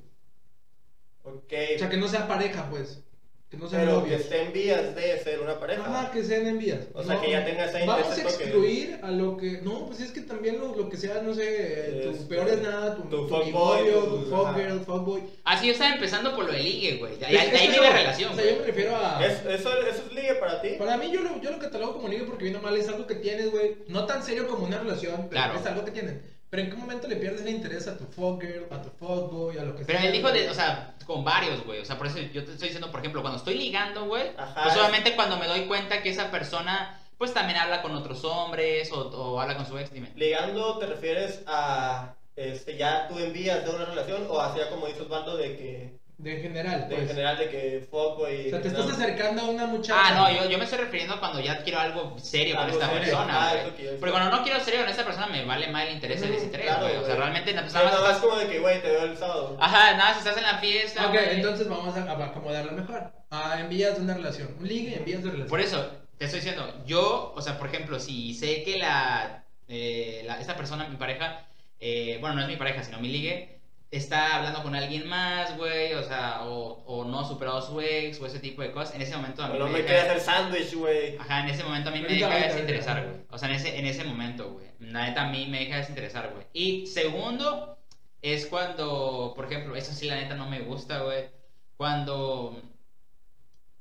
Ok, 1.24 1.52
O 1.76 1.78
sea, 1.78 1.88
que 1.88 1.96
no 1.96 2.08
sea 2.08 2.28
pareja, 2.28 2.66
pues. 2.70 3.02
Que 3.50 3.56
no 3.56 3.66
sean 3.66 3.80
pero 3.86 3.94
que 4.04 4.10
novios. 4.10 4.20
esté 4.20 4.42
en 4.42 4.52
vías 4.52 4.94
de 4.94 5.18
ser 5.20 5.40
una 5.40 5.58
pareja. 5.58 5.80
Ajá, 5.82 6.10
que 6.10 6.22
sean 6.22 6.46
envías. 6.46 6.80
O 6.92 7.02
sea, 7.02 7.18
que 7.18 7.30
ya 7.30 7.46
tenga 7.46 7.64
ese 7.64 7.86
Vamos 7.86 8.06
a 8.18 8.20
excluir 8.20 9.00
a 9.02 9.10
lo 9.10 9.38
que. 9.38 9.62
No, 9.62 9.86
pues 9.86 10.00
es 10.00 10.10
que 10.12 10.20
también 10.20 10.58
lo, 10.58 10.76
lo 10.76 10.90
que 10.90 10.98
sea, 10.98 11.22
no 11.22 11.32
sé, 11.32 12.00
tu 12.02 12.10
Es- 12.10 12.16
peor 12.24 12.46
es 12.46 12.60
nada, 12.60 12.94
tu, 12.94 13.04
tu 13.04 13.26
tu 13.26 13.28
fuckboy, 13.28 13.90
tu- 13.90 14.00
tu 14.24 14.26
fuckgirl, 14.36 14.80
fuckboy. 14.80 15.22
Así 15.44 15.66
yo 15.68 15.72
estaba 15.72 15.94
empezando 15.94 16.34
por 16.36 16.44
lo 16.44 16.52
de 16.52 16.58
ligue, 16.58 16.98
güey. 16.98 17.16
De 17.16 17.24
ahí, 17.24 17.36
Es- 17.36 17.68
vive 17.74 17.90
relación, 17.90 18.32
O 18.32 18.36
sea, 18.36 18.44
yo 18.50 18.56
me 18.60 18.66
refiero 18.66 18.94
a. 18.94 19.24
¿Es- 19.24 19.46
eso, 19.46 19.70
¿Eso 19.80 20.02
es 20.06 20.12
ligue 20.12 20.34
para 20.34 20.60
ti? 20.60 20.68
Para 20.78 20.98
mí, 20.98 21.10
yo 21.10 21.22
lo, 21.22 21.40
yo 21.40 21.50
lo 21.50 21.58
catalogo 21.58 21.94
como 21.94 22.08
ligue 22.08 22.24
porque 22.24 22.44
viene 22.44 22.58
mal, 22.60 22.76
es 22.76 22.86
algo 22.90 23.06
que 23.06 23.14
tienes, 23.14 23.50
güey. 23.50 23.76
No 23.88 24.04
tan 24.04 24.22
serio 24.22 24.46
como 24.46 24.66
una 24.66 24.78
relación, 24.78 25.14
pero 25.30 25.30
Claro. 25.30 25.58
es 25.58 25.64
algo 25.64 25.86
que 25.86 25.90
tienes. 25.92 26.16
Pero 26.50 26.62
en 26.62 26.70
qué 26.70 26.76
momento 26.76 27.06
le 27.08 27.16
pierdes 27.16 27.42
el 27.42 27.48
interés 27.50 27.86
a 27.88 27.98
tu 27.98 28.04
fuckgirl, 28.06 28.66
a 28.72 28.80
tu 28.80 28.88
fuckboy, 28.90 29.58
a 29.58 29.64
lo 29.64 29.76
que 29.76 29.84
Pero 29.84 29.98
sea. 29.98 30.08
él 30.08 30.12
dijo 30.14 30.28
de, 30.28 30.38
güey? 30.40 30.48
o 30.50 30.54
sea, 30.54 30.94
con 31.06 31.22
varios, 31.24 31.62
güey. 31.64 31.80
O 31.80 31.84
sea, 31.84 31.98
por 31.98 32.06
eso 32.06 32.18
yo 32.18 32.44
te 32.44 32.52
estoy 32.52 32.68
diciendo, 32.68 32.90
por 32.90 33.00
ejemplo, 33.00 33.20
cuando 33.20 33.38
estoy 33.38 33.54
ligando, 33.58 34.06
güey, 34.06 34.30
Ajá. 34.36 34.62
pues 34.64 34.76
obviamente 34.76 35.14
cuando 35.14 35.36
me 35.36 35.46
doy 35.46 35.66
cuenta 35.66 36.02
que 36.02 36.08
esa 36.10 36.30
persona, 36.30 36.98
pues 37.18 37.34
también 37.34 37.58
habla 37.58 37.82
con 37.82 37.94
otros 37.94 38.24
hombres 38.24 38.90
o, 38.92 39.08
o 39.08 39.40
habla 39.40 39.56
con 39.56 39.66
su 39.66 39.76
ex, 39.78 39.92
dime. 39.92 40.10
Ligando, 40.16 40.78
¿te 40.78 40.86
refieres 40.86 41.42
a 41.46 42.14
este, 42.36 42.76
ya 42.76 43.08
tú 43.08 43.18
envías 43.18 43.64
de 43.64 43.70
una 43.70 43.84
relación 43.84 44.26
o 44.30 44.40
hacia 44.40 44.70
como 44.70 44.86
dice 44.86 45.02
Osvaldo 45.02 45.36
de 45.36 45.56
que, 45.56 45.98
De 46.18 46.34
en 46.34 46.42
general, 46.42 46.80
de 46.88 46.96
pues. 46.96 47.02
en 47.02 47.08
general 47.08 47.38
de 47.38 47.48
que 47.48 47.86
foco 47.88 48.28
y... 48.28 48.48
O 48.48 48.50
sea, 48.50 48.60
te 48.60 48.68
estás 48.68 48.86
no, 48.86 48.92
acercando 48.92 49.42
a 49.42 49.50
una 49.50 49.66
muchacha. 49.66 49.94
Ah, 50.04 50.14
no, 50.16 50.32
yo, 50.36 50.50
yo 50.50 50.58
me 50.58 50.64
estoy 50.64 50.80
refiriendo 50.80 51.14
a 51.14 51.20
cuando 51.20 51.38
ya 51.38 51.62
quiero 51.62 51.78
algo 51.78 52.16
serio 52.18 52.56
con 52.56 52.64
Algo 52.64 52.76
esta 52.76 52.88
serio. 52.88 53.04
persona, 53.04 53.50
Ah, 53.50 53.54
Porque 54.00 54.12
cuando 54.12 54.36
no 54.36 54.42
quiero 54.42 54.58
serio 54.58 54.80
con 54.80 54.88
esta 54.88 55.04
persona 55.04 55.28
me 55.28 55.44
vale 55.44 55.68
más 55.68 55.86
el 55.86 55.94
interés 55.94 56.20
del 56.20 56.30
13, 56.50 56.50
claro, 56.50 56.86
güey. 56.86 56.96
O 56.96 57.06
sea, 57.06 57.14
realmente 57.14 57.52
no, 57.54 57.60
pues, 57.62 57.72
nada 57.72 57.84
más 57.84 57.94
nada 57.94 58.04
más 58.08 58.16
estás- 58.16 58.28
como 58.30 58.40
de 58.40 58.48
que, 58.48 58.58
güey, 58.58 58.82
te 58.82 58.88
veo 58.88 59.02
el 59.04 59.16
sábado. 59.16 59.56
Ajá, 59.60 59.96
nada, 59.96 60.12
si 60.14 60.18
estás 60.18 60.36
en 60.36 60.42
la 60.42 60.58
fiesta, 60.58 61.06
Ok, 61.06 61.12
güey. 61.12 61.30
entonces 61.36 61.68
vamos 61.68 61.96
a, 61.96 62.02
a 62.02 62.24
acomodarla 62.26 62.72
mejor. 62.72 63.12
A 63.30 63.60
envías 63.60 63.94
de 63.96 64.02
una 64.02 64.14
relación. 64.14 64.56
Un 64.58 64.66
ligue 64.66 64.90
y 64.90 64.94
envías 64.94 65.20
de 65.22 65.26
relación. 65.30 65.48
Por 65.48 65.60
eso, 65.60 65.88
te 66.18 66.24
estoy 66.24 66.40
diciendo, 66.40 66.82
yo, 66.84 67.32
o 67.36 67.40
sea, 67.40 67.58
por 67.58 67.68
ejemplo, 67.68 68.00
si 68.00 68.34
sé 68.34 68.64
que 68.64 68.76
la, 68.78 69.44
eh, 69.68 70.24
la- 70.26 70.40
esta 70.40 70.56
persona, 70.56 70.88
mi 70.88 70.96
pareja, 70.96 71.46
eh, 71.78 72.18
bueno, 72.20 72.34
no 72.34 72.42
es 72.42 72.48
mi 72.48 72.56
pareja, 72.56 72.82
sino 72.82 72.98
mi 72.98 73.06
ligue, 73.08 73.57
está 73.90 74.36
hablando 74.36 74.62
con 74.62 74.74
alguien 74.74 75.08
más, 75.08 75.56
güey, 75.56 75.94
o 75.94 76.02
sea, 76.02 76.42
o, 76.44 76.82
o 76.86 77.04
no 77.04 77.20
ha 77.20 77.24
superado 77.28 77.58
a 77.58 77.62
su 77.62 77.80
ex, 77.80 78.20
o 78.20 78.26
ese 78.26 78.38
tipo 78.38 78.60
de 78.62 78.70
cosas, 78.72 78.94
en 78.94 79.02
ese 79.02 79.16
momento 79.16 79.42
a 79.42 79.48
mí 79.48 79.56
O 79.56 79.58
no 79.60 79.68
me 79.68 79.82
deja- 79.82 80.02
hacer 80.02 80.20
sándwich, 80.20 80.74
güey. 80.74 81.16
Ajá, 81.16 81.40
en 81.40 81.48
ese 81.48 81.64
momento 81.64 81.88
a 81.88 81.92
mí 81.92 82.00
me 82.00 82.08
deja 82.08 82.26
ahorita, 82.26 82.46
desinteresar, 82.48 83.04
güey. 83.04 83.16
O 83.30 83.38
sea, 83.38 83.48
en 83.48 83.54
ese, 83.54 83.78
en 83.78 83.86
ese 83.86 84.04
momento, 84.04 84.50
güey. 84.52 84.66
La 84.80 85.06
neta 85.06 85.22
a 85.28 85.30
mí 85.30 85.46
me 85.46 85.60
deja 85.60 85.76
desinteresar, 85.78 86.30
güey. 86.34 86.46
Y 86.52 86.86
segundo, 86.86 87.78
es 88.20 88.46
cuando, 88.46 89.32
por 89.34 89.46
ejemplo, 89.46 89.74
eso 89.76 89.92
sí 89.92 90.06
la 90.06 90.16
neta 90.16 90.34
no 90.34 90.48
me 90.48 90.60
gusta, 90.60 90.98
güey. 91.00 91.30
Cuando 91.78 92.60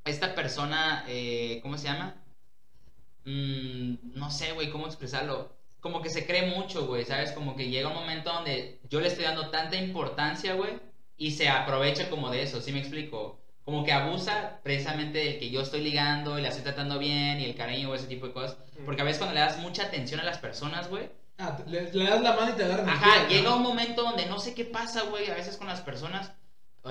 esta 0.05 0.33
persona, 0.35 1.03
eh, 1.07 1.59
¿cómo 1.61 1.77
se 1.77 1.87
llama? 1.87 2.15
Mm, 3.25 4.13
no 4.17 4.31
sé, 4.31 4.53
güey, 4.53 4.69
cómo 4.69 4.87
expresarlo. 4.87 5.56
Como 5.79 6.01
que 6.01 6.09
se 6.09 6.25
cree 6.25 6.47
mucho, 6.55 6.85
güey, 6.87 7.05
¿sabes? 7.05 7.31
Como 7.31 7.55
que 7.55 7.69
llega 7.69 7.89
un 7.89 7.95
momento 7.95 8.31
donde 8.33 8.79
yo 8.89 8.99
le 8.99 9.07
estoy 9.07 9.25
dando 9.25 9.49
tanta 9.49 9.75
importancia, 9.75 10.53
güey, 10.53 10.79
y 11.17 11.31
se 11.31 11.49
aprovecha 11.49 12.09
como 12.09 12.29
de 12.29 12.43
eso, 12.43 12.61
¿sí 12.61 12.71
me 12.71 12.79
explico? 12.79 13.39
Como 13.63 13.83
que 13.83 13.91
abusa 13.91 14.59
precisamente 14.63 15.19
del 15.19 15.39
que 15.39 15.49
yo 15.49 15.61
estoy 15.61 15.81
ligando 15.81 16.39
y 16.39 16.41
la 16.41 16.49
estoy 16.49 16.63
tratando 16.63 16.97
bien 16.99 17.39
y 17.39 17.45
el 17.45 17.55
cariño 17.55 17.89
o 17.89 17.95
ese 17.95 18.07
tipo 18.07 18.27
de 18.27 18.33
cosas. 18.33 18.57
Porque 18.85 19.01
a 19.01 19.05
veces 19.05 19.17
cuando 19.19 19.33
le 19.35 19.41
das 19.41 19.57
mucha 19.59 19.83
atención 19.83 20.19
a 20.19 20.23
las 20.23 20.37
personas, 20.39 20.89
güey, 20.89 21.09
Ah, 21.39 21.55
le, 21.67 21.91
le 21.93 22.03
das 22.09 22.21
la 22.21 22.33
mano 22.33 22.51
y 22.51 22.55
te 22.55 22.63
agarran 22.63 22.89
Ajá, 22.89 23.27
llega 23.27 23.51
¿no? 23.51 23.57
un 23.57 23.61
momento 23.63 24.01
donde 24.01 24.25
no 24.25 24.39
sé 24.39 24.55
qué 24.55 24.65
pasa, 24.65 25.03
güey, 25.03 25.29
a 25.29 25.35
veces 25.35 25.55
con 25.57 25.67
las 25.67 25.81
personas. 25.81 26.31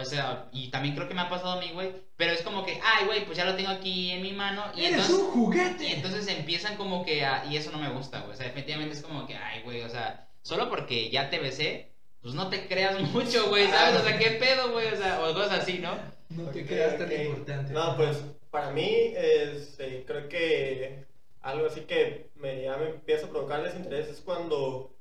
O 0.03 0.05
sea, 0.05 0.49
y 0.53 0.69
también 0.69 0.95
creo 0.95 1.09
que 1.09 1.15
me 1.15 1.21
ha 1.21 1.29
pasado 1.29 1.53
a 1.53 1.61
mí, 1.61 1.71
güey. 1.73 1.93
Pero 2.17 2.33
es 2.33 2.43
como 2.43 2.65
que, 2.65 2.81
ay, 2.83 3.07
güey, 3.07 3.25
pues 3.25 3.37
ya 3.37 3.45
lo 3.45 3.57
tengo 3.57 3.71
aquí 3.71 4.11
en 4.11 4.23
mi 4.23 4.33
mano. 4.33 4.65
Y 4.75 4.81
¡Eres 4.85 4.93
entonces, 4.93 5.17
un 5.17 5.31
juguete! 5.33 5.85
y 5.85 5.93
entonces 5.93 6.29
empiezan 6.29 6.77
como 6.77 7.05
que 7.05 7.25
a... 7.25 7.45
Y 7.47 7.57
eso 7.57 7.71
no 7.71 7.79
me 7.79 7.91
gusta, 7.91 8.21
güey. 8.21 8.33
O 8.33 8.37
sea, 8.37 8.47
efectivamente 8.47 8.97
es 8.97 9.03
como 9.03 9.27
que, 9.27 9.37
ay, 9.37 9.63
güey, 9.63 9.83
o 9.83 9.89
sea, 9.89 10.29
solo 10.43 10.71
porque 10.71 11.11
ya 11.11 11.31
te 11.31 11.39
besé, 11.39 11.93
pues 12.23 12.35
no 12.35 12.49
te 12.49 12.67
creas 12.67 13.01
mucho, 13.13 13.49
güey, 13.49 13.69
¿sabes? 13.69 14.01
O 14.01 14.05
sea, 14.05 14.19
¿qué 14.19 14.31
pedo, 14.33 14.73
güey? 14.73 14.89
O 14.89 14.97
sea, 14.97 15.21
o 15.21 15.35
cosas 15.35 15.61
así, 15.61 15.79
¿no? 15.79 15.97
No 16.31 16.51
te 16.51 16.67
creas 16.67 16.99
tan 16.99 17.13
importante. 17.13 17.73
No, 17.73 17.97
pues 17.97 18.19
para 18.51 18.71
mí 18.71 19.13
es, 19.15 19.77
eh, 19.79 20.05
creo 20.07 20.29
que 20.29 21.05
algo 21.43 21.67
así 21.67 21.83
que 21.83 22.31
me, 22.37 22.63
ya 22.63 22.77
me 22.77 22.87
empieza 22.89 23.27
a 23.27 23.31
provocar 23.31 23.63
desinterés 23.63 24.09
es 24.09 24.21
cuando, 24.21 24.96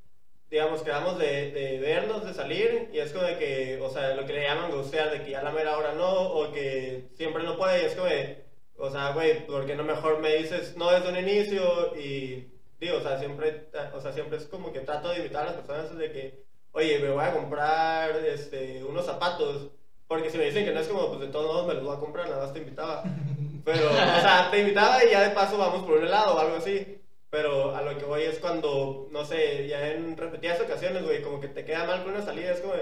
digamos, 0.50 0.82
quedamos 0.84 1.18
de, 1.18 1.52
de 1.52 1.80
vernos, 1.80 2.26
de 2.26 2.34
salir, 2.34 2.90
y 2.94 3.00
es 3.00 3.12
como 3.12 3.26
de 3.26 3.38
que, 3.38 3.80
o 3.82 3.90
sea, 3.90 4.16
lo 4.16 4.26
que 4.26 4.34
le 4.34 4.44
llaman 4.44 4.72
ghostear, 4.72 5.12
de 5.12 5.24
que 5.24 5.32
ya 5.32 5.44
la 5.44 5.52
mera 5.52 5.78
hora 5.78 5.94
no, 5.94 6.12
o 6.12 6.52
que 6.52 7.10
siempre 7.16 7.44
no 7.44 7.58
puede, 7.58 7.82
y 7.82 7.86
es 7.86 7.96
como 7.96 8.08
de, 8.08 8.46
o 8.78 8.90
sea, 8.90 9.12
güey, 9.14 9.46
¿por 9.46 9.66
qué 9.66 9.76
no 9.76 9.84
mejor 9.84 10.20
me 10.20 10.36
dices 10.36 10.76
no 10.78 10.92
desde 10.92 11.10
un 11.10 11.18
inicio? 11.18 11.96
Y 11.96 12.52
digo, 12.80 12.98
o 12.98 13.02
sea, 13.02 13.18
siempre, 13.18 13.70
o 13.94 14.02
sea, 14.02 14.12
siempre 14.12 14.38
es 14.38 14.46
como 14.46 14.72
que 14.74 14.82
trato 14.82 15.10
de 15.10 15.18
invitar 15.18 15.44
a 15.44 15.52
las 15.52 15.56
personas 15.56 15.98
de 15.98 16.12
que, 16.12 16.44
oye, 16.72 17.00
me 17.00 17.10
voy 17.10 17.24
a 17.24 17.34
comprar 17.34 18.16
este, 18.26 18.84
unos 18.84 19.06
zapatos. 19.06 19.72
Porque 20.08 20.30
si 20.30 20.38
me 20.38 20.46
dicen 20.46 20.66
que 20.66 20.72
no 20.72 20.80
es 20.82 20.88
como, 20.88 21.08
pues 21.08 21.22
de 21.22 21.28
todos 21.28 21.48
modos 21.48 21.68
me 21.68 21.74
los 21.76 21.84
voy 21.84 21.96
a 21.96 22.00
comprar, 22.00 22.30
nada 22.30 22.44
más 22.44 22.54
te 22.54 22.60
invitaba. 22.60 23.04
Pero, 23.66 23.90
o 23.90 24.22
sea, 24.22 24.50
te 24.52 24.60
invitaba 24.60 25.04
y 25.04 25.12
ya 25.12 25.22
de 25.22 25.34
paso 25.34 25.58
vamos 25.58 25.84
por 25.86 25.98
un 25.98 26.06
helado 26.06 26.36
o 26.36 26.40
algo 26.40 26.58
así. 26.58 27.02
Pero 27.36 27.76
a 27.76 27.82
lo 27.82 27.98
que 27.98 28.06
voy 28.06 28.24
es 28.24 28.40
cuando, 28.40 29.10
no 29.12 29.26
sé, 29.26 29.68
ya 29.68 29.92
en 29.92 30.16
repetidas 30.16 30.62
ocasiones, 30.62 31.04
güey, 31.04 31.22
como 31.22 31.42
que 31.42 31.50
te 31.50 31.66
queda 31.66 31.84
mal 31.84 32.02
con 32.02 32.14
una 32.14 32.24
salida, 32.24 32.52
es 32.52 32.62
como, 32.62 32.76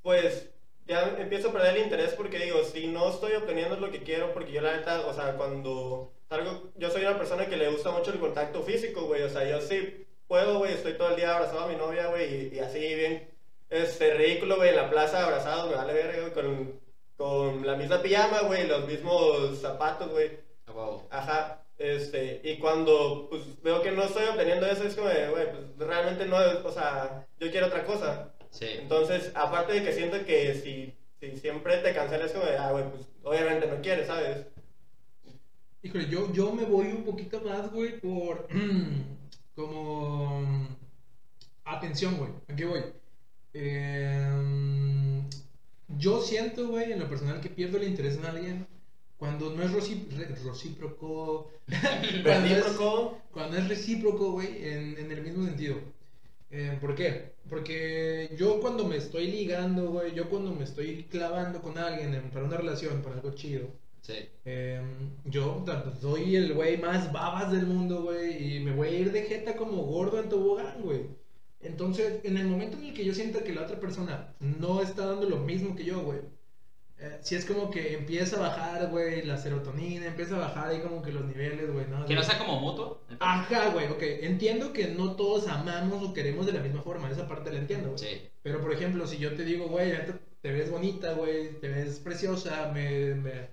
pues 0.00 0.48
ya 0.86 1.16
empiezo 1.18 1.48
a 1.48 1.52
perder 1.52 1.76
el 1.76 1.82
interés 1.82 2.12
porque 2.12 2.38
digo, 2.38 2.62
si 2.62 2.86
no 2.86 3.10
estoy 3.10 3.32
obteniendo 3.32 3.74
lo 3.78 3.90
que 3.90 4.04
quiero, 4.04 4.32
porque 4.32 4.52
yo 4.52 4.60
la 4.60 4.76
neta, 4.76 5.04
o 5.08 5.12
sea, 5.12 5.34
cuando 5.36 6.12
salgo, 6.28 6.70
yo 6.76 6.88
soy 6.88 7.02
una 7.02 7.18
persona 7.18 7.46
que 7.46 7.56
le 7.56 7.68
gusta 7.68 7.90
mucho 7.90 8.12
el 8.12 8.20
contacto 8.20 8.62
físico, 8.62 9.06
güey, 9.06 9.22
o 9.22 9.28
sea, 9.28 9.44
yo 9.44 9.60
sí 9.60 10.06
puedo, 10.28 10.58
güey, 10.58 10.74
estoy 10.74 10.92
todo 10.92 11.08
el 11.08 11.16
día 11.16 11.34
abrazado 11.34 11.62
a 11.62 11.68
mi 11.68 11.74
novia, 11.74 12.06
güey, 12.06 12.32
y, 12.32 12.54
y 12.54 12.58
así 12.60 12.78
bien, 12.94 13.28
este, 13.70 14.14
ridículo, 14.14 14.54
güey, 14.54 14.68
en 14.68 14.76
la 14.76 14.88
plaza 14.88 15.24
abrazados, 15.24 15.68
me 15.68 15.74
vale 15.74 15.94
verga, 15.94 16.20
güey, 16.20 16.32
con, 16.32 16.80
con 17.16 17.66
la 17.66 17.74
misma 17.74 18.00
pijama, 18.00 18.42
güey, 18.42 18.68
los 18.68 18.86
mismos 18.86 19.58
zapatos, 19.58 20.10
güey. 20.10 20.30
Ajá, 21.10 21.59
este, 21.80 22.42
y 22.44 22.58
cuando 22.58 23.28
pues 23.30 23.42
veo 23.62 23.80
que 23.80 23.90
no 23.90 24.02
estoy 24.02 24.26
obteniendo 24.26 24.66
eso, 24.66 24.84
es 24.84 24.94
como 24.94 25.08
de, 25.08 25.30
güey, 25.30 25.46
pues 25.50 25.88
realmente 25.88 26.26
no, 26.26 26.36
o 26.36 26.70
sea, 26.70 27.26
yo 27.40 27.50
quiero 27.50 27.68
otra 27.68 27.86
cosa. 27.86 28.34
Sí. 28.50 28.66
Entonces, 28.80 29.32
aparte 29.34 29.72
de 29.72 29.82
que 29.82 29.94
siento 29.94 30.22
que 30.26 30.54
si, 30.56 30.92
si 31.20 31.38
siempre 31.38 31.78
te 31.78 31.94
cancelas, 31.94 32.32
como 32.32 32.44
de, 32.44 32.58
ah, 32.58 32.72
güey, 32.72 32.84
pues 32.90 33.06
obviamente 33.22 33.66
no 33.66 33.80
quieres, 33.80 34.08
¿sabes? 34.08 34.44
Híjole, 35.82 36.06
yo, 36.10 36.30
yo 36.34 36.52
me 36.52 36.64
voy 36.64 36.88
un 36.88 37.02
poquito 37.02 37.40
más, 37.40 37.72
güey, 37.72 37.98
por. 37.98 38.46
como. 39.56 40.68
Atención, 41.64 42.18
güey. 42.18 42.30
Aquí 42.46 42.64
voy. 42.64 42.84
Eh, 43.54 45.22
yo 45.96 46.20
siento, 46.20 46.68
güey, 46.68 46.92
en 46.92 47.00
lo 47.00 47.08
personal 47.08 47.40
que 47.40 47.48
pierdo 47.48 47.78
el 47.78 47.84
interés 47.84 48.18
en 48.18 48.26
alguien 48.26 48.66
cuando 49.20 49.54
no 49.54 49.62
es 49.62 49.70
recíproco. 49.70 51.50
cuando, 51.68 52.46
es, 52.46 52.64
Recíproco. 52.64 53.18
cuando 53.30 53.56
es 53.58 53.68
recíproco, 53.68 54.32
güey, 54.32 54.66
en, 54.66 54.98
en 54.98 55.12
el 55.12 55.22
mismo 55.22 55.44
sentido. 55.44 55.76
Eh, 56.50 56.76
¿Por 56.80 56.94
qué? 56.96 57.34
Porque 57.48 58.34
yo 58.36 58.60
cuando 58.60 58.84
me 58.86 58.96
estoy 58.96 59.30
ligando, 59.30 59.90
güey, 59.90 60.14
yo 60.14 60.28
cuando 60.28 60.52
me 60.52 60.64
estoy 60.64 61.04
clavando 61.10 61.60
con 61.62 61.78
alguien 61.78 62.14
en- 62.14 62.30
para 62.30 62.46
una 62.46 62.56
relación, 62.56 63.02
para 63.02 63.16
algo 63.16 63.32
chido, 63.34 63.68
Sí. 64.02 64.14
eh, 64.46 64.80
yo 65.26 65.64
soy 66.00 66.34
el 66.36 66.54
güey 66.54 66.78
más 66.78 67.12
babas 67.12 67.52
del 67.52 67.66
mundo, 67.66 68.02
güey, 68.02 68.56
y 68.56 68.60
me 68.60 68.72
voy 68.74 68.88
a 68.88 68.98
ir 68.98 69.12
de 69.12 69.22
jeta 69.24 69.54
como 69.56 69.82
gordo 69.84 70.18
en 70.18 70.28
tobogán, 70.28 70.80
güey. 70.82 71.02
Entonces, 71.60 72.20
en 72.24 72.38
el 72.38 72.48
momento 72.48 72.78
en 72.78 72.84
el 72.86 72.94
que 72.94 73.04
yo 73.04 73.12
sienta 73.14 73.44
que 73.44 73.54
la 73.54 73.62
otra 73.62 73.78
persona 73.78 74.32
no 74.40 74.80
está 74.82 75.04
dando 75.06 75.28
lo 75.28 75.36
mismo 75.36 75.76
que 75.76 75.84
yo, 75.84 76.00
güey, 76.00 76.20
eh, 77.02 77.18
si 77.22 77.34
es 77.34 77.46
como 77.46 77.70
que 77.70 77.94
empieza 77.94 78.36
a 78.36 78.40
bajar, 78.40 78.88
güey, 78.88 79.22
la 79.22 79.38
serotonina, 79.38 80.04
empieza 80.04 80.36
a 80.36 80.40
bajar 80.40 80.68
ahí 80.68 80.80
como 80.80 81.00
que 81.00 81.10
los 81.10 81.24
niveles, 81.24 81.72
güey, 81.72 81.86
¿no? 81.86 82.04
Que 82.04 82.14
no 82.14 82.22
sea 82.22 82.36
como 82.36 82.60
mutuo. 82.60 83.00
Ajá, 83.20 83.70
güey, 83.70 83.86
ok. 83.86 84.02
Entiendo 84.02 84.74
que 84.74 84.88
no 84.88 85.16
todos 85.16 85.48
amamos 85.48 86.02
o 86.02 86.12
queremos 86.12 86.44
de 86.44 86.52
la 86.52 86.60
misma 86.60 86.82
forma, 86.82 87.10
esa 87.10 87.26
parte 87.26 87.50
la 87.50 87.58
entiendo, 87.58 87.88
güey. 87.88 87.98
Sí. 87.98 88.28
Pero, 88.42 88.60
por 88.60 88.72
ejemplo, 88.74 89.06
si 89.06 89.16
yo 89.16 89.34
te 89.34 89.46
digo, 89.46 89.68
güey, 89.68 89.92
te 90.42 90.52
ves 90.52 90.70
bonita, 90.70 91.14
güey, 91.14 91.58
te 91.60 91.68
ves 91.68 92.00
preciosa, 92.00 92.70
me, 92.74 93.14
me, 93.14 93.48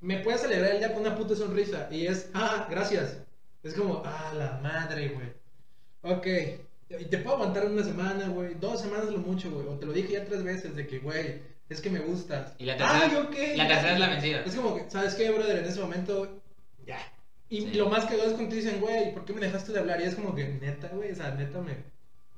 me 0.00 0.20
puedes 0.20 0.44
alegrar 0.44 0.70
el 0.70 0.78
día 0.78 0.92
con 0.92 1.02
una 1.02 1.16
puta 1.16 1.34
sonrisa. 1.34 1.88
Y 1.90 2.06
es, 2.06 2.30
ah, 2.34 2.68
gracias. 2.70 3.18
Es 3.64 3.74
como, 3.74 4.02
ah, 4.06 4.32
la 4.36 4.60
madre, 4.62 5.08
güey. 5.08 6.14
Ok. 6.14 6.26
Y 7.00 7.04
te 7.06 7.18
puedo 7.18 7.34
aguantar 7.34 7.66
una 7.66 7.82
semana, 7.82 8.28
güey. 8.28 8.54
Dos 8.54 8.80
semanas 8.80 9.10
lo 9.10 9.18
mucho, 9.18 9.50
güey. 9.50 9.66
O 9.66 9.76
te 9.76 9.86
lo 9.86 9.92
dije 9.92 10.12
ya 10.12 10.24
tres 10.24 10.44
veces 10.44 10.76
de 10.76 10.86
que, 10.86 11.00
güey, 11.00 11.50
es 11.70 11.80
que 11.80 11.88
me 11.90 12.00
gustas. 12.00 12.52
Y 12.58 12.64
la 12.66 12.76
tercera, 12.76 13.00
Ay, 13.10 13.16
ok. 13.16 13.36
la 13.56 13.68
tercera 13.68 13.92
es 13.94 13.98
la 14.00 14.08
vencida. 14.08 14.42
Es 14.44 14.54
como 14.54 14.74
que, 14.76 14.90
¿sabes 14.90 15.14
qué, 15.14 15.30
brother? 15.30 15.58
En 15.58 15.64
ese 15.64 15.80
momento, 15.80 16.40
ya. 16.86 16.98
Y 17.48 17.62
Sí. 17.62 17.72
lo 17.74 17.88
más 17.88 18.04
que 18.04 18.14
es 18.16 18.32
cuando 18.32 18.48
te 18.50 18.56
dicen, 18.56 18.80
güey, 18.80 19.12
¿por 19.14 19.24
qué 19.24 19.32
me 19.32 19.40
dejaste 19.40 19.72
de 19.72 19.78
hablar? 19.80 20.00
Y 20.00 20.04
es 20.04 20.14
como 20.14 20.34
que, 20.34 20.44
neta, 20.48 20.88
güey, 20.88 21.12
o 21.12 21.16
sea, 21.16 21.30
neta, 21.32 21.60
me, 21.60 21.74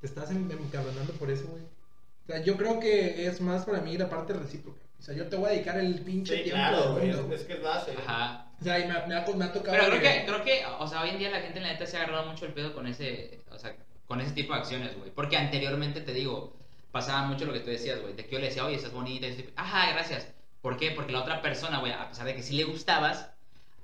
te 0.01 0.07
estás 0.07 0.31
em- 0.31 0.51
encabronando 0.51 1.13
por 1.15 1.31
eso, 1.31 1.47
güey. 1.49 1.63
O 1.63 2.27
sea, 2.27 2.43
yo 2.43 2.57
creo 2.57 2.79
que 2.81 3.27
es 3.27 3.41
más 3.41 3.65
para 3.65 3.81
mí 3.81 3.97
la 3.99 4.09
parte 4.09 4.33
recíproca. 4.33 4.81
O 4.99 5.03
sea, 5.03 5.15
yo 5.15 5.27
te 5.29 5.37
voy 5.37 5.47
a 5.49 5.53
dedicar 5.53 5.77
el 5.79 6.01
pinche 6.01 6.37
Sí, 6.37 6.43
tiempo. 6.45 6.59
claro, 6.61 6.93
güey. 6.95 7.11
Es, 7.11 7.17
es 7.17 7.43
que 7.45 7.55
es 7.55 7.63
base. 7.63 7.93
Ajá. 8.07 8.47
O 8.61 8.65
sea, 8.65 8.79
y 8.79 8.83
me, 8.87 8.95
me 9.09 9.17
ha, 9.17 9.27
me 9.35 9.45
ha 9.45 9.53
tocado. 9.53 9.77
Pero 9.77 9.87
creo 9.99 10.01
que, 10.01 10.25
creo 10.25 10.45
que, 10.45 10.63
o 10.79 10.87
sea, 10.87 11.03
hoy 11.03 11.11
en 11.11 11.19
día 11.19 11.31
la 11.31 11.41
gente, 11.41 11.59
la 11.61 11.73
neta, 11.73 11.85
se 11.87 11.97
ha 11.97 12.03
agarrado 12.05 12.31
mucho 12.31 12.47
el 12.47 12.53
pedo 12.53 12.73
con 12.73 12.87
ese, 12.87 13.41
o 13.51 13.59
sea, 13.59 13.75
con 14.07 14.21
ese 14.21 14.31
tipo 14.33 14.53
de 14.55 14.61
acciones, 14.61 14.97
güey. 14.97 15.11
Porque 15.11 15.37
anteriormente, 15.37 16.01
te 16.01 16.13
digo, 16.13 16.57
pasaba 16.93 17.23
mucho 17.27 17.45
lo 17.47 17.53
que 17.53 17.61
tú 17.61 17.71
decías, 17.71 18.01
güey. 18.01 18.15
De 18.15 18.25
que 18.27 18.33
yo 18.33 18.39
le 18.39 18.47
decía, 18.47 18.65
oye, 18.65 18.77
estás 18.77 18.93
bonita, 18.93 19.27
y 19.27 19.53
ajá, 19.57 19.93
gracias. 19.93 20.29
¿Por 20.61 20.77
qué? 20.77 20.93
Porque 20.93 21.13
la 21.13 21.23
otra 21.23 21.43
persona, 21.43 21.81
güey, 21.81 21.93
a 21.93 22.09
pesar 22.09 22.27
de 22.27 22.37
que 22.37 22.43
sí 22.43 22.55
le 22.55 22.65
gustabas, 22.65 23.31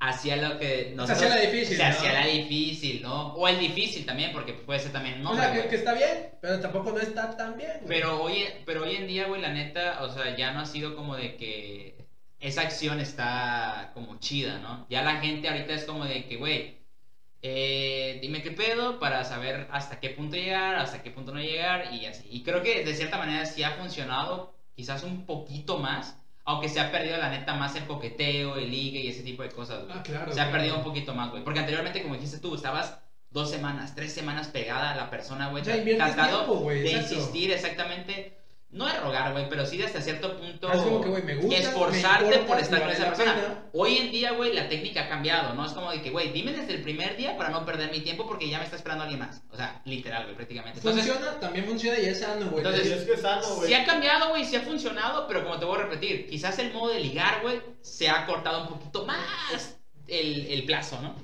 hacía 0.01 0.37
lo 0.37 0.59
que 0.59 0.94
Se 1.07 1.12
hacía 1.12 1.29
la 1.29 1.40
difícil, 1.40 1.77
Se 1.77 1.83
¿no? 1.83 1.88
hacía 1.88 2.12
la 2.12 2.27
difícil, 2.27 3.03
¿no? 3.03 3.35
O 3.35 3.49
el 3.49 3.59
difícil 3.59 4.07
también, 4.07 4.31
porque 4.33 4.53
puede 4.53 4.79
ser 4.79 4.92
también 4.92 5.23
no. 5.23 5.33
o 5.33 5.35
sea, 5.35 5.53
que, 5.53 5.68
que 5.68 5.75
está 5.75 5.94
bien, 5.94 6.31
pero 6.40 6.61
tampoco 6.61 6.92
no 6.92 6.99
está 7.01 7.37
tan 7.37 7.57
bien. 7.57 7.73
güey. 7.83 7.88
Pero 7.88 8.23
hoy, 8.23 8.44
pero 8.64 8.85
hoy 8.85 8.94
en 8.94 9.09
día, 9.09 9.27
güey, 9.27 9.40
la 9.40 9.53
neta, 9.53 10.05
o 10.05 10.12
sea, 10.12 10.37
ya 10.37 10.53
no 10.53 10.61
ha 10.61 10.66
sido 10.66 10.94
como 10.94 11.16
de 11.16 11.37
que 11.37 12.07
esa 12.38 12.61
acción 12.62 13.01
está 13.01 13.90
como 13.94 14.18
chida, 14.21 14.59
¿no? 14.59 14.87
Ya 14.88 15.03
la 15.03 15.16
gente 15.21 15.49
ahorita 15.49 15.73
es 15.75 15.85
como 15.85 16.05
de 16.05 16.27
que, 16.27 16.37
güey, 16.37 16.78
eh, 17.42 18.18
dime 18.20 18.42
qué 18.42 18.51
pedo 18.51 18.98
para 18.98 19.24
saber 19.24 19.68
hasta 19.70 20.01
qué 20.01 20.11
punto 20.11 20.37
llegar, 20.37 20.77
hasta 20.77 21.03
qué 21.03 21.11
punto 21.11 21.33
no 21.33 21.40
llegar 21.40 21.94
y 21.94 22.07
así. 22.07 22.27
Y 22.31 22.42
creo 22.42 22.62
que 22.62 22.85
de 22.85 22.94
cierta 22.94 23.18
manera 23.18 23.46
sí 23.46 23.62
ha 23.62 23.72
funcionado, 23.72 24.55
quizás 24.74 25.05
un 25.05 25.24
poquito 25.24 25.79
más, 25.79 26.16
aunque 26.44 26.68
se 26.68 26.81
ha 26.81 26.90
perdido 26.90 27.18
la 27.18 27.31
neta 27.31 27.55
más 27.55 27.77
el 27.77 27.85
coqueteo, 27.85 28.57
el 28.57 28.70
ligue 28.70 29.01
y 29.01 29.09
ese 29.09 29.22
tipo 29.22 29.42
de 29.42 29.51
cosas, 29.51 29.85
güey. 29.85 29.98
Ah, 29.98 30.03
claro. 30.03 30.33
Se 30.33 30.40
ha 30.40 30.51
perdido 30.51 30.77
un 30.77 30.83
poquito 30.83 31.14
más, 31.14 31.31
güey. 31.31 31.44
Porque 31.44 31.61
anteriormente, 31.61 32.03
como 32.03 32.14
dijiste 32.14 32.38
tú, 32.38 32.55
estabas 32.55 32.98
dos 33.31 33.51
semanas, 33.51 33.94
tres 33.94 34.12
semanas 34.12 34.48
pegada 34.48 34.92
a 34.92 34.96
la 34.96 35.11
persona, 35.11 35.51
güey. 35.51 35.62
Inviertes 35.62 36.14
tratado 36.14 36.44
tiempo, 36.44 36.55
güey, 36.62 36.81
de 36.81 36.92
exacto. 36.92 37.14
insistir 37.14 37.53
exactamente. 37.53 38.38
No 38.70 38.87
de 38.87 39.00
rogar, 39.00 39.33
güey, 39.33 39.48
pero 39.48 39.64
sí 39.64 39.78
de 39.78 39.87
hasta 39.87 40.02
cierto 40.02 40.37
punto. 40.37 40.70
Es 40.70 40.81
como 40.83 41.00
que, 41.00 41.09
güey, 41.09 41.22
me 41.22 41.37
gustas, 41.37 41.61
Esforzarte 41.68 42.38
me 42.38 42.44
por 42.44 42.59
estar 42.59 42.78
con 42.81 42.88
vale 42.88 42.98
esa 43.00 43.07
persona. 43.09 43.35
pena. 43.35 43.66
Hoy 43.72 43.96
en 43.96 44.11
día, 44.11 44.33
güey, 44.33 44.52
la 44.52 44.68
técnica 44.68 45.04
ha 45.04 45.09
cambiado, 45.09 45.54
¿no? 45.54 45.64
Es 45.64 45.72
como 45.72 45.90
de 45.90 46.02
que, 46.02 46.11
güey, 46.11 46.33
dime 46.33 46.52
desde 46.52 46.74
el 46.74 46.83
primer 46.83 47.16
día 47.16 47.35
para 47.38 47.48
no 47.48 47.64
perder 47.64 47.90
mi 47.90 48.00
tiempo 48.00 48.26
porque 48.26 48.46
ya 48.50 48.59
me 48.59 48.64
está 48.64 48.76
esperando 48.76 49.04
alguien 49.04 49.20
más. 49.20 49.40
O 49.50 49.57
sea, 49.57 49.81
literal, 49.87 50.24
güey, 50.24 50.37
prácticamente. 50.37 50.81
Entonces, 50.81 51.07
funciona, 51.07 51.40
también 51.40 51.64
funciona 51.64 51.98
y 51.98 52.04
es 52.07 52.20
sano, 52.20 52.50
güey. 52.50 52.59
Entonces, 52.62 52.92
es 52.92 53.04
que 53.07 53.12
es 53.14 53.22
sano, 53.22 53.54
güey. 53.54 53.68
Sí 53.68 53.74
ha 53.74 53.87
cambiado, 53.87 54.28
güey, 54.28 54.44
sí 54.44 54.57
ha 54.57 54.61
funcionado, 54.61 55.26
pero 55.26 55.44
como 55.44 55.59
te 55.59 55.64
voy 55.64 55.78
a 55.78 55.83
repetir, 55.85 56.28
quizás 56.28 56.59
el 56.59 56.70
modo 56.74 56.92
de 56.92 57.00
ligar, 57.00 57.40
güey, 57.40 57.62
se 57.81 58.11
ha 58.11 58.26
cortado 58.26 58.64
un 58.64 58.68
poquito 58.68 59.07
más 59.07 59.78
el, 60.09 60.46
el 60.46 60.64
plazo, 60.66 61.00
¿no? 61.00 61.14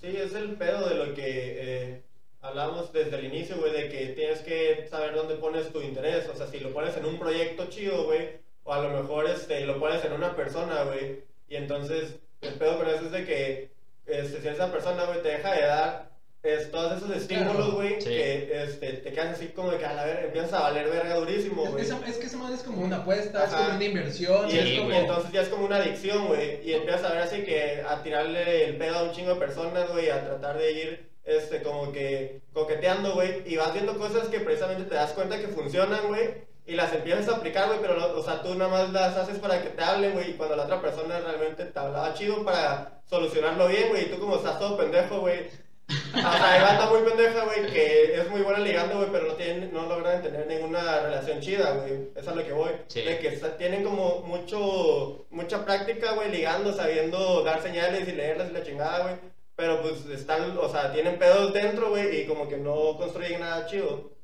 Sí, 0.00 0.08
es 0.16 0.34
el 0.34 0.52
pedo 0.54 0.88
de 0.88 0.94
lo 0.94 1.12
que 1.14 1.22
eh, 1.26 2.04
hablamos 2.44 2.92
desde 2.92 3.16
el 3.16 3.24
inicio, 3.24 3.56
güey, 3.56 3.72
de 3.72 3.88
que 3.88 4.06
tienes 4.08 4.40
que 4.40 4.86
saber 4.90 5.14
dónde 5.14 5.34
pones 5.36 5.72
tu 5.72 5.80
interés. 5.80 6.28
O 6.28 6.36
sea, 6.36 6.46
si 6.46 6.60
lo 6.60 6.72
pones 6.72 6.96
en 6.96 7.06
un 7.06 7.18
proyecto 7.18 7.66
chido, 7.66 8.04
güey, 8.04 8.28
o 8.64 8.72
a 8.72 8.80
lo 8.82 8.90
mejor 8.90 9.28
este, 9.28 9.60
lo 9.66 9.78
pones 9.80 10.04
en 10.04 10.12
una 10.12 10.36
persona, 10.36 10.84
güey. 10.84 11.22
Y 11.48 11.56
entonces, 11.56 12.16
el 12.42 12.54
pedo 12.54 12.78
con 12.78 12.88
eso 12.88 13.06
es 13.06 13.12
de 13.12 13.24
que 13.24 13.70
este, 14.06 14.42
si 14.42 14.48
esa 14.48 14.70
persona, 14.70 15.04
güey, 15.04 15.22
te 15.22 15.28
deja 15.30 15.52
de 15.54 15.62
dar 15.62 16.14
es, 16.42 16.70
todos 16.70 16.98
esos 16.98 17.16
estímulos, 17.16 17.54
Claro. 17.56 17.72
güey, 17.72 18.00
Sí. 18.02 18.08
que 18.10 18.62
este, 18.64 18.92
te 18.94 19.12
quedas 19.12 19.36
así 19.38 19.46
como 19.48 19.70
de 19.70 19.78
que 19.78 19.86
a 19.86 19.94
la 19.94 20.04
verga 20.04 20.24
empiezas 20.26 20.52
a 20.52 20.60
valer 20.60 20.90
verga 20.90 21.14
durísimo, 21.14 21.64
Es, 21.64 21.70
güey. 21.70 21.84
esa- 21.84 22.06
es 22.06 22.18
que 22.18 22.26
esa 22.26 22.36
madre 22.36 22.56
es 22.56 22.62
como 22.62 22.82
una 22.84 22.96
apuesta, 22.98 23.44
es 23.44 23.52
Ajá. 23.54 23.64
como 23.64 23.76
una 23.76 23.84
inversión. 23.86 24.50
Y, 24.50 24.58
es 24.58 24.64
es 24.66 24.78
como... 24.78 24.88
como- 24.90 25.00
entonces 25.00 25.32
ya 25.32 25.40
es 25.40 25.48
como 25.48 25.64
una 25.64 25.76
adicción, 25.76 26.26
güey. 26.26 26.60
Y 26.62 26.74
empiezas 26.74 27.04
a 27.04 27.12
ver 27.14 27.22
así 27.22 27.42
que 27.44 27.82
a 27.88 28.02
tirarle 28.02 28.64
el 28.66 28.76
pedo 28.76 28.98
a 28.98 29.02
un 29.04 29.12
chingo 29.12 29.30
de 29.32 29.40
personas, 29.40 29.90
güey, 29.90 30.10
a 30.10 30.22
tratar 30.22 30.58
de 30.58 30.72
ir, 30.72 31.06
este, 31.24 31.62
como 31.62 31.92
que 31.92 32.40
coqueteando, 32.52 33.14
güey. 33.14 33.42
Y 33.46 33.56
vas 33.56 33.72
viendo 33.72 33.96
cosas 33.98 34.28
que 34.28 34.40
precisamente 34.40 34.84
te 34.84 34.94
das 34.94 35.12
cuenta 35.12 35.38
que 35.38 35.48
funcionan, 35.48 36.06
güey. 36.08 36.44
Y 36.66 36.74
las 36.76 36.92
empiezas 36.94 37.28
a 37.28 37.36
aplicar, 37.36 37.66
güey, 37.66 37.80
pero, 37.80 38.18
o 38.18 38.22
sea, 38.22 38.40
tú 38.42 38.54
nada 38.54 38.70
más 38.70 38.90
las 38.92 39.16
haces 39.16 39.38
para 39.38 39.62
que 39.62 39.68
te 39.68 39.82
hablen, 39.84 40.12
güey. 40.12 40.30
Y 40.30 40.34
cuando 40.34 40.56
la 40.56 40.64
otra 40.64 40.80
persona 40.80 41.20
realmente 41.20 41.66
te 41.66 41.78
hablaba 41.78 42.14
chido 42.14 42.42
para 42.44 43.02
solucionarlo 43.08 43.68
bien, 43.68 43.88
güey. 43.90 44.04
Y 44.04 44.06
tú 44.10 44.18
como 44.18 44.36
estás 44.36 44.58
todo 44.58 44.76
pendejo, 44.78 45.20
güey. 45.20 45.40
O 45.86 46.16
sea, 46.16 46.52
hay 46.52 46.60
banda 46.62 46.86
muy 46.88 47.00
pendeja, 47.02 47.44
güey, 47.44 47.70
que 47.70 48.14
es 48.14 48.30
muy 48.30 48.40
buena 48.40 48.60
ligando, 48.60 48.96
güey, 48.96 49.10
pero 49.12 49.26
no, 49.26 49.34
tienen, 49.34 49.70
no 49.74 49.84
logran 49.86 50.22
tener 50.22 50.46
ninguna 50.46 51.00
relación 51.00 51.40
chida, 51.40 51.72
güey. 51.72 51.92
Eso 52.14 52.20
es 52.20 52.28
a 52.28 52.34
lo 52.34 52.42
que 52.42 52.52
voy. 52.54 52.70
Sí. 52.88 53.02
De 53.02 53.18
que 53.18 53.28
está- 53.28 53.58
tienen 53.58 53.84
como 53.84 54.20
mucho, 54.22 55.26
mucha 55.30 55.64
práctica, 55.66 56.12
güey, 56.12 56.30
ligando, 56.30 56.72
sabiendo 56.72 57.42
dar 57.44 57.60
señales 57.60 58.08
y 58.08 58.12
leerlas 58.12 58.48
y 58.50 58.52
la 58.54 58.62
chingada, 58.62 59.00
güey. 59.00 59.14
Pero 59.56 59.82
pues 59.82 60.06
están, 60.06 60.56
o 60.58 60.68
sea, 60.68 60.92
tienen 60.92 61.18
pedos 61.18 61.52
dentro, 61.52 61.90
güey, 61.90 62.22
y 62.22 62.26
como 62.26 62.48
que 62.48 62.56
no 62.56 62.96
construyen 62.96 63.40
nada 63.40 63.66
chido. 63.66 64.16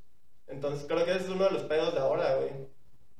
Entonces 0.48 0.86
creo 0.88 1.04
que 1.04 1.12
ese 1.12 1.24
es 1.24 1.30
uno 1.30 1.44
de 1.44 1.52
los 1.52 1.62
pedos 1.64 1.94
de 1.94 2.00
ahora, 2.00 2.36
güey. 2.36 2.50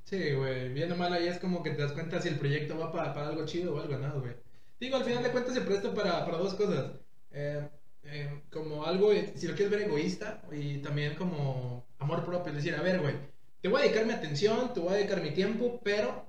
Sí, 0.04 0.32
güey, 0.32 0.72
bien 0.72 0.90
o 0.90 0.96
mal 0.96 1.12
ahí 1.12 1.28
es 1.28 1.38
como 1.38 1.62
que 1.62 1.70
te 1.70 1.82
das 1.82 1.92
cuenta 1.92 2.20
si 2.20 2.28
el 2.28 2.38
proyecto 2.38 2.76
va 2.76 2.90
para, 2.90 3.14
para 3.14 3.28
algo 3.28 3.46
chido 3.46 3.74
o 3.74 3.80
algo 3.80 3.96
no, 3.96 4.20
güey. 4.20 4.34
Digo, 4.80 4.96
al 4.96 5.04
final 5.04 5.22
de 5.22 5.30
cuentas 5.30 5.54
se 5.54 5.60
presta 5.60 5.94
para, 5.94 6.24
para 6.24 6.38
dos 6.38 6.54
cosas. 6.54 6.92
Eh, 7.30 7.68
eh, 8.04 8.42
como 8.50 8.84
algo, 8.84 9.12
si 9.36 9.46
lo 9.46 9.54
quieres 9.54 9.70
ver 9.70 9.82
egoísta 9.82 10.42
y 10.50 10.78
también 10.78 11.14
como 11.14 11.86
amor 11.98 12.24
propio. 12.24 12.50
Es 12.50 12.56
decir, 12.56 12.74
a 12.74 12.82
ver, 12.82 13.00
güey, 13.00 13.14
te 13.60 13.68
voy 13.68 13.80
a 13.80 13.84
dedicar 13.84 14.06
mi 14.06 14.12
atención, 14.12 14.72
te 14.74 14.80
voy 14.80 14.94
a 14.94 14.96
dedicar 14.96 15.22
mi 15.22 15.30
tiempo, 15.32 15.80
pero 15.84 16.26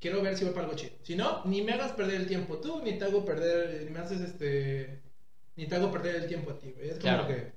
quiero 0.00 0.22
ver 0.22 0.36
si 0.36 0.44
va 0.44 0.52
para 0.52 0.64
algo 0.64 0.76
chido. 0.76 0.94
Si 1.02 1.16
no, 1.16 1.44
ni 1.44 1.62
me 1.62 1.72
hagas 1.72 1.92
perder 1.92 2.22
el 2.22 2.28
tiempo 2.28 2.58
tú, 2.58 2.80
ni 2.82 2.96
te 2.98 3.04
hago 3.04 3.24
perder, 3.24 3.84
ni 3.84 3.90
me 3.90 3.98
haces 4.00 4.20
este, 4.20 5.02
ni 5.60 5.66
te 5.66 5.76
hago 5.76 5.92
perder 5.92 6.16
el 6.16 6.26
tiempo 6.26 6.50
a 6.52 6.58
ti, 6.58 6.72
güey. 6.74 6.88
Es 6.88 6.98
como 6.98 7.02
Claro. 7.02 7.28
que... 7.28 7.52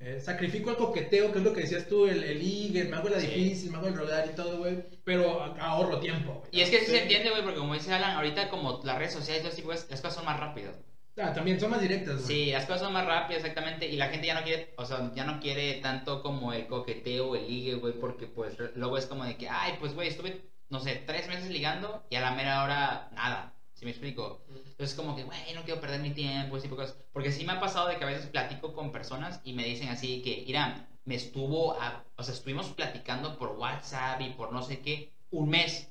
Eh, 0.00 0.20
sacrifico 0.20 0.70
el 0.70 0.76
coqueteo, 0.76 1.30
que 1.32 1.38
es 1.38 1.44
lo 1.44 1.52
que 1.52 1.60
decías 1.62 1.86
tú, 1.86 2.06
el, 2.06 2.22
el 2.24 2.38
ligue, 2.38 2.84
me 2.84 2.96
hago 2.96 3.08
la 3.08 3.20
Sí. 3.20 3.26
difícil, 3.26 3.70
me 3.70 3.78
hago 3.78 3.88
el 3.88 3.96
rodar 3.96 4.28
y 4.32 4.34
todo, 4.34 4.58
güey. 4.58 4.82
Pero 5.04 5.42
ahorro 5.60 5.98
tiempo, 6.00 6.34
güey. 6.34 6.48
Y 6.52 6.60
es 6.60 6.70
que 6.70 6.78
sí 6.80 6.86
Sí. 6.86 6.90
se 6.92 7.02
entiende, 7.02 7.30
güey, 7.30 7.42
porque 7.42 7.58
como 7.58 7.74
dice 7.74 7.92
Alan, 7.92 8.16
ahorita 8.16 8.48
como 8.48 8.80
las 8.84 8.98
redes 8.98 9.12
sociales 9.12 9.40
y 9.40 9.42
todo 9.42 9.48
ese 9.52 9.62
tipo 9.62 9.70
de 9.70 9.76
cosas, 9.76 9.90
las 9.90 10.00
cosas 10.00 10.14
son 10.16 10.24
más 10.24 10.38
rápidas. 10.40 10.76
Ah, 11.18 11.32
también 11.32 11.60
son 11.60 11.70
más 11.70 11.80
directas, 11.82 12.14
güey. 12.14 12.26
Sí, 12.26 12.50
las 12.52 12.64
cosas 12.64 12.82
son 12.82 12.92
más 12.94 13.06
rápidas, 13.06 13.42
exactamente, 13.42 13.86
y 13.86 13.96
la 13.96 14.08
gente 14.08 14.26
ya 14.28 14.34
no 14.34 14.44
quiere, 14.44 14.72
o 14.76 14.84
sea, 14.84 15.12
ya 15.14 15.24
no 15.24 15.40
quiere 15.40 15.74
tanto 15.74 16.22
como 16.22 16.52
el 16.52 16.66
coqueteo, 16.68 17.36
el 17.36 17.46
ligue, 17.46 17.74
güey, 17.74 17.92
porque 17.92 18.26
pues 18.26 18.56
luego 18.76 18.96
es 18.98 19.06
como 19.06 19.24
de 19.24 19.36
que, 19.36 19.48
ay, 19.48 19.74
pues, 19.78 19.94
güey, 19.94 20.08
estuve, 20.08 20.40
no 20.70 20.80
sé, 20.80 21.02
tres 21.06 21.28
meses 21.28 21.50
ligando 21.50 22.02
y 22.08 22.16
a 22.16 22.22
la 22.22 22.30
mera 22.32 22.64
hora, 22.64 23.10
nada, 23.14 23.52
¿sí 23.82 23.86
me 23.86 23.90
explico? 23.90 24.40
Entonces 24.48 24.94
como 24.94 25.16
que, 25.16 25.24
güey, 25.24 25.38
no 25.56 25.64
quiero 25.64 25.80
perder 25.80 26.00
mi 26.00 26.10
tiempo, 26.10 26.56
ese 26.56 26.68
tipo 26.68 26.80
de 26.80 26.86
cosas, 26.86 27.02
porque 27.12 27.32
sí 27.32 27.44
me 27.44 27.50
ha 27.52 27.58
pasado 27.60 27.88
de 27.88 27.98
que 27.98 28.04
a 28.04 28.06
veces 28.06 28.26
platico 28.26 28.72
con 28.74 28.92
personas 28.92 29.40
y 29.42 29.54
me 29.54 29.64
dicen 29.64 29.88
así 29.88 30.22
que, 30.22 30.44
mira, 30.46 30.86
me 31.04 31.16
estuvo, 31.16 31.72
a- 31.80 32.04
o 32.16 32.22
sea, 32.22 32.32
estuvimos 32.32 32.68
platicando 32.68 33.36
por 33.36 33.50
WhatsApp 33.58 34.20
y 34.20 34.30
por 34.30 34.52
no 34.52 34.62
sé 34.62 34.78
qué, 34.78 35.10
un 35.32 35.48
mes, 35.50 35.90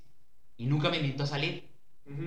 y 0.55 0.67
nunca 0.67 0.89
me 0.89 0.97
invitó 0.97 1.23
a 1.23 1.27
salir. 1.27 1.69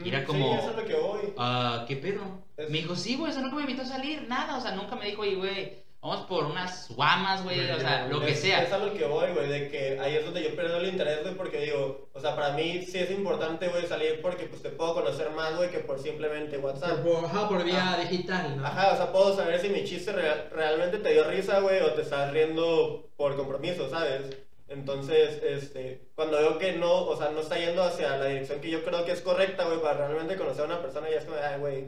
Y 0.04 0.08
era 0.10 0.26
como- 0.26 0.52
Sí, 0.52 0.58
eso 0.58 0.70
es 0.70 0.76
lo 0.76 0.84
que 0.84 0.94
voy. 0.96 1.20
Ah, 1.38 1.86
¿qué 1.88 1.96
pedo? 1.96 2.44
Es- 2.58 2.68
Me 2.68 2.78
dijo, 2.78 2.94
sí, 2.94 3.16
güey, 3.16 3.30
o 3.30 3.32
sea, 3.32 3.42
nunca 3.42 3.56
me 3.56 3.62
invitó 3.62 3.82
a 3.82 3.86
salir, 3.86 4.28
nada, 4.28 4.58
o 4.58 4.60
sea, 4.60 4.72
nunca 4.72 4.96
me 4.96 5.06
dijo, 5.06 5.22
oye, 5.22 5.36
güey, 5.36 5.83
vamos 6.04 6.26
por 6.26 6.44
unas 6.44 6.90
guamas, 6.94 7.42
güey, 7.42 7.60
o 7.70 7.80
sea, 7.80 8.06
lo 8.08 8.20
que 8.20 8.34
sea. 8.34 8.62
Es 8.62 8.72
a 8.72 8.78
lo 8.78 8.92
que 8.92 9.06
voy, 9.06 9.32
güey, 9.32 9.48
de 9.48 9.68
que 9.70 9.98
ahí 9.98 10.16
es 10.16 10.24
donde 10.24 10.42
yo 10.42 10.54
pierdo 10.54 10.76
el 10.76 10.86
interés, 10.88 11.22
güey, 11.22 11.34
porque 11.34 11.60
digo, 11.60 12.08
o 12.12 12.20
sea, 12.20 12.36
para 12.36 12.50
mí 12.52 12.82
sí 12.82 12.98
es 12.98 13.10
importante, 13.10 13.68
güey, 13.68 13.86
salir 13.86 14.20
porque 14.20 14.44
pues 14.44 14.60
te 14.62 14.68
puedo 14.68 14.92
conocer 14.94 15.30
más, 15.30 15.56
güey, 15.56 15.70
que 15.70 15.78
por 15.78 15.98
simplemente 15.98 16.58
WhatsApp. 16.58 17.02
por- 17.02 17.24
ajá, 17.24 17.48
por 17.48 17.64
vía 17.64 17.96
digital, 18.00 18.58
¿no? 18.58 18.66
Ajá, 18.66 18.92
o 18.92 18.96
sea, 18.96 19.12
puedo 19.12 19.34
saber 19.34 19.58
si 19.58 19.70
mi 19.70 19.84
chiste 19.84 20.12
real- 20.12 20.48
realmente 20.52 20.98
te 20.98 21.12
dio 21.12 21.24
risa, 21.24 21.60
güey, 21.60 21.80
o 21.80 21.92
te 21.94 22.02
estás 22.02 22.30
riendo 22.32 23.08
por 23.16 23.34
compromiso, 23.36 23.88
¿sabes? 23.88 24.22
Entonces, 24.68 25.40
este, 25.42 26.08
cuando 26.14 26.36
veo 26.38 26.58
que 26.58 26.72
no, 26.72 27.06
o 27.06 27.16
sea, 27.16 27.30
no 27.30 27.40
está 27.40 27.56
yendo 27.58 27.82
hacia 27.82 28.16
la 28.18 28.26
dirección 28.26 28.60
que 28.60 28.70
yo 28.70 28.84
creo 28.84 29.04
que 29.06 29.12
es 29.12 29.20
correcta, 29.22 29.64
güey, 29.64 29.80
para 29.80 30.06
realmente 30.06 30.36
conocer 30.36 30.62
a 30.62 30.66
una 30.66 30.82
persona, 30.82 31.08
ya 31.10 31.16
es 31.18 31.24
como, 31.24 31.36
ay, 31.38 31.58
güey, 31.60 31.86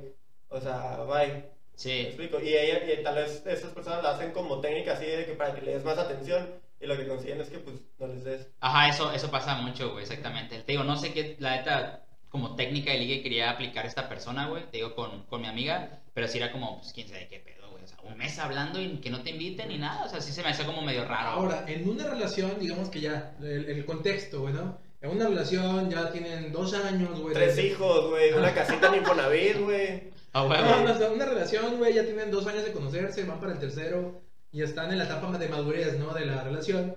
o 0.48 0.61
sea, 0.61 0.98
bye. 1.07 1.56
¿Me 1.99 2.07
Sí, 2.07 2.09
explico? 2.09 2.41
Y, 2.41 2.49
ella, 2.55 2.93
y 2.93 3.03
tal 3.03 3.15
vez 3.17 3.43
esas 3.47 3.73
personas 3.73 4.03
lo 4.03 4.09
hacen 4.09 4.33
como 4.33 4.61
técnica 4.61 4.93
así 4.95 5.07
de 5.07 5.27
que 5.27 5.35
para 5.35 5.55
que 5.55 5.62
le 5.62 5.73
des 5.75 5.85
más 5.85 5.99
atención 5.99 6.49
y 6.81 6.87
lo 6.87 6.97
que 6.97 7.07
consiguen 7.09 7.41
es 7.41 7.49
que 7.51 7.59
pues 7.59 7.77
no 7.99 8.07
les 8.09 8.25
des. 8.25 8.53
ajá, 8.61 8.89
eso, 8.89 9.12
eso 9.12 9.31
pasa 9.31 9.55
mucho, 9.57 9.91
güey, 9.93 10.03
exactamente. 10.05 10.61
Te 10.62 10.73
digo, 10.73 10.85
no 10.85 10.97
sé 10.97 11.12
qué, 11.12 11.37
la 11.39 11.57
neta, 11.57 12.07
como 12.29 12.55
técnica 12.57 12.91
de 12.93 12.99
ligue 12.99 13.23
quería 13.23 13.51
aplicar 13.51 13.87
esta 13.87 14.09
persona, 14.09 14.47
güey, 14.49 14.65
te 14.71 14.79
digo, 14.79 14.95
con, 14.95 15.25
con 15.27 15.41
mi 15.41 15.47
amiga, 15.49 16.03
pero 16.15 16.29
sí 16.29 16.39
era 16.39 16.53
como, 16.53 16.79
pues, 16.79 16.93
quién 16.93 17.09
sabe 17.09 17.29
qué 17.29 17.41
pedo, 17.41 17.71
güey, 17.71 17.85
o 17.85 17.87
sea, 17.87 17.99
un 18.03 18.17
mes 18.19 18.39
hablando 18.39 18.81
y 18.81 18.99
que 19.01 19.11
no 19.11 19.23
te 19.23 19.31
inviten 19.31 19.69
ni 19.69 19.79
nada, 19.79 20.05
o 20.05 20.09
sea, 20.09 20.21
sí 20.21 20.33
se 20.33 20.43
me 20.43 20.51
hacía 20.51 20.67
como 20.67 20.83
medio 20.83 21.05
raro. 21.07 21.29
Ahora, 21.31 21.65
en 21.69 21.89
una 21.89 22.07
relación, 22.09 22.59
digamos 22.59 22.89
que 22.91 23.01
ya, 23.01 23.37
el, 23.41 23.67
el 23.69 23.85
contexto, 23.85 24.41
güey, 24.43 24.55
¿no? 24.55 24.79
En 25.07 25.12
una 25.12 25.29
relación 25.29 25.88
ya 25.88 26.11
tienen 26.11 26.51
dos 26.53 26.75
años, 26.75 27.21
güey. 27.21 27.33
Tres 27.35 27.57
hijos, 27.59 28.11
güey, 28.11 28.33
una 28.33 28.53
casita 28.53 28.88
en 28.88 28.97
Infonavit, 28.97 29.61
güey. 29.61 30.11
Ah, 30.33 30.42
güey, 30.45 30.61
No, 30.61 30.69
güey. 30.69 30.85
no, 30.85 30.92
o 30.92 30.99
sea, 30.99 31.11
una 31.11 31.25
relación, 31.27 31.79
güey, 31.79 31.95
ya 31.95 32.05
tienen 32.05 32.31
dos 32.33 32.45
años 32.49 32.64
de 32.64 32.73
conocerse, 32.73 33.23
van 33.25 33.38
para 33.38 33.53
el 33.53 33.59
tercero 33.61 34.21
y 34.51 34.62
están 34.62 34.90
en 34.90 34.99
la 34.99 35.05
etapa 35.05 35.38
de 35.38 35.49
madurez, 35.49 35.97
¿no? 35.99 36.12
De 36.12 36.27
la 36.27 36.42
relación. 36.42 36.97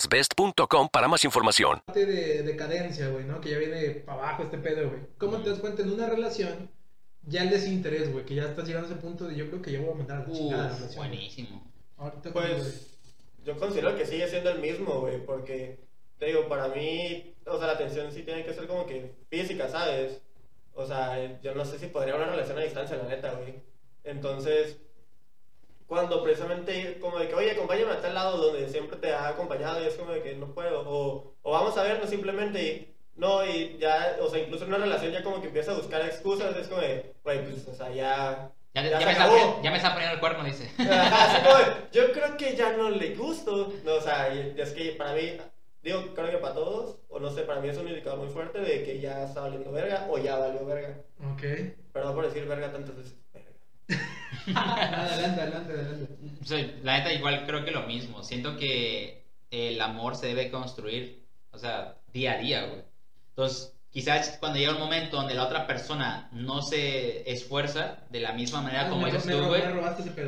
egglandsbest.com 0.00 0.88
para 0.88 1.08
más 1.08 1.24
información. 1.24 1.82
de 1.94 2.42
decadencia, 2.42 3.08
güey, 3.08 3.24
¿no? 3.24 3.40
Que 3.40 3.50
ya 3.50 3.58
viene 3.58 3.90
para 3.90 4.18
abajo 4.18 4.44
este 4.44 4.58
pedo, 4.58 4.88
güey. 4.88 5.00
¿Cómo 5.18 5.38
te 5.38 5.50
das 5.50 5.58
cuenta 5.58 5.82
en 5.82 5.92
una 5.92 6.08
relación 6.08 6.70
ya 7.26 7.42
el 7.42 7.50
desinterés, 7.50 8.12
güey? 8.12 8.24
Que 8.24 8.34
ya 8.36 8.44
estás 8.44 8.66
llegando 8.66 8.88
a 8.88 8.92
ese 8.92 9.00
punto 9.00 9.26
de 9.26 9.36
yo 9.36 9.48
creo 9.48 9.62
que 9.62 9.72
ya 9.72 9.80
voy 9.80 9.90
a 9.92 9.94
mandar 9.94 10.22
a 10.22 10.26
la 10.26 10.32
chingada 10.32 10.62
la 10.64 10.74
relación. 10.74 10.96
buenísimo. 10.96 11.72
Ahorita 11.96 12.32
como. 12.32 12.46
Pues 12.46 12.98
yo 13.44 13.56
considero 13.56 13.96
que 13.96 14.06
sigue 14.06 14.28
siendo 14.28 14.50
el 14.50 14.60
mismo, 14.60 15.00
güey, 15.00 15.24
porque 15.24 15.80
te 16.18 16.26
digo, 16.26 16.48
para 16.48 16.68
mí, 16.68 17.34
o 17.46 17.58
sea, 17.58 17.68
la 17.68 17.72
atención 17.72 18.12
sí 18.12 18.22
tiene 18.22 18.44
que 18.44 18.52
ser 18.52 18.66
como 18.66 18.86
que 18.86 19.14
física, 19.28 19.68
¿sabes? 19.68 20.20
O 20.74 20.86
sea, 20.86 21.40
yo 21.42 21.54
no 21.54 21.64
sé 21.64 21.78
si 21.78 21.86
podría 21.86 22.16
una 22.16 22.26
relación 22.26 22.58
a 22.58 22.62
distancia, 22.62 22.96
la 22.96 23.08
neta, 23.08 23.32
güey. 23.32 23.54
Entonces, 24.04 24.78
cuando 25.90 26.22
precisamente 26.22 27.00
como 27.00 27.18
de 27.18 27.26
que, 27.26 27.34
oye, 27.34 27.50
acompáñame 27.50 27.90
a 27.90 28.00
tal 28.00 28.14
lado 28.14 28.36
donde 28.36 28.68
siempre 28.68 28.96
te 28.96 29.12
ha 29.12 29.26
acompañado 29.26 29.82
y 29.82 29.88
es 29.88 29.94
como 29.96 30.12
de 30.12 30.22
que 30.22 30.36
no 30.36 30.54
puedo, 30.54 30.88
o, 30.88 31.34
o 31.42 31.50
vamos 31.50 31.76
a 31.76 31.82
vernos 31.82 32.08
simplemente 32.08 32.62
y 32.62 32.94
no, 33.16 33.44
y 33.44 33.76
ya, 33.80 34.16
o 34.22 34.30
sea, 34.30 34.38
incluso 34.38 34.62
en 34.62 34.70
una 34.72 34.84
relación 34.84 35.10
ya 35.10 35.24
como 35.24 35.40
que 35.40 35.48
empieza 35.48 35.72
a 35.72 35.74
buscar 35.74 36.00
excusas, 36.02 36.56
es 36.56 36.68
como 36.68 36.80
de, 36.80 37.12
güey, 37.24 37.44
pues, 37.44 37.66
o 37.66 37.74
sea, 37.74 37.90
ya... 37.90 38.52
Ya, 38.72 38.82
ya 38.84 38.90
ya 38.90 38.98
se 39.00 39.04
me 39.04 39.12
está, 39.12 39.62
ya 39.62 39.70
me 39.72 39.76
está 39.78 39.92
poniendo 39.92 40.14
el 40.14 40.20
cuerno, 40.20 40.44
dice. 40.44 40.70
Ajá, 40.78 41.24
así 41.24 41.42
como 41.42 41.58
de, 41.58 41.64
yo 41.90 42.12
creo 42.12 42.36
que 42.36 42.54
ya 42.54 42.72
no 42.76 42.88
le 42.88 43.16
gusto. 43.16 43.72
No, 43.84 43.94
o 43.94 44.00
sea, 44.00 44.32
y 44.32 44.54
es 44.56 44.70
que 44.70 44.92
para 44.92 45.14
mí, 45.14 45.38
digo, 45.82 46.14
creo 46.14 46.30
que 46.30 46.36
para 46.36 46.54
todos, 46.54 46.98
o 47.08 47.18
no 47.18 47.30
sé, 47.30 47.42
para 47.42 47.60
mí 47.60 47.68
es 47.68 47.78
un 47.78 47.88
indicador 47.88 48.20
muy 48.20 48.28
fuerte 48.28 48.60
de 48.60 48.84
que 48.84 49.00
ya 49.00 49.24
está 49.24 49.40
valiendo 49.40 49.72
verga 49.72 50.06
o 50.08 50.18
ya 50.18 50.38
valió 50.38 50.64
verga. 50.64 50.98
Ok. 51.32 51.42
Perdón 51.92 52.14
por 52.14 52.26
decir 52.26 52.46
verga 52.46 52.70
tantas 52.70 52.96
veces. 52.96 53.19
Adelante, 54.54 55.40
adelante, 55.40 55.72
adelante. 55.72 56.16
La 56.82 56.98
neta, 56.98 57.12
igual 57.12 57.44
creo 57.46 57.64
que 57.64 57.70
lo 57.70 57.82
mismo. 57.82 58.22
Siento 58.22 58.56
que 58.56 59.24
el 59.50 59.80
amor 59.80 60.16
se 60.16 60.26
debe 60.28 60.50
construir, 60.50 61.24
o 61.52 61.58
sea, 61.58 61.96
día 62.12 62.32
a 62.34 62.38
día, 62.38 62.64
güey. 62.66 62.82
Entonces, 63.30 63.74
quizás 63.90 64.36
cuando 64.40 64.58
llega 64.58 64.72
un 64.72 64.78
momento 64.78 65.16
donde 65.16 65.34
la 65.34 65.44
otra 65.44 65.66
persona 65.66 66.28
no 66.32 66.62
se 66.62 67.30
esfuerza 67.30 67.98
de 68.10 68.20
la 68.20 68.32
misma 68.32 68.62
manera 68.62 68.88
como 68.88 69.02
Ah, 69.02 69.04
me, 69.06 69.12
dices 69.12 69.24
tú, 69.42 69.48
güey. 69.48 69.60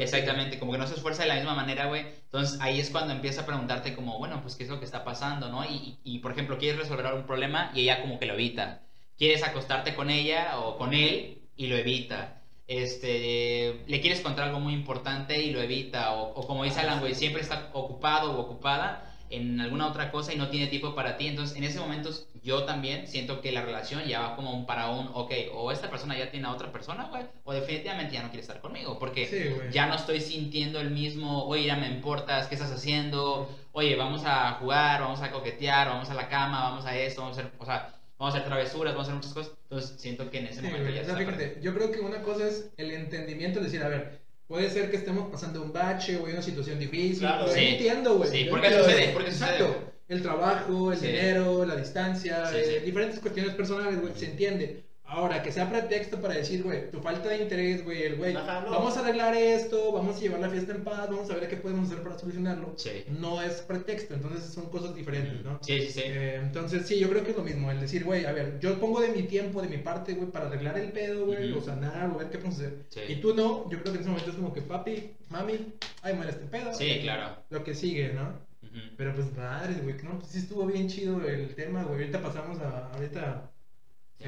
Exactamente, 0.02 0.58
como 0.58 0.72
que 0.72 0.78
no 0.78 0.86
se 0.86 0.94
esfuerza 0.94 1.22
de 1.22 1.28
la 1.28 1.34
misma 1.36 1.54
manera, 1.54 1.86
güey. 1.86 2.06
Entonces 2.24 2.58
ahí 2.60 2.80
es 2.80 2.90
cuando 2.90 3.12
empieza 3.12 3.42
a 3.42 3.46
preguntarte 3.46 3.94
como, 3.94 4.18
bueno, 4.18 4.40
pues 4.42 4.56
qué 4.56 4.64
es 4.64 4.70
lo 4.70 4.78
que 4.78 4.84
está 4.84 5.04
pasando, 5.04 5.48
¿no? 5.50 5.64
Y, 5.64 5.74
y- 5.74 5.98
y, 6.04 6.18
por 6.18 6.32
ejemplo, 6.32 6.58
quieres 6.58 6.78
resolver 6.80 7.12
un 7.14 7.24
problema 7.26 7.70
y 7.74 7.82
ella 7.82 8.00
como 8.02 8.18
que 8.18 8.26
lo 8.26 8.34
evita. 8.34 8.82
Quieres 9.16 9.42
acostarte 9.44 9.94
con 9.94 10.10
ella 10.10 10.58
o 10.58 10.76
con 10.78 10.94
él 10.94 11.42
y 11.56 11.66
lo 11.68 11.76
evita. 11.76 12.41
Este, 12.66 13.84
le 13.86 14.00
quieres 14.00 14.20
contar 14.20 14.46
algo 14.46 14.60
muy 14.60 14.72
importante 14.74 15.42
y 15.42 15.50
lo 15.50 15.60
evita. 15.60 16.12
O, 16.14 16.32
o 16.34 16.46
como 16.46 16.64
dice 16.64 16.80
Alan, 16.80 17.00
güey, 17.00 17.14
siempre 17.14 17.42
está 17.42 17.70
ocupado 17.72 18.32
o 18.32 18.40
ocupada 18.40 19.08
en 19.30 19.60
alguna 19.60 19.86
otra 19.88 20.10
cosa 20.10 20.32
y 20.32 20.36
no 20.36 20.48
tiene 20.48 20.66
tiempo 20.68 20.94
para 20.94 21.16
ti. 21.16 21.26
Entonces, 21.26 21.56
en 21.56 21.64
ese 21.64 21.80
momento 21.80 22.10
yo 22.42 22.64
también 22.64 23.06
siento 23.06 23.40
que 23.40 23.52
la 23.52 23.62
relación 23.62 24.04
ya 24.04 24.20
va 24.20 24.36
como 24.36 24.52
un 24.54 24.66
para 24.66 24.90
un, 24.90 25.08
ok, 25.14 25.32
o 25.54 25.72
esta 25.72 25.88
persona 25.90 26.16
ya 26.18 26.30
tiene 26.30 26.46
a 26.46 26.52
otra 26.52 26.70
persona, 26.70 27.04
güey, 27.08 27.24
o 27.44 27.52
definitivamente 27.52 28.14
ya 28.14 28.22
no 28.22 28.28
quiere 28.28 28.42
estar 28.42 28.60
conmigo, 28.60 28.98
porque 28.98 29.26
Sí, 29.26 29.70
ya 29.72 29.86
no 29.86 29.94
estoy 29.94 30.20
sintiendo 30.20 30.80
el 30.80 30.90
mismo, 30.90 31.44
oye, 31.46 31.64
ya 31.64 31.76
me 31.76 31.88
importas, 31.88 32.46
¿qué 32.48 32.54
estás 32.56 32.72
haciendo? 32.72 33.48
Oye, 33.72 33.96
vamos 33.96 34.22
a 34.26 34.52
jugar, 34.54 35.00
vamos 35.00 35.22
a 35.22 35.30
coquetear, 35.30 35.88
vamos 35.88 36.10
a 36.10 36.14
la 36.14 36.28
cama, 36.28 36.62
vamos 36.64 36.84
a 36.84 36.96
esto, 36.96 37.22
vamos 37.22 37.38
a 37.38 37.40
hacer, 37.42 37.52
o 37.58 37.64
sea, 37.64 38.01
vamos 38.18 38.34
a 38.34 38.38
hacer 38.38 38.48
travesuras, 38.48 38.94
vamos 38.94 39.08
a 39.08 39.10
hacer 39.12 39.14
muchas 39.16 39.34
cosas. 39.34 39.52
Entonces, 39.64 40.00
siento 40.00 40.30
que 40.30 40.38
en 40.38 40.46
ese 40.46 40.60
Sí, 40.60 40.66
momento 40.66 40.90
ya 40.90 41.02
O 41.02 41.04
sea, 41.04 41.14
está. 41.14 41.16
fíjate, 41.18 41.58
yo 41.60 41.74
creo 41.74 41.90
que 41.90 42.00
una 42.00 42.22
cosa 42.22 42.48
es 42.48 42.70
el 42.76 42.90
entendimiento, 42.92 43.58
es 43.58 43.66
decir, 43.66 43.82
a 43.82 43.88
ver, 43.88 44.20
puede 44.46 44.70
ser 44.70 44.90
que 44.90 44.96
estemos 44.98 45.30
pasando 45.30 45.62
un 45.62 45.72
bache 45.72 46.16
o 46.16 46.24
una 46.24 46.42
situación 46.42 46.78
difícil. 46.78 47.20
Claro. 47.20 47.48
Sí. 47.48 47.60
entiendo, 47.60 48.16
güey. 48.18 48.30
Sí, 48.30 48.46
porque 48.50 48.66
entiendo, 48.68 48.88
sucede, 48.90 49.08
porque 49.12 49.30
sucede, 49.32 49.50
Exacto. 49.50 49.66
güey. 49.68 49.92
El 50.08 50.20
trabajo, 50.22 50.92
el 50.92 50.98
Sí. 50.98 51.06
dinero, 51.06 51.64
la 51.64 51.76
distancia, 51.76 52.44
Sí, 52.46 52.56
eh, 52.58 52.78
sí. 52.80 52.84
diferentes 52.84 53.18
cuestiones 53.20 53.54
personales, 53.54 54.00
güey, 54.00 54.12
se 54.14 54.26
entiende. 54.26 54.84
Ahora, 55.12 55.42
que 55.42 55.52
sea 55.52 55.68
pretexto 55.68 56.22
para 56.22 56.32
decir, 56.34 56.62
güey, 56.62 56.90
tu 56.90 57.00
falta 57.00 57.28
de 57.28 57.42
interés, 57.42 57.84
güey, 57.84 58.02
el 58.02 58.16
güey, 58.16 58.34
Ajá, 58.34 58.62
no. 58.62 58.70
vamos 58.70 58.96
a 58.96 59.00
arreglar 59.00 59.34
esto, 59.34 59.92
vamos 59.92 60.16
a 60.16 60.20
llevar 60.20 60.40
la 60.40 60.48
fiesta 60.48 60.72
en 60.72 60.82
paz, 60.84 61.10
vamos 61.10 61.30
a 61.30 61.34
ver 61.34 61.48
qué 61.48 61.56
podemos 61.58 61.90
hacer 61.90 62.02
para 62.02 62.18
solucionarlo. 62.18 62.72
Sí. 62.76 63.04
No 63.20 63.42
es 63.42 63.60
pretexto, 63.60 64.14
entonces 64.14 64.50
son 64.50 64.70
cosas 64.70 64.94
diferentes, 64.94 65.44
¿no? 65.44 65.58
Sí, 65.60 65.82
sí, 65.82 65.92
sí. 65.92 66.00
Eh, 66.02 66.36
entonces, 66.42 66.86
sí, 66.86 66.98
yo 66.98 67.10
creo 67.10 67.22
que 67.24 67.32
es 67.32 67.36
lo 67.36 67.42
mismo, 67.42 67.70
el 67.70 67.80
decir, 67.80 68.04
güey, 68.04 68.24
a 68.24 68.32
ver, 68.32 68.58
yo 68.58 68.80
pongo 68.80 69.02
de 69.02 69.08
mi 69.08 69.24
tiempo, 69.24 69.60
de 69.60 69.68
mi 69.68 69.76
parte, 69.78 70.14
güey, 70.14 70.30
para 70.30 70.46
arreglar 70.46 70.78
el 70.78 70.92
pedo, 70.92 71.26
güey, 71.26 71.52
o 71.52 71.60
sanar, 71.60 72.10
o 72.10 72.16
ver 72.16 72.30
qué 72.30 72.38
podemos 72.38 72.58
hacer. 72.58 72.78
Sí. 72.88 73.00
Y 73.08 73.16
tú 73.16 73.34
no, 73.34 73.68
yo 73.68 73.82
creo 73.82 73.92
que 73.92 73.98
en 73.98 74.00
ese 74.00 74.08
momento 74.08 74.30
es 74.30 74.36
como 74.36 74.54
que, 74.54 74.62
papi, 74.62 75.10
mami, 75.28 75.74
ay, 76.00 76.14
muere 76.14 76.30
este 76.30 76.46
pedo. 76.46 76.72
Sí, 76.72 77.00
claro. 77.02 77.36
Lo 77.50 77.62
que 77.62 77.74
sigue, 77.74 78.14
¿no? 78.14 78.50
Pero 78.96 79.14
pues, 79.14 79.36
madre, 79.36 79.74
güey, 79.82 79.94
no, 80.02 80.18
pues 80.18 80.32
sí 80.32 80.38
estuvo 80.38 80.64
bien 80.64 80.88
chido 80.88 81.20
el 81.28 81.54
tema, 81.54 81.82
güey. 81.82 82.00
Ahorita 82.00 82.22
pasamos 82.22 82.58
a, 82.60 82.88
ahorita... 82.94 83.50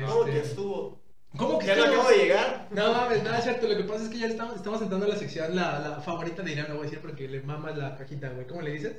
¿Cómo 0.00 0.24
este, 0.26 0.30
que 0.32 0.46
estuvo? 0.46 0.98
¿Cómo 1.36 1.58
que 1.58 1.66
Ya 1.66 1.76
no 1.76 1.84
acabo 1.84 2.08
de 2.10 2.16
llegar. 2.16 2.68
No 2.70 2.92
mames, 2.92 3.22
nada 3.24 3.38
es 3.38 3.44
cierto. 3.44 3.66
Lo 3.66 3.76
que 3.76 3.84
pasa 3.84 4.04
es 4.04 4.08
que 4.10 4.18
ya 4.18 4.26
estamos, 4.26 4.54
estamos 4.56 4.80
entrando 4.82 5.06
a 5.06 5.08
la 5.08 5.16
sección, 5.16 5.54
la, 5.56 5.78
la 5.80 6.00
favorita 6.00 6.42
de 6.42 6.52
Irán, 6.52 6.66
no 6.68 6.74
voy 6.76 6.82
a 6.82 6.84
decir 6.84 7.00
porque 7.00 7.28
le 7.28 7.40
mama 7.42 7.70
la 7.72 7.96
cajita, 7.96 8.28
güey. 8.28 8.46
¿Cómo 8.46 8.62
le 8.62 8.72
dices? 8.72 8.92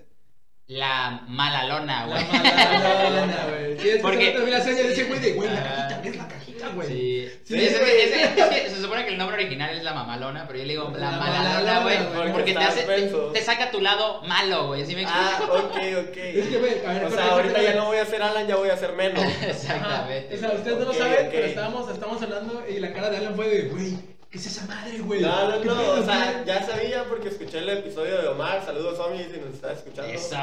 La 0.67 1.21
malalona, 1.27 2.07
La 2.07 2.13
güey. 2.13 2.25
malalona, 2.27 3.45
güey. 3.49 3.79
Sí, 3.79 3.89
es 3.89 3.95
que 3.97 4.01
Porque- 4.01 4.33
la 4.49 4.61
seña 4.61 4.81
y 4.81 4.87
dice, 4.89 5.03
güey, 5.05 5.19
de, 5.19 5.33
güey, 5.33 5.47
la 5.49 5.59
Ah. 5.59 5.87
cajita, 5.87 6.09
es 6.09 6.15
la 6.17 6.27
cajita, 6.27 6.44
güey. 6.75 6.87
Sí. 6.87 7.29
Sí, 7.45 7.65
Ese- 7.65 7.79
güey. 7.79 8.01
ese- 8.01 8.23
es 8.23 8.29
que 8.63 8.69
se 8.69 8.81
supone 8.81 9.03
que 9.05 9.11
el 9.11 9.17
nombre 9.17 9.35
original 9.37 9.75
es 9.75 9.83
la 9.83 9.93
mamalona, 9.93 10.45
pero 10.47 10.59
yo 10.59 10.65
le 10.65 10.71
digo 10.73 10.91
la, 10.93 11.11
La 11.11 11.17
malalona, 11.17 11.79
malalona, 11.81 12.09
güey. 12.13 12.31
Porque 12.33 12.53
te, 12.53 12.59
hace, 12.63 12.81
te, 12.83 13.09
te 13.33 13.41
saca 13.41 13.71
tu 13.71 13.81
lado 13.81 14.21
malo, 14.23 14.67
güey. 14.67 14.85
¿Sí 14.85 14.95
me 14.95 15.05
Ah, 15.07 15.39
ok, 15.49 15.75
ok. 16.09 16.17
Es 16.17 16.47
que, 16.47 16.57
güey, 16.59 16.85
a 16.85 16.93
ver, 16.93 17.03
o 17.05 17.11
sea, 17.11 17.31
ahorita 17.31 17.61
ya 17.61 17.73
no 17.75 17.85
voy 17.85 17.97
a 17.97 18.05
ser 18.05 18.21
Alan, 18.21 18.45
ya 18.47 18.55
voy 18.55 18.69
a 18.69 18.77
ser 18.77 18.93
menos. 18.95 19.23
Ajá. 19.23 19.47
Exactamente. 19.47 20.35
O 20.35 20.37
sea, 20.39 20.51
ustedes 20.51 20.77
no 20.79 20.85
lo 20.85 20.93
saben, 20.93 21.29
pero 21.31 21.45
estábamos, 21.47 21.89
estábamos 21.91 22.21
hablando 22.21 22.63
y 22.69 22.79
la 22.79 22.93
cara 22.93 23.09
de 23.09 23.17
Alan 23.17 23.35
fue 23.35 23.47
de, 23.49 23.61
güey, 23.69 23.97
¿qué 24.29 24.37
es 24.37 24.45
esa 24.47 24.65
madre, 24.65 24.97
güey? 24.99 25.21
No, 25.21 25.49
no, 25.49 25.61
¿Qué 25.61 25.67
no, 25.67 25.91
o 25.91 26.03
sea, 26.03 26.43
ya 26.45 26.61
sabía 26.63 27.03
porque 27.05 27.29
escuché 27.29 27.59
el 27.59 27.69
episodio 27.69 28.21
de 28.21 28.27
Omar. 28.27 28.61
Saludos, 28.65 28.99
Omi, 28.99 29.19
si 29.23 29.39
nos 29.39 29.53
estás 29.55 29.77
escuchando. 29.77 30.11
Eso. 30.11 30.35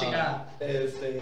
Chica. 0.00 0.46
Este. 0.60 1.20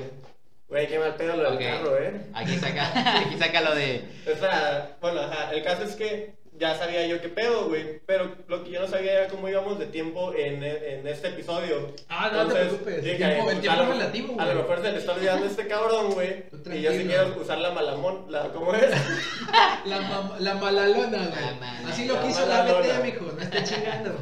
Güey, 0.69 0.89
qué 0.89 0.99
mal 0.99 1.15
pedo 1.15 1.37
lo 1.37 1.51
del 1.53 1.59
carro, 1.61 1.97
eh. 1.97 2.23
Aquí 2.35 2.57
saca, 2.57 3.21
aquí 3.21 3.39
saca 3.39 3.61
lo 3.61 3.75
de. 3.75 4.05
Espera, 4.27 4.97
bueno, 5.01 5.21
ajá, 5.21 5.53
el 5.55 5.63
caso 5.63 5.85
es 5.85 5.95
que 5.95 6.35
ya 6.59 6.75
sabía 6.75 7.07
yo 7.07 7.21
qué 7.21 7.29
pedo, 7.29 7.69
güey. 7.69 8.01
Pero 8.07 8.35
lo 8.49 8.65
que 8.65 8.71
yo 8.71 8.81
no 8.81 8.89
sabía 8.89 9.13
era 9.13 9.29
cómo 9.29 9.49
íbamos 9.49 9.79
de 9.79 9.87
tiempo 9.87 10.33
en, 10.35 10.65
en 10.65 11.07
este 11.07 11.29
episodio. 11.29 11.95
Ah, 12.09 12.31
no 12.33 12.47
te 12.49 12.55
preocupes, 12.55 12.95
el 12.97 13.05
dije, 13.05 13.17
tiempo- 13.17 13.51
el 13.51 13.61
tiempo 13.61 13.83
a 13.83 13.87
relativo, 13.87 14.33
A 14.41 14.45
güey. 14.45 14.57
lo 14.57 14.63
mejor 14.63 14.83
se 14.83 14.93
le 14.93 14.99
está 14.99 15.13
olvidando 15.13 15.47
este 15.47 15.67
cabrón, 15.69 16.11
güey. 16.15 16.45
Y 16.75 16.81
yo 16.83 16.91
sí 16.91 17.05
quiero 17.07 17.37
usar 17.41 17.59
la 17.59 17.71
malamón, 17.71 18.27
la, 18.29 18.49
¿cómo 18.49 18.75
es? 18.75 18.91
La, 19.85 20.01
mam- 20.01 20.39
la 20.41 20.55
malalona, 20.57 21.19
güey. 21.19 21.61
La. 21.61 21.91
Así 21.91 22.07
lo 22.07 22.15
La 22.15 22.23
quiso 22.23 22.45
la 22.47 22.57
malalona. 22.65 22.99
BT, 22.99 23.05
mijo. 23.05 23.33
No 23.37 23.41
esté 23.43 23.63
chingando. 23.63 24.19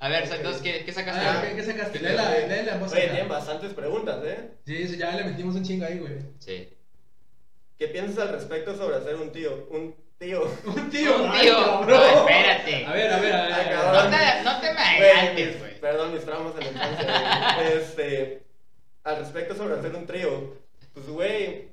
A 0.00 0.08
ver, 0.08 0.32
entonces, 0.32 0.62
¿qué, 0.62 0.84
qué 0.84 0.92
sacaste? 0.92 1.20
Ah, 1.24 1.42
¿qué, 1.42 1.56
qué 1.56 1.62
sacaste? 1.64 1.98
Léela, 1.98 2.30
léela 2.46 2.74
en 2.74 2.80
voz 2.80 2.92
Oye, 2.92 3.02
tienen 3.08 3.28
bastantes 3.28 3.74
preguntas, 3.74 4.18
¿eh? 4.24 4.50
Sí, 4.64 4.86
sí, 4.86 4.96
ya 4.96 5.10
le 5.12 5.24
metimos 5.24 5.56
un 5.56 5.64
chingo 5.64 5.86
ahí, 5.86 5.98
güey. 5.98 6.12
Sí. 6.38 6.68
¿Qué 7.78 7.88
piensas 7.88 8.18
al 8.18 8.28
respecto 8.32 8.76
sobre 8.76 8.96
hacer 8.96 9.16
un 9.16 9.32
tío? 9.32 9.66
Un 9.70 9.94
tío. 10.18 10.42
Un 10.66 10.90
tío, 10.90 11.24
Un 11.24 11.40
tío. 11.40 11.84
No, 11.84 11.94
espérate. 12.20 12.86
A 12.86 12.92
ver, 12.92 13.12
a 13.12 13.18
ver, 13.20 13.32
a 13.34 13.46
ver. 13.46 13.72
A. 13.72 13.92
No 13.92 14.10
te, 14.10 14.42
no 14.44 14.60
te 14.60 14.72
me 14.74 14.96
Güey, 14.98 15.10
adelantes, 15.10 15.46
mis- 15.46 15.58
güey. 15.60 15.80
Perdón, 15.80 16.12
mis 16.12 16.24
traumas 16.24 16.54
en 16.54 16.60
la 16.60 16.66
infancia. 16.72 17.54
güey. 17.56 17.72
este, 17.78 18.42
al 19.04 19.16
respecto 19.18 19.54
sobre 19.54 19.78
hacer 19.78 19.94
un 19.94 20.06
trío, 20.06 20.56
pues, 20.92 21.06
güey, 21.08 21.68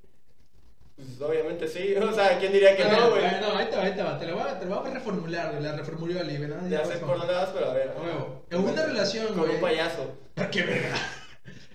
pues 0.96 1.22
obviamente 1.22 1.68
sí. 1.68 1.94
O 2.02 2.14
sea, 2.14 2.38
¿quién 2.40 2.52
diría 2.52 2.76
que 2.76 2.84
A 2.84 2.92
no, 2.92 3.10
güey? 3.12 3.24
No, 3.42 3.58
ahí 3.58 3.68
te 3.70 3.76
va, 3.76 3.84
ahí 3.84 3.94
te 3.96 4.04
va. 4.04 4.20
Te 4.20 4.26
lo 4.28 4.34
voy 4.36 4.44
a, 4.50 4.60
te 4.60 4.66
lo 4.66 4.80
voy 4.82 4.90
a 4.92 4.94
reformular, 4.94 5.52
güey. 5.52 5.64
La 5.64 5.76
reformuló 5.76 6.20
Ali, 6.20 6.38
güey. 6.38 6.50
¿no? 6.50 6.68
Ya 6.68 6.86
sé 6.86 6.98
por 6.98 7.18
dónde 7.18 7.34
vas, 7.34 7.50
pero 7.50 7.70
a 7.72 7.74
ver. 7.74 7.90
A 7.98 8.02
huevo. 8.02 8.46
En 8.50 8.60
una 8.60 8.86
relación, 8.86 9.28
Con 9.28 9.40
güey. 9.40 9.56
un 9.56 9.62
payaso. 9.62 10.18
¡Qué 10.52 10.64
verga! 10.64 10.96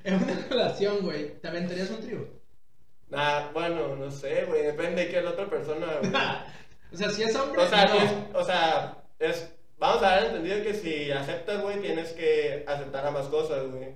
En 0.02 0.14
una 0.14 0.34
relación, 0.48 1.00
güey, 1.02 1.38
¿te 1.40 1.48
aventarías 1.48 1.90
un 1.90 2.00
trío? 2.00 2.26
Nah, 3.10 3.50
bueno, 3.52 3.96
no 3.96 4.10
sé, 4.10 4.44
güey. 4.46 4.62
Depende 4.62 5.02
de 5.04 5.10
qué 5.10 5.18
es 5.18 5.24
la 5.24 5.30
otra 5.32 5.50
persona, 5.50 5.86
güey. 6.00 6.10
O 6.92 6.96
sea, 6.96 7.10
si 7.10 7.22
es 7.22 7.36
hombre, 7.36 7.62
O 7.62 7.68
sea, 7.68 7.84
no. 7.86 7.94
es, 7.96 8.10
o 8.34 8.44
sea, 8.44 8.96
es 9.18 9.48
vamos 9.80 10.02
a 10.02 10.06
dar 10.10 10.24
entendido 10.26 10.62
que 10.62 10.74
si 10.74 11.10
aceptas, 11.10 11.60
güey, 11.62 11.80
tienes 11.80 12.10
que 12.12 12.64
aceptar 12.68 13.04
ambas 13.06 13.26
cosas, 13.26 13.64
güey. 13.70 13.94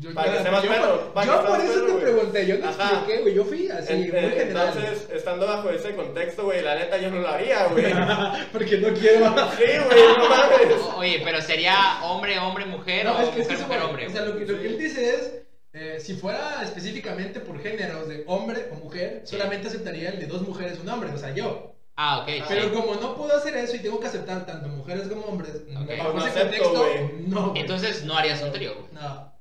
Yo, 0.00 0.14
Para 0.14 0.32
que 0.32 0.42
sea 0.42 0.50
más 0.52 0.62
yo- 0.62 0.68
perro, 0.70 1.12
para 1.12 1.26
yo 1.26 1.40
que 1.42 1.46
por 1.48 1.60
eso 1.60 1.72
perro, 1.74 1.86
te 1.96 2.02
pregunté, 2.02 2.46
yo 2.46 2.58
te 2.60 2.66
Ajá. 2.66 2.90
expliqué, 2.90 3.20
güey. 3.22 3.34
Yo 3.34 3.44
fui 3.44 3.68
así, 3.68 3.92
En- 3.92 3.98
muy 4.00 4.08
en- 4.08 4.30
general. 4.30 4.72
Entonces, 4.76 5.08
estando 5.12 5.46
bajo 5.46 5.70
ese 5.70 5.94
contexto, 5.96 6.44
güey, 6.44 6.62
la 6.62 6.76
neta 6.76 6.96
yo 6.98 7.10
no 7.10 7.18
lo 7.20 7.28
haría, 7.28 7.66
güey. 7.66 7.84
Porque 8.52 8.78
no 8.78 8.88
quiero. 8.94 9.26
Sí, 9.56 9.64
güey, 9.64 10.02
no 10.18 10.28
mames. 10.28 10.82
Oye, 10.96 11.20
pero 11.24 11.40
sería 11.42 11.98
hombre, 12.02 12.38
hombre, 12.38 12.64
mujer 12.66 13.04
No, 13.06 13.16
o 13.16 13.20
es 13.20 13.28
que 13.30 13.40
es 13.42 13.48
mujer, 13.48 13.56
eso, 13.58 13.66
mujer, 13.66 13.82
hombre. 13.82 14.06
O 14.06 14.10
sea, 14.10 14.22
lo 14.24 14.38
que, 14.38 14.46
lo 14.46 14.60
que 14.60 14.66
él 14.68 14.78
dice 14.78 15.14
es, 15.14 15.32
eh, 15.74 15.98
si 16.00 16.14
fuera 16.14 16.62
específicamente 16.62 17.40
por 17.40 17.60
géneros 17.60 18.08
de 18.08 18.22
hombre 18.26 18.68
o 18.70 18.76
mujer, 18.76 19.22
solamente 19.24 19.68
aceptaría 19.68 20.10
el 20.10 20.20
de 20.20 20.26
dos 20.26 20.42
mujeres 20.42 20.78
un 20.80 20.88
hombre, 20.88 21.10
o 21.10 21.18
sea, 21.18 21.34
yo. 21.34 21.73
Ah, 21.96 22.20
ok. 22.20 22.44
Pero 22.48 22.62
sí. 22.64 22.70
como 22.70 22.94
no 22.96 23.14
puedo 23.16 23.36
hacer 23.36 23.56
eso 23.56 23.76
y 23.76 23.80
tengo 23.80 24.00
que 24.00 24.08
aceptar 24.08 24.44
tanto 24.46 24.68
mujeres 24.68 25.06
como 25.08 25.26
hombres, 25.26 25.62
No 25.68 25.82
ese 26.26 26.40
acepto, 26.40 26.72
no. 27.26 27.52
Entonces 27.56 28.04
no 28.04 28.16
harías 28.16 28.42
un 28.42 28.52
trío, 28.52 28.74
güey. 28.74 28.86
No. 28.92 29.32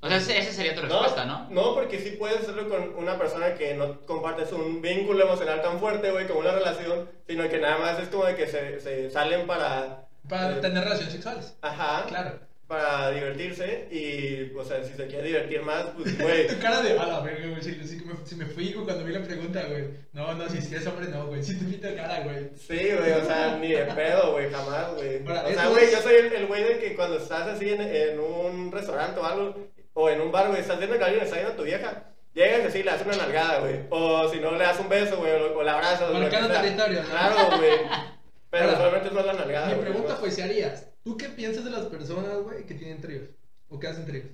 O 0.00 0.06
sea, 0.06 0.18
ese- 0.18 0.38
esa 0.38 0.52
sería 0.52 0.74
tu 0.76 0.82
respuesta, 0.82 1.24
¿no? 1.24 1.48
No, 1.50 1.74
porque 1.74 1.98
sí 1.98 2.10
puedes 2.12 2.38
hacerlo 2.42 2.68
con 2.68 2.94
una 2.96 3.18
persona 3.18 3.54
que 3.54 3.74
no 3.74 4.00
compartes 4.06 4.52
un 4.52 4.80
vínculo 4.80 5.24
emocional 5.24 5.60
tan 5.60 5.80
fuerte, 5.80 6.12
güey, 6.12 6.28
como 6.28 6.40
una 6.40 6.52
relación, 6.52 7.10
sino 7.26 7.48
que 7.48 7.58
nada 7.58 7.78
más 7.78 7.98
es 7.98 8.08
como 8.08 8.24
de 8.24 8.36
que 8.36 8.46
se, 8.46 8.78
se 8.80 9.10
salen 9.10 9.46
para... 9.48 10.06
Para 10.28 10.52
eh, 10.52 10.60
tener 10.60 10.84
relaciones 10.84 11.12
sexuales. 11.14 11.56
Ajá. 11.62 12.04
Claro. 12.06 12.38
Para 12.68 13.10
divertirse 13.12 13.88
y, 13.90 14.54
o 14.54 14.62
sea, 14.62 14.84
si 14.84 14.92
se 14.92 15.06
quiere 15.06 15.28
divertir 15.28 15.62
más, 15.62 15.86
pues, 15.96 16.18
güey. 16.22 16.46
Tu 16.48 16.58
cara 16.60 16.82
de, 16.82 16.98
a 16.98 17.06
la 17.06 17.20
verga, 17.20 17.46
güey, 17.48 17.62
si, 17.62 17.74
si 17.88 17.96
me, 18.04 18.12
si 18.26 18.34
me 18.36 18.44
fui 18.44 18.74
cuando 18.74 19.04
vi 19.04 19.12
la 19.14 19.22
pregunta, 19.22 19.64
güey. 19.70 19.84
No, 20.12 20.34
no, 20.34 20.46
si, 20.50 20.60
si 20.60 20.74
es 20.74 20.86
hombre, 20.86 21.06
no, 21.08 21.28
güey. 21.28 21.42
Si 21.42 21.58
te 21.58 21.64
tu 21.78 21.96
cara, 21.96 22.20
güey. 22.24 22.50
Sí, 22.56 22.90
güey, 22.94 23.12
o 23.12 23.24
sea, 23.24 23.56
ni 23.58 23.72
de 23.72 23.86
pedo, 23.86 24.32
güey, 24.32 24.50
jamás, 24.50 24.94
güey. 24.96 25.22
O 25.26 25.54
sea, 25.54 25.68
güey, 25.68 25.84
es- 25.84 25.92
yo 25.92 26.02
soy 26.02 26.14
el 26.16 26.46
güey 26.46 26.62
de 26.64 26.78
que 26.78 26.94
cuando 26.94 27.16
estás 27.16 27.48
así 27.48 27.70
en, 27.70 27.80
en 27.80 28.20
un 28.20 28.70
restaurante 28.70 29.18
o 29.18 29.24
algo, 29.24 29.56
o 29.94 30.10
en 30.10 30.20
un 30.20 30.30
bar, 30.30 30.48
güey, 30.48 30.60
estás 30.60 30.76
viendo 30.78 30.98
que 30.98 31.04
alguien 31.04 31.24
está 31.24 31.36
viendo 31.36 31.54
a 31.54 31.56
tu 31.56 31.62
vieja, 31.64 32.04
llegas 32.34 32.66
así, 32.66 32.82
le 32.82 32.90
das 32.90 33.02
una 33.06 33.16
nalgada, 33.16 33.60
güey. 33.60 33.80
O 33.88 34.28
si 34.28 34.40
no, 34.40 34.52
le 34.52 34.58
das 34.64 34.78
un 34.78 34.90
beso, 34.90 35.16
güey, 35.16 35.32
o, 35.32 35.56
o 35.58 35.62
la 35.62 35.72
abrazas. 35.72 36.12
Marcando 36.12 36.50
territorio. 36.52 37.02
Claro, 37.08 37.56
güey. 37.56 37.70
Pero 38.50 38.64
Ahora, 38.64 38.76
solamente 38.78 39.08
es 39.08 39.14
más 39.14 39.26
la 39.26 39.32
nalgada, 39.32 39.74
Mi 39.74 39.82
pregunta 39.82 40.16
fue 40.16 40.30
si 40.30 40.40
harías. 40.42 40.86
¿Tú 41.04 41.16
qué 41.16 41.28
piensas 41.28 41.64
de 41.64 41.70
las 41.70 41.86
personas, 41.86 42.36
güey, 42.42 42.64
que 42.66 42.74
tienen 42.74 43.00
tríos? 43.00 43.28
¿O 43.70 43.78
que 43.78 43.86
hacen 43.88 44.06
tríos? 44.06 44.26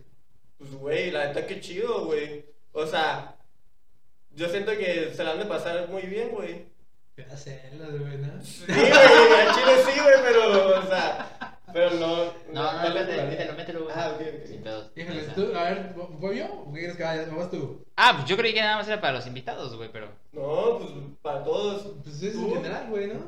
Pues, 0.59 0.71
güey, 0.73 1.11
la 1.11 1.27
neta, 1.29 1.47
qué 1.47 1.61
chido, 1.61 2.07
güey. 2.07 2.45
O 2.73 2.87
sea, 2.87 3.37
yo 4.35 4.49
siento 4.49 4.73
que 4.73 5.13
se 5.15 5.23
la 5.25 5.33
han 5.33 5.39
de 5.39 5.45
pasar 5.47 5.89
muy 5.89 6.03
bien, 6.03 6.31
güey. 6.31 6.67
¿Qué 7.15 7.23
hacerlas, 7.23 7.91
güey, 8.01 8.19
no? 8.19 8.43
Sí, 8.45 8.65
güey, 8.67 8.91
al 8.91 9.55
chile 9.55 9.73
sí, 9.87 10.01
güey, 10.01 10.15
pero, 10.23 10.79
o 10.81 10.83
sea, 10.87 11.59
pero 11.73 11.91
no. 11.91 12.25
No, 12.53 12.73
no, 12.83 12.89
le- 12.89 13.01
mételo, 13.05 13.23
mételo, 13.29 13.53
mételo, 13.55 13.85
güey. 13.85 13.95
Ah, 13.97 14.13
ok, 14.15 14.21
ok. 14.21 14.47
Sin 14.49 14.63
pedos. 14.63 14.91
Híjole, 14.97 15.23
tú, 15.35 15.53
a 15.57 15.63
ver, 15.65 15.95
¿voy 16.19 16.39
yo? 16.39 16.47
¿O 16.53 16.73
qué 16.73 16.79
quieres 16.81 16.97
que 16.97 17.03
vaya? 17.05 17.29
¿O 17.33 17.37
vas 17.37 17.51
tú? 17.51 17.85
Ah, 17.97 18.15
pues 18.17 18.29
yo 18.29 18.37
creí 18.37 18.53
que 18.55 18.61
nada 18.61 18.77
más 18.79 18.89
era 18.89 19.01
para 19.01 19.13
los 19.13 19.27
invitados, 19.29 19.77
güey, 19.77 19.91
pero. 19.93 20.09
No, 20.33 20.79
pues 20.79 20.91
para 21.23 21.45
todos. 21.45 21.95
Pues 22.03 22.21
es 22.23 22.35
en 22.35 22.51
general, 22.53 22.89
güey, 22.91 23.07
¿no? 23.09 23.21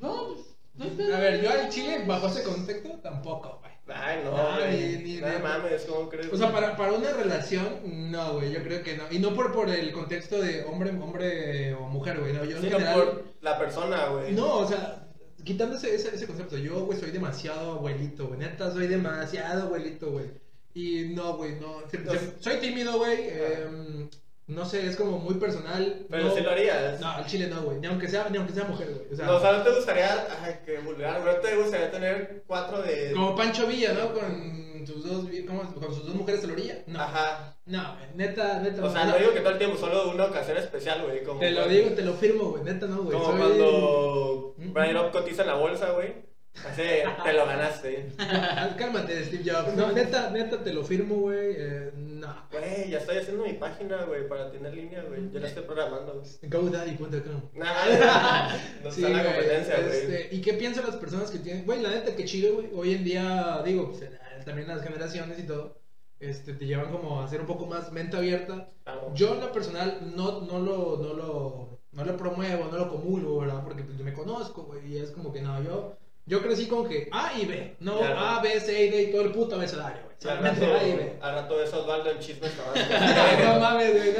No, 0.00 0.34
pues. 0.34 0.49
A 0.80 1.18
ver, 1.18 1.42
yo 1.42 1.50
al 1.50 1.68
chile, 1.68 2.04
bajo 2.06 2.26
ese 2.28 2.42
contexto, 2.42 2.88
tampoco, 3.02 3.58
güey. 3.60 3.70
Ay, 3.92 4.20
no, 4.24 4.30
No, 4.36 4.56
güey. 4.56 4.96
ni- 4.98 5.02
ni 5.14 5.20
no 5.20 5.26
de- 5.26 5.38
mames, 5.40 5.82
¿cómo 5.84 6.08
crees? 6.08 6.32
O 6.32 6.36
sea, 6.36 6.52
para, 6.52 6.76
para 6.76 6.92
una 6.92 7.12
relación, 7.12 8.10
no, 8.10 8.34
güey, 8.34 8.52
yo 8.52 8.62
creo 8.62 8.82
que 8.82 8.96
no. 8.96 9.04
Y 9.10 9.18
no 9.18 9.34
por, 9.34 9.52
por 9.52 9.68
el 9.68 9.90
contexto 9.92 10.40
de 10.40 10.62
hombre, 10.64 10.90
hombre 10.90 11.74
o 11.74 11.80
mujer, 11.88 12.20
güey, 12.20 12.32
no. 12.32 12.44
Yo 12.44 12.58
Sino 12.60 12.78
general. 12.78 12.94
por 12.94 13.24
la 13.40 13.58
persona, 13.58 14.06
güey. 14.10 14.32
No, 14.32 14.58
o 14.58 14.66
sea, 14.68 15.08
quitando 15.44 15.76
ese, 15.76 15.94
ese, 15.94 16.26
concepto, 16.26 16.56
yo, 16.56 16.84
güey, 16.86 16.98
soy 17.00 17.10
demasiado 17.10 17.72
abuelito, 17.72 18.28
güey. 18.28 18.38
Neta, 18.38 18.70
soy 18.72 18.86
demasiado 18.86 19.64
abuelito, 19.64 20.12
güey. 20.12 20.26
Y 20.72 21.06
no, 21.12 21.36
güey, 21.36 21.56
no. 21.58 21.80
se- 21.90 21.98
se- 22.06 22.34
soy 22.40 22.56
tímido, 22.58 22.96
güey. 22.98 23.28
em, 23.28 24.08
no 24.50 24.64
sé, 24.64 24.86
es 24.86 24.96
como 24.96 25.18
muy 25.18 25.34
personal. 25.36 26.06
Pero 26.10 26.24
no, 26.24 26.34
sí 26.34 26.40
lo 26.40 26.50
harías. 26.50 27.00
No, 27.00 27.08
al 27.10 27.26
chile 27.26 27.46
no, 27.48 27.62
güey. 27.62 27.78
Ni 27.78 27.86
aunque 27.86 28.08
sea, 28.08 28.28
ni 28.30 28.36
aunque 28.38 28.52
sea 28.52 28.64
mujer, 28.64 28.88
güey. 28.92 29.12
O 29.12 29.16
sea, 29.16 29.26
No, 29.26 29.36
o 29.36 29.40
sea, 29.40 29.52
no 29.52 29.62
te 29.62 29.70
gustaría. 29.74 30.26
Ay, 30.42 30.56
qué 30.66 30.78
vulgar. 30.78 31.20
¿No 31.24 31.32
te 31.36 31.56
gustaría 31.56 31.90
tener 31.90 32.42
cuatro 32.46 32.82
de. 32.82 33.12
como 33.12 33.34
Pancho 33.36 33.66
Villa, 33.66 33.92
¿no? 33.92 34.12
Con 34.12 34.86
sus 34.86 35.04
dos, 35.04 35.26
¿cómo? 35.46 35.62
con 35.74 35.94
sus 35.94 36.06
dos 36.06 36.14
mujeres 36.14 36.42
a 36.42 36.46
la 36.46 36.52
orilla. 36.54 36.78
No, 36.86 37.00
Ajá. 37.00 37.56
no, 37.66 37.94
güey, 37.96 38.06
neta, 38.14 38.60
neta. 38.60 38.84
O 38.84 38.90
sea, 38.90 39.04
no 39.04 39.16
digo 39.18 39.32
que 39.32 39.40
todo 39.40 39.52
el 39.52 39.58
tiempo, 39.58 39.76
solo 39.76 40.10
una 40.10 40.24
ocasión 40.24 40.56
especial, 40.56 41.02
güey. 41.04 41.22
Como 41.22 41.38
Te 41.40 41.50
lo 41.50 41.68
digo, 41.68 41.90
te 41.90 42.02
lo 42.02 42.14
firmo, 42.14 42.50
güey. 42.50 42.64
Neta, 42.64 42.86
no, 42.86 43.02
güey. 43.02 43.12
Como 43.18 43.30
soy- 43.30 43.38
cuando. 43.38 44.54
Brian 44.56 44.96
Up 44.96 45.10
cotiza 45.12 45.42
en 45.42 45.48
la 45.48 45.54
bolsa, 45.54 45.90
güey. 45.92 46.29
Así, 46.54 46.82
te 47.24 47.32
lo 47.32 47.46
ganaste. 47.46 48.12
Ah, 48.18 48.74
Cálmate, 48.78 49.24
Steve 49.24 49.50
Jobs. 49.50 49.74
No, 49.76 49.92
neta, 49.92 50.30
neta, 50.30 50.62
te 50.62 50.72
lo 50.72 50.84
firmo, 50.84 51.14
güey. 51.16 51.54
Eh, 51.56 51.90
no. 51.94 52.34
Güey, 52.52 52.90
ya 52.90 52.98
estoy 52.98 53.18
haciendo 53.18 53.44
mi 53.44 53.54
página, 53.54 54.04
güey, 54.04 54.28
para 54.28 54.50
tener 54.50 54.74
línea, 54.74 55.02
güey. 55.04 55.30
Ya 55.32 55.40
la 55.40 55.48
estoy 55.48 55.64
programando. 55.64 56.22
GoDaddy.com. 56.42 57.40
Nah, 57.54 58.48
no 58.84 58.90
Sí, 58.90 59.04
está 59.04 59.16
la 59.16 59.24
competencia, 59.32 59.76
güey. 59.80 59.96
este, 59.98 60.28
¿Y 60.34 60.40
qué 60.42 60.54
piensan 60.54 60.86
las 60.86 60.96
personas 60.96 61.30
que 61.30 61.38
tienen? 61.38 61.64
Güey, 61.64 61.80
la 61.80 61.90
neta, 61.90 62.14
qué 62.14 62.24
chido, 62.24 62.54
güey. 62.56 62.68
Hoy 62.74 62.94
en 62.94 63.04
día, 63.04 63.62
digo, 63.64 63.92
pues, 63.92 64.10
también 64.44 64.68
las 64.68 64.82
generaciones 64.82 65.38
y 65.38 65.44
todo, 65.44 65.78
este, 66.18 66.52
te 66.52 66.66
llevan 66.66 66.90
como 66.90 67.22
a 67.22 67.28
ser 67.28 67.40
un 67.40 67.46
poco 67.46 67.66
más 67.66 67.90
mente 67.92 68.16
abierta. 68.18 68.68
Claro. 68.84 69.12
Yo, 69.14 69.34
en 69.34 69.40
lo 69.40 69.52
personal, 69.52 70.12
no, 70.14 70.42
no, 70.42 70.58
lo, 70.58 70.98
no, 71.00 71.14
lo, 71.14 71.78
no 71.92 72.04
lo 72.04 72.16
promuevo, 72.18 72.66
no 72.70 72.76
lo 72.76 72.90
comulgo, 72.90 73.38
¿verdad? 73.38 73.62
Porque 73.64 73.82
pues, 73.84 73.96
yo 73.96 74.04
me 74.04 74.12
conozco, 74.12 74.64
güey, 74.64 74.92
y 74.92 74.98
es 74.98 75.10
como 75.12 75.32
que 75.32 75.40
no, 75.40 75.62
yo, 75.62 75.96
yo 76.26 76.42
crecí 76.42 76.66
con 76.66 76.88
que 76.88 77.08
A 77.12 77.32
y 77.38 77.46
B, 77.46 77.76
no 77.80 77.98
Claro. 77.98 78.18
A, 78.18 78.40
B, 78.42 78.60
C 78.60 78.86
y 78.86 78.90
D 78.90 79.02
y 79.02 79.10
todo 79.10 79.22
el 79.22 79.32
puto 79.32 79.56
abecedario, 79.56 80.02
güey. 80.04 80.16
Sí, 80.18 80.28
al 80.28 80.36
Solamente 80.38 80.66
rato, 80.66 80.78
A 80.78 80.88
y 80.88 80.92
B. 80.96 81.18
al 81.22 81.34
rato 81.34 81.62
es 81.62 81.72
Osvaldo 81.72 82.10
en 82.10 82.18
chismes 82.18 82.52
no 83.44 83.60
mames, 83.60 83.94
güey. 83.94 84.14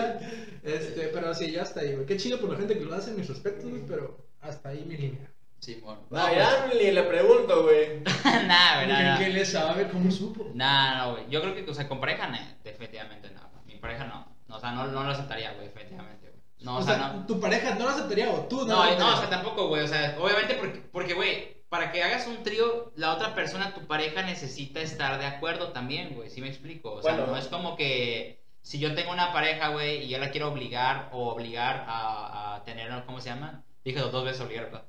Este, 0.63 1.09
pero 1.09 1.35
sí, 1.35 1.51
ya 1.51 1.63
hasta 1.63 1.81
ahí, 1.81 1.95
güey. 1.95 2.07
Qué 2.07 2.17
chido 2.17 2.39
por 2.41 2.51
la 2.51 2.57
gente 2.57 2.79
que 2.79 2.85
lo 2.85 2.95
hace, 2.95 3.13
mis 3.13 3.29
respetos, 3.29 3.65
güey, 3.65 3.83
pero 3.87 4.27
hasta 4.41 4.71
ahí 4.71 4.85
mi 4.87 4.97
línea. 4.97 5.31
Simón. 5.61 5.99
No, 6.09 6.35
ya 6.35 6.71
ni 6.73 6.91
le 6.91 7.03
pregunto, 7.03 7.63
güey. 7.65 8.03
Nah, 8.25 8.77
güey, 8.77 8.89
nah, 8.89 9.03
nah. 9.03 9.19
¿Qué 9.19 9.29
le 9.29 9.45
sabe? 9.45 9.89
¿Cómo 9.89 10.11
supo? 10.11 10.51
Nah, 10.55 10.99
no, 10.99 11.13
güey. 11.13 11.25
Yo 11.29 11.43
creo 11.43 11.55
que, 11.55 11.71
o 11.71 11.75
sea, 11.75 11.87
con 11.87 12.01
pareja, 12.01 12.29
no, 12.29 12.39
definitivamente 12.65 13.31
no. 13.31 13.41
Mi 13.67 13.77
pareja 13.77 14.05
no. 14.05 14.27
No, 14.49 14.57
O 14.57 14.61
sea, 14.61 14.73
no, 14.73 14.87
no 14.89 15.05
lo 15.05 15.11
aceptaría, 15.11 15.53
güey, 15.53 15.69
definitivamente, 15.69 16.29
güey. 16.29 16.41
No, 16.61 16.77
o, 16.77 16.81
o 16.81 16.83
sea, 16.83 16.97
sea, 16.97 17.13
no. 17.13 17.27
tu 17.27 17.39
pareja 17.39 17.75
no 17.75 17.85
lo 17.85 17.91
aceptaría 17.91 18.31
o 18.31 18.47
tú 18.47 18.67
no, 18.67 18.85
No, 18.85 18.99
no, 18.99 19.15
o 19.15 19.19
sea, 19.19 19.29
tampoco, 19.31 19.69
güey. 19.69 19.85
O 19.85 19.89
sea, 19.89 20.17
obviamente 20.19 20.55
porque, 20.55 20.79
porque, 20.91 21.15
güey, 21.15 21.60
para 21.71 21.93
que 21.93 22.03
hagas 22.03 22.27
un 22.27 22.43
trío, 22.43 22.93
la 22.97 23.15
otra 23.15 23.35
persona, 23.35 23.73
tu 23.73 23.87
pareja, 23.87 24.23
necesita 24.23 24.81
estar 24.81 25.19
de 25.19 25.27
acuerdo 25.27 25.69
también, 25.69 26.15
güey. 26.15 26.29
¿Sí 26.29 26.41
me 26.41 26.49
explico? 26.49 26.93
O 26.95 27.03
sea, 27.03 27.13
Bueno. 27.13 27.29
no 27.29 27.39
es 27.39 27.47
como 27.47 27.77
que 27.77 28.41
si 28.61 28.79
yo 28.81 28.95
tengo 28.95 29.13
una 29.13 29.33
pareja, 29.33 29.69
güey, 29.69 30.05
y 30.05 30.09
yo 30.09 30.19
la 30.19 30.31
quiero 30.31 30.49
obligar 30.49 31.09
o 31.13 31.29
obligar 31.29 31.87
a, 31.89 32.57
a 32.57 32.65
tener, 32.65 32.91
¿cómo 33.07 33.21
se 33.21 33.31
llama? 33.31 33.63
Dije 33.85 34.01
dos 34.01 34.25
veces 34.25 34.41
obligar, 34.43 34.65
¿verdad? 34.67 34.85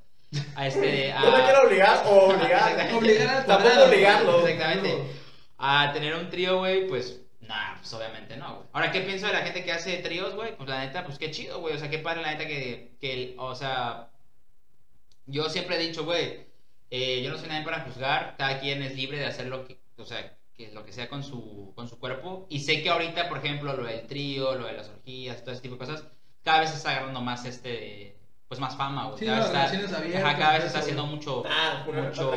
A 0.55 0.67
este, 0.67 1.11
a... 1.13 1.21
No 1.21 1.38
me 1.38 1.43
quiero 1.43 1.61
obligar 1.67 2.03
o 2.07 2.09
obligar. 2.25 2.93
Obligar 2.95 3.29
al 3.38 3.45
Tampoco 3.45 3.84
obligarlo. 3.86 4.47
Exactamente. 4.47 5.03
A 5.59 5.91
tener 5.93 6.15
un 6.15 6.29
trío, 6.29 6.57
güey, 6.57 6.88
pues, 6.88 7.21
nah, 7.41 7.75
pues 7.77 7.93
obviamente 7.93 8.38
no, 8.38 8.55
güey. 8.55 8.67
Ahora, 8.73 8.91
¿qué 8.91 9.01
pienso 9.01 9.27
de 9.27 9.34
la 9.34 9.41
gente 9.43 9.63
que 9.63 9.71
hace 9.71 9.97
tríos, 9.97 10.34
güey? 10.34 10.57
Pues 10.57 10.67
la 10.67 10.79
neta, 10.79 11.05
pues 11.05 11.19
qué 11.19 11.29
chido, 11.29 11.59
güey. 11.59 11.75
O 11.75 11.77
sea, 11.77 11.91
qué 11.91 11.99
padre 11.99 12.23
la 12.23 12.32
neta 12.32 12.47
que, 12.47 12.93
que 12.99 13.36
o 13.38 13.53
sea, 13.53 14.09
yo 15.27 15.47
siempre 15.49 15.75
he 15.75 15.88
dicho, 15.88 16.03
güey, 16.05 16.51
eh, 16.92 17.24
yo 17.24 17.32
no 17.32 17.38
soy 17.38 17.48
nadie 17.48 17.64
para 17.64 17.86
juzgar, 17.86 18.36
cada 18.38 18.60
quien 18.60 18.84
es 18.84 18.96
libre 18.96 19.18
de 19.18 19.26
hacer 19.26 19.48
lo 19.48 19.66
que, 19.66 19.80
o 19.98 20.06
sea, 20.06 20.38
que 20.54 20.72
lo 20.74 20.86
que 20.86 20.92
sea 20.92 21.08
con 21.08 21.24
su, 21.24 21.72
con 21.74 21.88
su 21.88 21.98
cuerpo. 21.98 22.46
Y 22.50 22.60
sé 22.60 22.84
que 22.84 22.89
ahorita, 22.89 23.30
por 23.30 23.38
ejemplo, 23.38 23.74
lo 23.76 23.86
del 23.86 24.06
trío, 24.08 24.56
lo 24.56 24.68
de 24.68 24.74
las 24.74 24.89
orgías, 24.89 25.42
todo 25.42 25.54
ese 25.54 25.62
tipo 25.62 25.76
de 25.76 25.80
cosas, 25.80 26.06
cada 26.44 26.60
vez 26.60 26.70
se 26.72 26.76
está 26.76 26.92
agarrando 26.92 27.22
más 27.22 27.46
este, 27.46 28.18
pues 28.50 28.60
más 28.60 28.76
fama, 28.76 29.06
güey. 29.06 29.20
Sí, 29.20 29.26
cada, 29.26 29.38
vez 29.38 29.48
está, 29.48 29.60
relaciones 29.60 29.94
abiertas, 29.94 30.24
ajá, 30.26 30.38
cada 30.38 30.54
vez 30.56 30.66
está 30.66 30.80
haciendo 30.80 31.06
mucho, 31.06 31.44
Ah, 31.48 31.86
una 31.88 32.02
mucho... 32.02 32.30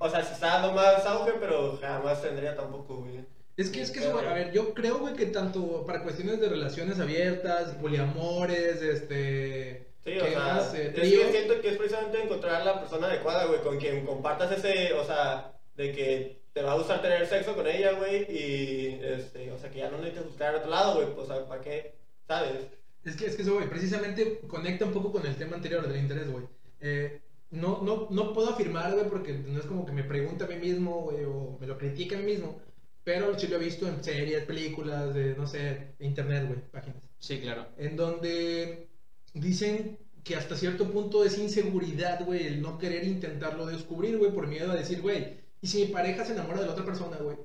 O 0.00 0.10
sea, 0.10 0.24
se 0.24 0.34
está 0.34 0.46
dando 0.48 0.72
más 0.72 1.06
auge, 1.06 1.34
pero 1.38 1.78
jamás 1.80 2.20
tendría 2.20 2.56
tampoco, 2.56 2.96
güey. 2.96 3.24
Es 3.56 3.70
que, 3.70 3.82
es 3.82 3.92
que, 3.92 4.00
eso, 4.00 4.18
a 4.18 4.32
ver, 4.32 4.50
yo 4.52 4.74
creo, 4.74 4.98
güey, 4.98 5.14
que 5.14 5.26
tanto 5.26 5.86
para 5.86 6.02
cuestiones 6.02 6.40
de 6.40 6.48
relaciones 6.48 6.98
abiertas, 6.98 7.74
poliamores, 7.74 8.82
este... 8.82 9.93
Sí, 10.04 10.18
o 10.18 10.24
¿qué 10.24 10.30
sea? 10.30 10.70
Eh, 10.74 10.92
es 10.94 11.10
que 11.10 11.30
siento 11.32 11.60
que 11.60 11.68
es 11.68 11.76
precisamente 11.76 12.22
encontrar 12.22 12.64
la 12.64 12.80
persona 12.80 13.06
adecuada, 13.06 13.46
güey, 13.46 13.60
con 13.62 13.78
quien 13.78 14.04
compartas 14.04 14.52
ese, 14.52 14.92
o 14.92 15.04
sea, 15.04 15.52
de 15.76 15.92
que 15.92 16.42
te 16.52 16.62
va 16.62 16.72
a 16.72 16.76
gustar 16.76 17.00
tener 17.00 17.26
sexo 17.26 17.54
con 17.54 17.66
ella, 17.66 17.92
güey, 17.92 18.22
y, 18.30 19.00
este, 19.02 19.50
o 19.50 19.58
sea, 19.58 19.70
que 19.70 19.78
ya 19.78 19.90
no 19.90 19.98
necesitas 19.98 20.26
buscar 20.26 20.54
a 20.54 20.58
otro 20.58 20.70
lado, 20.70 20.94
güey, 20.96 21.14
pues, 21.14 21.28
¿para 21.48 21.60
qué? 21.62 21.94
¿Sabes? 22.28 22.66
Es 23.04 23.16
que, 23.16 23.26
es 23.26 23.36
que 23.36 23.42
eso, 23.42 23.54
güey, 23.54 23.68
precisamente 23.68 24.40
conecta 24.46 24.84
un 24.84 24.92
poco 24.92 25.10
con 25.10 25.26
el 25.26 25.36
tema 25.36 25.56
anterior 25.56 25.86
del 25.86 26.00
interés, 26.00 26.30
güey. 26.30 26.44
Eh, 26.80 27.20
no, 27.50 27.80
no, 27.82 28.08
no 28.10 28.32
puedo 28.32 28.50
afirmar, 28.50 28.92
güey, 28.92 29.08
porque 29.08 29.32
no 29.32 29.58
es 29.58 29.66
como 29.66 29.86
que 29.86 29.92
me 29.92 30.04
pregunte 30.04 30.44
a 30.44 30.48
mí 30.48 30.56
mismo, 30.56 31.02
güey, 31.02 31.24
o 31.24 31.56
me 31.60 31.66
lo 31.66 31.78
critique 31.78 32.14
a 32.14 32.18
mí 32.18 32.24
mismo, 32.24 32.60
pero 33.04 33.38
sí 33.38 33.48
lo 33.48 33.56
he 33.56 33.60
visto 33.60 33.88
en 33.88 34.04
series, 34.04 34.44
películas, 34.44 35.14
de, 35.14 35.34
no 35.34 35.46
sé, 35.46 35.94
internet, 35.98 36.46
güey, 36.46 36.60
páginas. 36.70 37.02
Sí, 37.18 37.40
claro. 37.40 37.66
en 37.78 37.96
donde 37.96 38.88
dicen 39.34 39.98
que 40.22 40.36
hasta 40.36 40.56
cierto 40.56 40.88
punto 40.90 41.24
es 41.24 41.36
inseguridad, 41.38 42.24
güey, 42.24 42.46
el 42.46 42.62
no 42.62 42.78
querer 42.78 43.04
intentarlo 43.04 43.66
descubrir, 43.66 44.16
güey, 44.16 44.30
por 44.32 44.46
miedo 44.46 44.72
a 44.72 44.76
decir, 44.76 45.02
güey, 45.02 45.36
¿y 45.60 45.66
si 45.66 45.78
mi 45.82 45.86
pareja 45.88 46.24
se 46.24 46.32
enamora 46.32 46.60
de 46.60 46.66
la 46.66 46.72
otra 46.72 46.84
persona, 46.84 47.16
güey? 47.18 47.36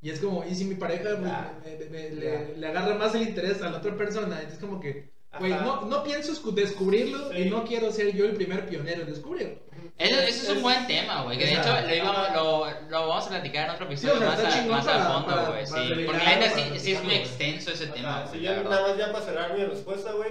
Y 0.00 0.10
es 0.10 0.18
como, 0.18 0.44
¿y 0.44 0.54
si 0.54 0.64
mi 0.64 0.74
pareja 0.76 1.10
Ah, 1.26 1.52
me- 1.64 1.76
me- 1.76 1.90
me- 1.90 2.16
ya. 2.16 2.20
le, 2.40 2.56
le 2.56 2.66
agarra 2.66 2.94
más 2.96 3.14
el 3.14 3.22
interés 3.22 3.60
a 3.62 3.70
la 3.70 3.78
otra 3.78 3.96
persona? 3.96 4.36
Entonces 4.36 4.58
como 4.58 4.80
que, 4.80 5.10
güey, 5.38 5.52
no, 5.52 5.82
no 5.82 6.02
pienso 6.02 6.32
escu- 6.32 6.54
descubrirlo 6.54 7.30
Sí. 7.30 7.38
y 7.38 7.50
no 7.50 7.64
quiero 7.64 7.92
ser 7.92 8.14
yo 8.16 8.24
el 8.24 8.32
primer 8.34 8.66
pionero 8.66 9.02
en 9.02 9.08
descubrirlo. 9.10 9.58
Eso, 9.98 10.18
eso 10.20 10.42
es 10.50 10.56
un 10.56 10.62
buen 10.62 10.86
tema, 10.86 11.22
güey. 11.22 11.38
Que 11.38 11.44
de 11.46 11.52
hecho 11.52 11.68
lo, 11.68 11.94
íbamos- 11.94 12.32
lo, 12.34 12.88
lo 12.90 13.08
vamos 13.08 13.26
a 13.26 13.28
platicar 13.28 13.68
en 13.68 13.74
otro 13.74 13.86
episodio 13.86 14.14
Sí, 14.14 14.18
o 14.18 14.20
sea, 14.22 14.28
más, 14.30 14.40
a, 14.44 14.48
chingón 14.58 14.70
más 14.70 14.84
para- 14.86 15.04
a 15.18 15.22
fondo, 15.22 15.52
güey. 15.52 15.66
Sí. 15.66 16.04
Porque 16.06 16.24
la 16.24 16.36
neta 16.38 16.50
sí, 16.56 16.78
sí 16.80 16.92
es 16.94 17.04
muy 17.04 17.14
extenso 17.14 17.70
ese 17.72 17.86
tema. 17.88 18.26
Si 18.32 18.38
verdad. 18.40 18.64
nada 18.70 18.88
más 18.88 18.98
ya 18.98 19.12
para 19.12 19.24
cerrar 19.24 19.56
mi 19.56 19.64
respuesta, 19.66 20.12
güey, 20.14 20.30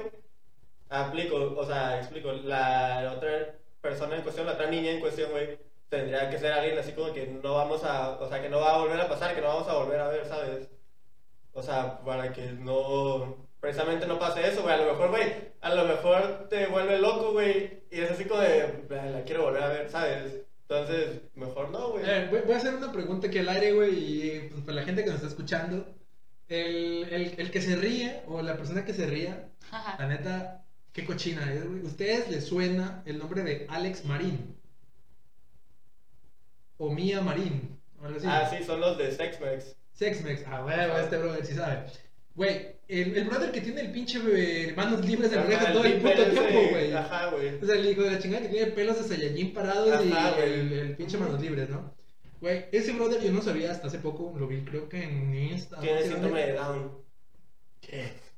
aplico, 0.91 1.35
o 1.57 1.65
sea, 1.65 1.97
explico, 1.99 2.31
la 2.33 3.13
otra 3.17 3.55
persona 3.81 4.15
en 4.17 4.21
cuestión, 4.23 4.45
la 4.45 4.53
otra 4.53 4.67
niña 4.69 4.91
en 4.91 4.99
cuestión, 4.99 5.31
güey, 5.31 5.57
tendría 5.89 6.29
que 6.29 6.37
ser 6.39 6.51
alguien 6.53 6.77
así 6.77 6.91
como 6.93 7.13
que 7.13 7.27
no 7.27 7.55
vamos 7.55 7.83
a, 7.83 8.11
o 8.19 8.29
sea, 8.29 8.41
que 8.41 8.49
no 8.49 8.59
va 8.59 8.75
a 8.75 8.79
volver 8.79 9.01
a 9.01 9.09
pasar, 9.09 9.33
que 9.35 9.41
no 9.41 9.47
vamos 9.47 9.67
a 9.67 9.73
volver 9.75 9.99
a 9.99 10.07
ver, 10.09 10.25
¿sabes? 10.27 10.69
O 11.53 11.63
sea, 11.63 11.99
para 12.01 12.31
que 12.33 12.51
no, 12.53 13.37
precisamente 13.59 14.07
no 14.07 14.19
pase 14.19 14.47
eso, 14.47 14.61
güey, 14.63 14.73
a 14.75 14.77
lo 14.77 14.91
mejor, 14.93 15.09
güey, 15.09 15.33
a 15.61 15.75
lo 15.75 15.85
mejor 15.85 16.47
te 16.49 16.67
vuelve 16.67 16.99
loco, 16.99 17.33
güey, 17.33 17.83
y 17.91 18.01
es 18.01 18.11
así 18.11 18.25
como 18.25 18.41
de, 18.41 18.85
"Ah, 18.91 19.05
la 19.07 19.23
quiero 19.23 19.43
volver 19.43 19.63
a 19.63 19.67
ver, 19.69 19.89
¿sabes? 19.89 20.41
Entonces, 20.69 21.21
mejor 21.35 21.69
no, 21.69 21.89
güey. 21.91 22.05
Ver, 22.05 22.29
voy, 22.29 22.39
voy 22.45 22.53
a 22.53 22.57
hacer 22.57 22.73
una 22.73 22.91
pregunta 22.93 23.27
aquí 23.27 23.39
al 23.39 23.49
aire, 23.49 23.73
güey, 23.73 23.93
y 23.93 24.39
pues, 24.49 24.61
para 24.61 24.75
la 24.75 24.83
gente 24.83 25.03
que 25.03 25.09
nos 25.09 25.17
está 25.17 25.27
escuchando. 25.27 25.85
El, 26.47 27.07
el, 27.11 27.33
el 27.39 27.51
que 27.51 27.61
se 27.61 27.75
ríe, 27.75 28.21
o 28.27 28.41
la 28.41 28.55
persona 28.57 28.85
que 28.85 28.93
se 28.93 29.05
ría, 29.05 29.49
la 29.99 30.07
neta, 30.07 30.63
qué 30.93 31.05
cochina 31.05 31.53
es, 31.53 31.67
güey. 31.67 31.81
¿Ustedes 31.81 32.29
les 32.29 32.45
suena 32.45 33.03
el 33.05 33.17
nombre 33.17 33.43
de 33.43 33.65
Alex 33.69 34.05
Marín? 34.05 34.55
O 36.77 36.91
Mía 36.91 37.21
Marín, 37.21 37.77
así. 38.03 38.25
Ah, 38.27 38.49
sí, 38.49 38.63
son 38.63 38.81
los 38.81 38.97
de 38.97 39.11
Sexmex. 39.11 39.75
Sexmex, 39.93 40.43
ah, 40.47 40.61
güey, 40.61 41.03
este 41.03 41.17
brother 41.17 41.45
sí 41.45 41.53
sabe. 41.53 41.85
Güey, 42.33 42.75
el, 42.87 43.17
el 43.17 43.25
brother 43.25 43.51
que 43.51 43.61
tiene 43.61 43.81
el 43.81 43.91
pinche 43.91 44.19
eh, 44.25 44.73
manos 44.75 45.05
libres 45.05 45.31
de 45.31 45.37
Ajá, 45.37 45.47
orejas 45.47 45.73
todo 45.73 45.83
el 45.83 46.01
puto 46.01 46.25
tiempo, 46.25 46.69
güey. 46.71 46.93
Ajá, 46.93 47.29
güey. 47.29 47.61
O 47.61 47.65
sea, 47.65 47.75
el 47.75 47.85
hijo 47.85 48.01
de 48.01 48.11
la 48.11 48.19
chingada 48.19 48.43
que 48.43 48.49
tiene 48.49 48.71
pelos 48.71 48.97
de 48.97 49.03
Saiyajin 49.03 49.53
parados 49.53 50.05
y 50.05 50.11
Ajá, 50.11 50.37
el, 50.39 50.73
el 50.73 50.95
pinche 50.95 51.17
manos 51.17 51.41
libres, 51.41 51.69
¿no? 51.69 51.93
Güey, 52.39 52.65
ese 52.71 52.93
brother 52.93 53.21
yo 53.21 53.31
no 53.31 53.41
sabía 53.41 53.71
hasta 53.71 53.87
hace 53.87 53.99
poco, 53.99 54.33
lo 54.37 54.47
vi 54.47 54.61
creo 54.61 54.89
que 54.89 55.03
en 55.03 55.35
Insta. 55.35 55.79
Tiene 55.79 56.03
síndrome 56.03 56.47
de 56.47 56.53
Down. 56.53 56.91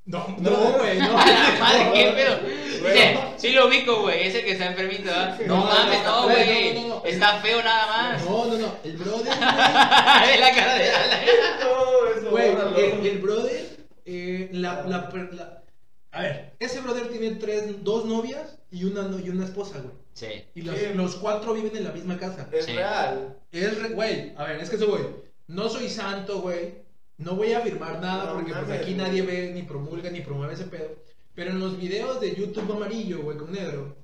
No, 0.06 0.36
no, 0.40 0.52
güey, 0.78 1.00
no. 1.00 1.18
A 1.18 1.26
la 1.26 1.56
madre, 1.60 1.92
qué 1.94 2.12
pedo. 2.12 2.90
Dice, 2.90 3.20
sí 3.38 3.52
lo 3.52 3.68
ubico, 3.70 4.02
güey. 4.02 4.28
Ese 4.28 4.44
que 4.44 4.52
está 4.52 4.66
enfermito, 4.68 5.06
¿verdad? 5.06 5.40
No, 5.46 5.56
No, 5.60 5.64
mames, 5.66 6.04
no, 6.04 6.24
güey, 6.24 6.46
güey. 6.46 6.74
no, 6.74 6.82
no, 6.82 6.88
no. 7.00 7.06
Está 7.06 7.40
feo 7.40 7.64
nada 7.64 7.88
más. 7.88 8.26
No, 8.26 8.46
no, 8.46 8.58
no. 8.58 8.76
El 8.84 8.98
brother, 8.98 9.34
Ve 9.34 10.38
la 10.40 10.52
cara 10.54 10.76
de 10.76 10.90
Alan. 10.92 11.20
No, 11.62 12.20
eso, 12.20 12.30
güey, 12.32 12.52
el, 13.00 13.06
el 13.08 13.18
brother, 13.20 13.78
eh, 14.06 14.50
la, 14.52 14.82
la, 14.84 15.10
la- 15.32 15.64
A 16.12 16.22
ver, 16.22 16.54
ese 16.60 16.82
brother 16.82 17.08
tiene 17.08 17.32
tres, 17.36 17.82
dos 17.84 18.04
novias 18.04 18.58
y 18.72 18.84
una, 18.84 19.04
no- 19.04 19.20
y 19.20 19.30
una 19.30 19.46
esposa, 19.46 19.80
güey. 19.80 19.96
Sí. 20.14 20.44
Y 20.54 20.64
los, 20.64 20.78
Sí. 20.78 20.88
los 20.94 21.16
cuatro 21.16 21.54
viven 21.54 21.76
en 21.78 21.86
la 21.86 21.92
misma 21.92 22.20
casa. 22.20 22.48
Es 22.52 22.66
Sí. 22.66 22.74
real. 22.74 23.38
Es, 23.54 23.82
re- 23.82 23.90
güey, 23.90 24.34
a 24.36 24.44
ver, 24.44 24.60
es 24.60 24.70
que 24.70 24.76
eso, 24.76 24.88
güey. 24.88 25.04
No 25.48 25.70
soy 25.70 25.90
santo, 25.90 26.42
güey. 26.42 26.83
No 27.18 27.36
voy 27.36 27.54
a 27.54 27.60
afirmar 27.60 28.00
nada 28.02 28.26
No 28.26 28.34
porque 28.36 28.54
pues, 28.54 28.70
aquí 28.72 28.94
güey. 28.94 28.96
nadie 28.96 29.22
ve, 29.22 29.52
ni 29.54 29.64
promulga, 29.64 30.10
ni 30.10 30.22
promueve 30.22 30.54
ese 30.54 30.66
pedo. 30.66 30.96
Pero 31.36 31.52
en 31.52 31.60
los 31.60 31.78
videos 31.80 32.20
de 32.22 32.36
YouTube 32.36 32.72
amarillo, 32.72 33.22
güey, 33.22 33.38
con 33.38 33.52
negro, 33.52 33.96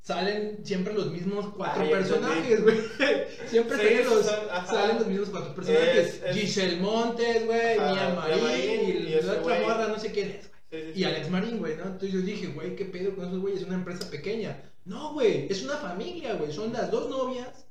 salen 0.00 0.64
siempre 0.64 0.94
los 0.94 1.10
mismos 1.10 1.46
cuatro 1.56 1.82
Ay, 1.82 1.90
personajes, 1.90 2.62
güey. 2.62 2.76
Siempre 3.48 3.76
Sí, 3.76 3.82
salen, 3.84 4.04
los, 4.04 4.26
son- 4.26 4.50
ajá. 4.50 4.66
salen 4.66 4.96
los 4.98 5.06
mismos 5.06 5.28
cuatro 5.30 5.54
personajes. 5.54 6.06
Es- 6.14 6.22
es- 6.24 6.36
Giselle 6.36 6.76
Montes, 6.80 7.46
güey, 7.46 7.78
Mia 7.78 8.14
Marín 8.16 8.40
y, 8.86 8.90
y 8.90 9.20
la 9.22 9.32
otra 9.32 9.42
güey. 9.42 9.60
morra, 9.62 9.88
no 9.88 9.98
sé 9.98 10.10
quién 10.12 10.30
es, 10.30 10.48
güey. 10.48 10.82
Sí, 10.82 10.92
sí, 10.94 11.00
Y. 11.00 11.04
Alex 11.04 11.30
Marín, 11.30 11.58
güey, 11.58 11.76
¿no? 11.76 11.84
Entonces 11.84 12.12
yo 12.12 12.20
dije, 12.20 12.46
güey, 12.48 12.74
¿qué 12.74 12.84
pedo 12.86 13.14
con 13.14 13.26
esos 13.28 13.38
güeyes? 13.40 13.60
Es 13.62 13.66
una 13.68 13.76
empresa 13.76 14.10
pequeña. 14.10 14.62
No, 14.84 15.12
güey, 15.12 15.46
es 15.50 15.62
una 15.62 15.76
familia, 15.76 16.34
güey. 16.34 16.52
Son 16.52 16.72
las 16.72 16.90
dos 16.90 17.08
novias. 17.08 17.66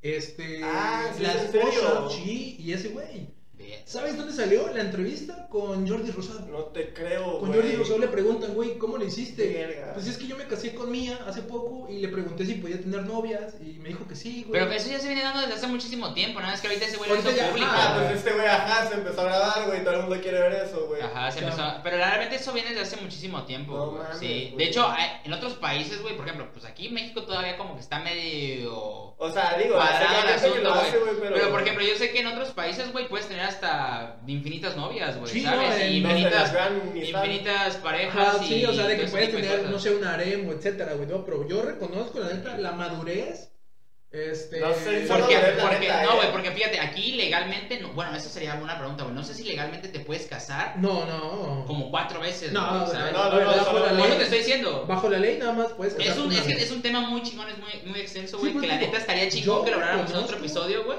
Este. 0.00 0.60
Ah, 0.62 1.12
¿sí 1.16 1.22
la 1.22 1.32
esposa, 1.34 2.08
sí, 2.10 2.56
y 2.60 2.72
ese 2.72 2.88
güey. 2.90 3.28
Bien. 3.58 3.82
¿Sabes 3.84 4.16
dónde 4.16 4.32
salió 4.32 4.72
la 4.72 4.80
entrevista? 4.82 5.46
Con 5.50 5.86
Jordi 5.88 6.10
Rosado. 6.12 6.40
No 6.46 6.58
te 6.66 6.94
creo, 6.94 7.40
Con. 7.40 7.52
Jordi 7.52 7.74
Rosado 7.76 7.98
le 7.98 8.08
preguntan, 8.08 8.54
güey, 8.54 8.78
¿cómo 8.78 8.96
le 8.98 9.06
hiciste? 9.06 9.52
Verga. 9.52 9.94
Pues 9.94 10.06
es 10.06 10.16
que 10.16 10.26
yo 10.28 10.36
me 10.36 10.44
casé 10.46 10.74
con 10.74 10.90
Mía 10.90 11.18
hace 11.26 11.42
poco 11.42 11.88
y 11.90 11.98
le 11.98 12.08
pregunté 12.08 12.46
si 12.46 12.54
podía 12.54 12.80
tener 12.80 13.02
novias 13.04 13.54
y 13.60 13.78
me 13.80 13.88
dijo 13.88 14.06
que 14.06 14.14
sí, 14.14 14.44
güey. 14.46 14.60
Pero 14.60 14.72
eso 14.72 14.88
ya 14.90 15.00
se 15.00 15.08
viene 15.08 15.22
dando 15.22 15.40
desde 15.40 15.54
hace 15.54 15.66
muchísimo 15.66 16.14
tiempo. 16.14 16.38
Nada 16.40 16.52
más 16.52 16.60
que 16.60 16.68
ahorita 16.68 16.86
ese 16.86 16.96
güey 16.98 17.10
lo 17.10 17.16
hizo 17.16 17.30
ya- 17.32 17.50
público. 17.50 17.68
Ah, 17.70 17.96
pues 17.98 18.18
este 18.18 18.32
güey, 18.32 18.46
ajá, 18.46 18.88
se 18.88 18.94
empezó 18.94 19.20
a 19.22 19.24
grabar, 19.24 19.66
güey. 19.66 19.84
Todo 19.84 19.94
el 19.94 20.00
mundo 20.02 20.20
quiere 20.22 20.40
ver 20.40 20.52
eso, 20.64 20.86
güey. 20.86 21.02
Ajá, 21.02 21.30
se 21.32 21.40
empezó. 21.40 21.62
a- 21.62 21.82
Pero 21.82 21.96
realmente 21.96 22.36
eso 22.36 22.52
viene 22.52 22.68
desde 22.70 22.82
hace 22.82 22.96
muchísimo 22.98 23.42
tiempo. 23.44 23.72
No 23.76 23.90
güey. 23.90 24.02
mames, 24.04 24.18
sí. 24.18 24.54
De 24.56 24.64
hecho, 24.64 24.88
hay- 24.88 25.20
en 25.24 25.32
otros 25.32 25.54
países, 25.54 26.00
güey, 26.00 26.16
por 26.16 26.26
ejemplo, 26.26 26.48
pues 26.52 26.64
aquí 26.64 26.86
en 26.86 26.94
México 26.94 27.24
todavía 27.24 27.56
como 27.56 27.74
que 27.74 27.80
está 27.80 27.98
medio. 28.00 29.14
O 29.20 29.30
sea, 29.32 29.56
digo, 29.60 29.74
cuadrado 29.74 30.28
el 30.28 30.34
asunto, 30.34 30.74
güey. 30.74 30.90
güey, 31.02 31.14
Pero... 31.20 31.34
pero... 31.34 31.50
por 31.50 31.62
ejemplo, 31.62 31.84
yo 31.84 31.96
sé 31.96 32.10
que 32.12 32.20
en 32.20 32.28
otros 32.28 32.50
países, 32.50 32.92
güey, 32.92 33.08
puedes 33.08 33.26
tener 33.26 33.47
hasta 33.48 34.16
infinitas 34.26 34.76
novias, 34.76 35.16
güey, 35.18 35.32
Sí, 35.32 35.42
¿sabes? 35.42 35.78
no, 35.78 35.84
infinitas, 36.94 37.76
parejas. 37.76 38.28
Ajá, 38.36 38.38
sí, 38.44 38.54
y 38.56 38.64
o 38.64 38.72
sea, 38.72 38.86
de 38.86 38.96
que 38.96 39.02
ese 39.04 39.10
puedes 39.12 39.30
tener, 39.30 39.56
cosas. 39.58 39.70
no 39.70 39.78
sé, 39.78 39.90
un 39.94 40.04
harem, 40.04 40.50
etcétera, 40.50 40.94
güey. 40.94 41.08
No, 41.08 41.24
pero 41.24 41.46
yo 41.48 41.62
reconozco, 41.62 42.20
la 42.20 42.28
neta, 42.34 42.56
la 42.56 42.72
madurez. 42.72 43.50
Este. 44.10 44.58
No 44.60 44.72
sé, 44.72 45.04
Porque, 45.06 45.36
porque, 45.60 45.86
no, 45.88 46.12
eh. 46.12 46.16
güey, 46.16 46.32
porque 46.32 46.50
fíjate, 46.52 46.80
aquí 46.80 47.12
legalmente, 47.12 47.78
no, 47.78 47.92
bueno, 47.92 48.16
esa 48.16 48.30
sería 48.30 48.54
una 48.54 48.78
pregunta, 48.78 49.02
güey. 49.04 49.14
No 49.14 49.22
sé 49.22 49.34
si 49.34 49.44
legalmente 49.44 49.88
te 49.88 50.00
puedes 50.00 50.26
casar 50.26 50.78
No, 50.78 51.04
no. 51.04 51.64
como 51.66 51.90
cuatro 51.90 52.18
veces, 52.20 52.50
No, 52.52 52.66
güey, 52.68 52.80
no, 52.80 52.86
¿sabes? 52.86 53.12
no, 53.12 53.24
no, 53.30 53.36
ver, 53.36 53.44
no, 53.46 53.52
bajo 53.56 53.78
la 53.80 53.86
eso 53.90 53.96
te 54.02 54.08
ley. 54.14 54.22
estoy 54.22 54.38
diciendo. 54.38 54.86
Bajo 54.88 55.10
la 55.10 55.18
ley 55.18 55.36
nada 55.38 55.52
más 55.52 55.72
puedes 55.72 55.92
Es 55.92 55.98
casarte 56.06 56.22
un, 56.22 56.32
es, 56.32 56.46
es 56.46 56.70
un 56.70 56.80
tema 56.80 57.00
muy 57.02 57.22
chingón, 57.22 57.48
es 57.50 57.58
muy, 57.58 57.82
muy 57.90 58.00
extenso, 58.00 58.38
güey, 58.38 58.52
pues, 58.52 58.62
que 58.62 58.68
la 58.68 58.78
neta 58.78 58.96
estaría 58.96 59.28
chingón 59.28 59.62
que 59.62 59.70
lo 59.72 59.76
habláramos 59.76 60.10
en 60.10 60.16
otro 60.16 60.38
episodio, 60.38 60.84
güey. 60.86 60.98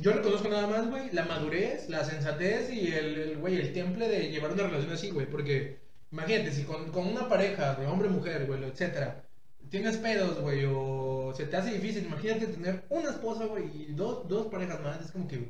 Yo 0.00 0.12
reconozco 0.12 0.48
nada 0.48 0.66
más, 0.66 0.88
güey, 0.90 1.10
la 1.12 1.24
madurez, 1.24 1.88
la 1.88 2.04
sensatez 2.04 2.70
y 2.70 2.92
el, 2.92 3.38
güey, 3.38 3.56
el 3.56 3.72
temple 3.72 4.08
de 4.08 4.30
llevar 4.30 4.52
una 4.52 4.64
relación 4.64 4.92
así, 4.92 5.10
güey. 5.10 5.26
Porque, 5.26 5.78
imagínate, 6.12 6.52
si 6.52 6.64
con, 6.64 6.90
con 6.92 7.06
una 7.06 7.28
pareja, 7.28 7.74
güey, 7.74 7.88
hombre-mujer, 7.88 8.46
güey, 8.46 8.62
etcétera, 8.64 9.24
tienes 9.70 9.96
pedos, 9.96 10.40
güey, 10.40 10.64
o 10.68 11.32
se 11.34 11.46
te 11.46 11.56
hace 11.56 11.72
difícil, 11.72 12.04
imagínate 12.06 12.46
tener 12.48 12.84
una 12.90 13.10
esposa, 13.10 13.46
güey, 13.46 13.64
y 13.74 13.92
dos, 13.92 14.28
dos 14.28 14.46
parejas 14.48 14.80
más. 14.82 15.00
Es 15.00 15.12
como 15.12 15.26
que, 15.28 15.46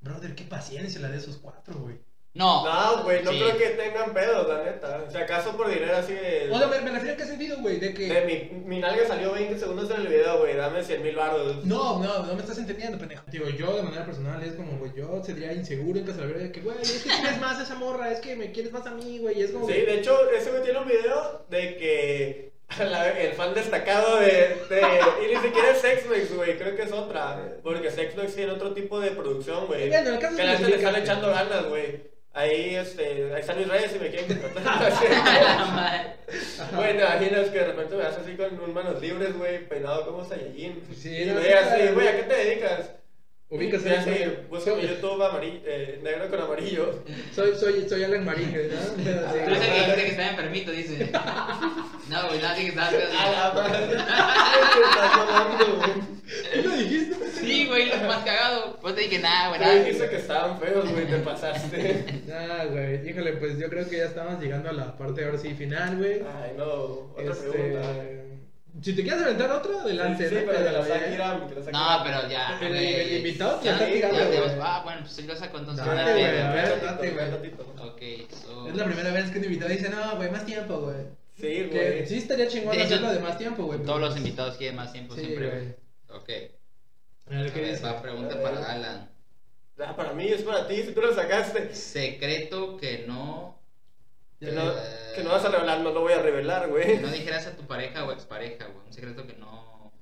brother, 0.00 0.34
qué 0.34 0.44
paciencia 0.44 1.00
la 1.00 1.08
de 1.10 1.18
esos 1.18 1.36
cuatro, 1.38 1.78
güey. 1.80 1.98
No. 2.34 2.64
No, 2.64 3.02
güey, 3.04 3.22
no 3.22 3.30
Sí. 3.30 3.38
creo 3.40 3.58
que 3.58 3.66
tengan 3.76 4.14
pedos, 4.14 4.48
la 4.48 4.64
neta. 4.64 5.04
Si 5.10 5.18
acaso 5.18 5.54
por 5.54 5.68
dinero 5.68 5.94
así 5.96 6.14
de... 6.14 6.48
O 6.50 6.58
sea, 6.58 6.66
me, 6.66 6.80
me 6.80 6.90
refiero 6.90 7.12
a 7.12 7.16
qué 7.18 7.24
sentido, 7.26 7.58
güey, 7.60 7.78
de 7.78 7.92
que... 7.92 8.06
De 8.08 8.20
mi, 8.22 8.58
mi 8.64 8.78
nalga 8.80 9.06
salió 9.06 9.32
20 9.32 9.58
segundos 9.58 9.90
en 9.90 10.00
el 10.00 10.06
video, 10.06 10.38
güey. 10.38 10.56
Dame 10.56 10.82
100 10.82 11.02
mil 11.02 11.14
baros. 11.14 11.62
No, 11.66 11.98
no, 12.02 12.22
no 12.24 12.34
me 12.34 12.40
estás 12.40 12.56
entendiendo, 12.56 12.96
pendejo. 12.96 13.22
Digo, 13.26 13.48
yo 13.50 13.76
de 13.76 13.82
manera 13.82 14.06
personal 14.06 14.42
es 14.42 14.54
como, 14.54 14.78
güey, 14.78 14.92
yo 14.96 15.22
sería 15.22 15.52
inseguro 15.52 15.98
en 15.98 16.06
casa 16.06 16.22
de 16.26 16.50
que, 16.50 16.60
güey, 16.62 16.76
es 16.80 17.02
que 17.02 17.10
quieres 17.10 17.38
más 17.38 17.58
a 17.58 17.64
esa 17.64 17.74
morra, 17.74 18.10
es 18.10 18.20
que 18.20 18.34
me 18.34 18.50
quieres 18.50 18.72
más 18.72 18.86
a 18.86 18.92
mí, 18.92 19.18
güey, 19.18 19.38
y 19.38 19.42
es 19.42 19.50
como... 19.50 19.66
Sí, 19.66 19.74
de 19.74 19.94
hecho, 19.98 20.16
ese 20.30 20.50
güey 20.52 20.62
tiene 20.62 20.78
un 20.78 20.88
video 20.88 21.44
de 21.50 21.76
que 21.76 22.52
la- 22.78 23.10
el 23.20 23.34
fan 23.34 23.52
destacado 23.52 24.16
de, 24.20 24.28
de- 24.70 24.80
Y 25.22 25.34
ni 25.34 25.40
siquiera 25.42 25.72
es 25.72 25.82
Sexmex, 25.82 26.34
güey, 26.34 26.56
creo 26.56 26.74
que 26.76 26.82
es 26.84 26.92
otra. 26.92 27.56
Porque 27.62 27.90
Sexmex 27.90 28.34
tiene 28.34 28.52
otro 28.52 28.72
tipo 28.72 28.98
de 29.00 29.10
producción, 29.10 29.66
güey. 29.66 29.90
Bueno, 29.90 30.18
que 30.18 30.30
la 30.44 30.56
gente 30.56 30.68
le 30.70 30.76
están 30.76 30.96
echando 30.96 31.28
ganas, 31.30 31.66
güey. 31.68 32.10
Ahí, 32.34 32.76
este, 32.76 33.30
ahí 33.34 33.40
están 33.40 33.58
mis 33.58 33.68
redes 33.68 33.92
si 33.92 33.98
me 33.98 34.08
quieren 34.08 34.38
contratar. 34.38 34.92
Te 36.26 36.90
imaginas 36.94 37.48
que 37.50 37.58
de 37.58 37.64
repente 37.66 37.94
me 37.94 38.02
das 38.04 38.16
así 38.16 38.34
con 38.36 38.58
un 38.58 38.72
manos 38.72 39.00
libres, 39.02 39.36
güey, 39.36 39.68
peinado 39.68 40.06
como 40.06 40.24
Saiyajin. 40.24 40.82
Sí, 40.96 41.14
y 41.22 41.26
no, 41.26 41.34
me 41.34 41.52
así, 41.52 41.88
güey, 41.92 42.08
¿a 42.08 42.16
qué 42.16 42.22
te 42.22 42.34
dedicas? 42.34 42.90
Ubicas 43.50 43.84
Y 43.84 43.88
a 43.90 44.00
así, 44.00 44.10
ese- 44.10 44.36
busco 44.48 44.74
mi 44.76 44.80
soy, 44.82 44.90
YouTube 44.96 45.22
amarillo, 45.22 45.60
eh, 45.66 46.00
negro 46.02 46.30
con 46.30 46.40
amarillo. 46.40 47.04
soy, 47.34 47.54
soy, 47.54 47.86
soy 47.86 48.02
Alan 48.04 48.24
Marín, 48.24 48.50
güey, 48.54 48.68
¿no? 48.68 48.80
Sí. 48.80 48.92
Tú 49.04 49.10
eres 49.10 49.60
el 49.60 49.66
que 49.66 49.74
dijiste 49.74 49.94
que 50.02 50.08
estaba 50.08 50.28
enfermito, 50.30 50.70
dice. 50.70 51.10
No, 52.08 52.28
güey, 52.28 52.40
nadie 52.40 52.64
que 52.70 52.72
madre. 52.72 53.04
enfermito. 53.12 53.62
¿Qué 54.72 54.80
estás 54.80 55.16
mamando, 55.16 55.76
güey? 55.76 55.92
¿Qué 56.50 56.62
lo 56.62 56.70
dijiste? 56.76 57.16
Sí, 57.52 57.66
güey, 57.66 57.88
lo 57.88 57.96
más 58.08 58.24
cagado. 58.24 58.78
Pues 58.80 58.94
te 58.94 59.02
dije 59.02 59.18
nada, 59.18 59.48
güey, 59.48 59.60
nada. 59.60 59.74
dijiste 59.76 60.08
que 60.10 60.16
estaban 60.16 60.58
feos, 60.60 60.90
güey, 60.90 61.06
te 61.06 61.18
pasaste. 61.18 62.22
Ah, 62.32 62.64
güey, 62.70 63.08
híjole, 63.08 63.32
pues 63.34 63.58
yo 63.58 63.68
creo 63.68 63.88
que 63.88 63.98
ya 63.98 64.04
estamos 64.06 64.40
llegando 64.40 64.70
a 64.70 64.72
la 64.72 64.96
parte 64.96 65.24
ahora 65.24 65.38
sí 65.38 65.54
final, 65.54 65.96
güey. 65.98 66.22
Ay, 66.22 66.52
no, 66.56 66.64
otra 67.12 67.32
Este, 67.32 67.48
pregunta. 67.50 67.88
Si 68.80 68.94
te 68.96 69.02
quieres 69.02 69.22
aventar 69.22 69.50
otra, 69.50 69.82
adelante, 69.82 70.28
Sí, 70.28 70.34
¿no? 70.34 70.40
sí, 70.40 70.46
pero 70.46 70.58
que 70.58 70.64
la 70.64 70.72
la 70.72 70.84
saque 70.86 71.72
No, 71.72 72.00
pero 72.04 72.28
ya. 72.30 72.58
El- 72.62 72.74
el 72.74 73.16
invitado 73.18 73.58
te 73.58 73.66
Ya, 73.66 73.72
está 73.74 73.86
tirando. 73.92 74.18
Ah, 74.62 74.80
bueno, 74.82 75.00
pues 75.02 75.16
yo 75.18 75.26
lo 75.26 75.36
saco 75.36 75.58
entonces. 75.58 75.84
Date, 75.84 76.12
güey, 76.12 76.24
a 76.24 76.50
ver, 76.52 76.64
Ratito, 76.68 76.86
date, 76.86 77.10
güey. 77.10 77.30
ratito. 77.30 77.62
Ok, 77.82 78.02
so. 78.30 78.68
Es 78.68 78.76
la 78.76 78.84
primera 78.86 79.10
vez 79.12 79.30
que 79.30 79.38
un 79.38 79.44
invitado 79.44 79.70
dice, 79.70 79.90
no, 79.90 80.16
güey, 80.16 80.30
más 80.30 80.46
tiempo, 80.46 80.78
güey. 80.80 80.96
Sí, 81.36 81.68
Que 81.70 81.90
güey. 81.92 82.06
sí 82.06 82.16
estaría 82.18 82.48
chingón 82.48 82.80
hacerlo 82.80 83.12
de 83.12 83.18
más 83.20 83.36
tiempo, 83.36 83.64
güey. 83.64 83.82
Todos 83.82 84.00
los 84.00 84.16
invitados 84.16 84.56
quieren 84.56 84.76
más 84.76 84.90
tiempo 84.92 85.14
siempre, 85.14 85.48
güey. 85.50 85.60
güey. 85.60 85.74
Ok. 86.48 86.52
Ver, 87.36 87.48
A 87.50 87.52
¿qué 87.52 87.60
ver, 87.60 87.70
dice? 87.70 87.82
va 87.84 88.02
pregunta 88.02 88.40
para 88.42 88.72
Alan. 88.72 89.08
Ah, 89.78 89.96
para 89.96 90.12
mí, 90.12 90.28
es 90.28 90.42
para 90.42 90.66
ti, 90.68 90.82
si 90.82 90.92
tú 90.92 91.00
lo 91.00 91.14
sacaste. 91.14 91.74
Secreto 91.74 92.76
que 92.76 93.04
no. 93.06 93.58
Que 94.38 94.50
no, 94.52 94.72
que 95.14 95.22
no 95.22 95.30
vas 95.30 95.44
a 95.44 95.50
revelar, 95.50 95.80
no 95.80 95.90
lo 95.92 96.00
voy 96.00 96.12
a 96.12 96.20
revelar, 96.22 96.64
Que 96.64 96.70
güey. 96.70 96.98
no 96.98 97.08
dijeras 97.08 97.46
a 97.46 97.56
tu 97.56 97.62
pareja 97.66 98.04
o 98.04 98.12
expareja, 98.12 98.66
güey. 98.66 98.86
Un 98.86 98.92
secreto 98.92 99.26
que 99.26 99.34
no. 99.34 99.92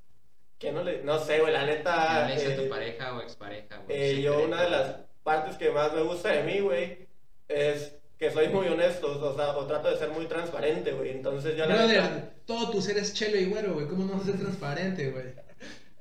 Que 0.58 0.72
no 0.72 0.82
le, 0.82 1.02
no 1.02 1.18
sé, 1.18 1.40
güey, 1.40 1.52
la 1.52 1.60
Que 1.60 1.66
neta. 1.66 2.22
no 2.22 2.28
le 2.28 2.34
dices 2.34 2.48
a 2.50 2.52
eh, 2.54 2.56
tu 2.64 2.68
pareja 2.70 3.14
o 3.16 3.20
expareja, 3.22 3.76
güey. 3.86 3.96
eh, 3.98 4.22
yo, 4.22 4.42
una 4.44 4.62
de 4.62 4.70
las 4.70 4.96
partes 5.22 5.56
que 5.56 5.70
más 5.70 5.92
me 5.92 6.02
gusta 6.02 6.30
de 6.30 6.42
mí, 6.42 6.60
güey, 6.60 7.06
es 7.48 7.94
que 8.18 8.30
soy 8.30 8.48
muy 8.48 8.66
honesto, 8.68 9.06
o 9.18 9.36
sea, 9.36 9.56
o 9.56 9.66
trato 9.66 9.90
de 9.90 9.96
ser 9.98 10.10
muy 10.10 10.26
transparente, 10.26 10.92
güey. 10.92 11.10
Entonces 11.10 11.56
yo 11.56 11.64
la 11.66 11.76
neta- 11.76 11.86
Brother, 12.08 12.30
todo 12.46 12.70
tu 12.70 12.82
ser 12.82 12.96
es 12.98 13.14
chelo 13.14 13.36
y 13.38 13.44
güero, 13.46 13.74
güey. 13.74 13.86
¿Cómo 13.86 14.04
no 14.04 14.12
vas 14.14 14.22
a 14.22 14.26
ser 14.26 14.38
transparente, 14.40 15.10
güey? 15.10 15.26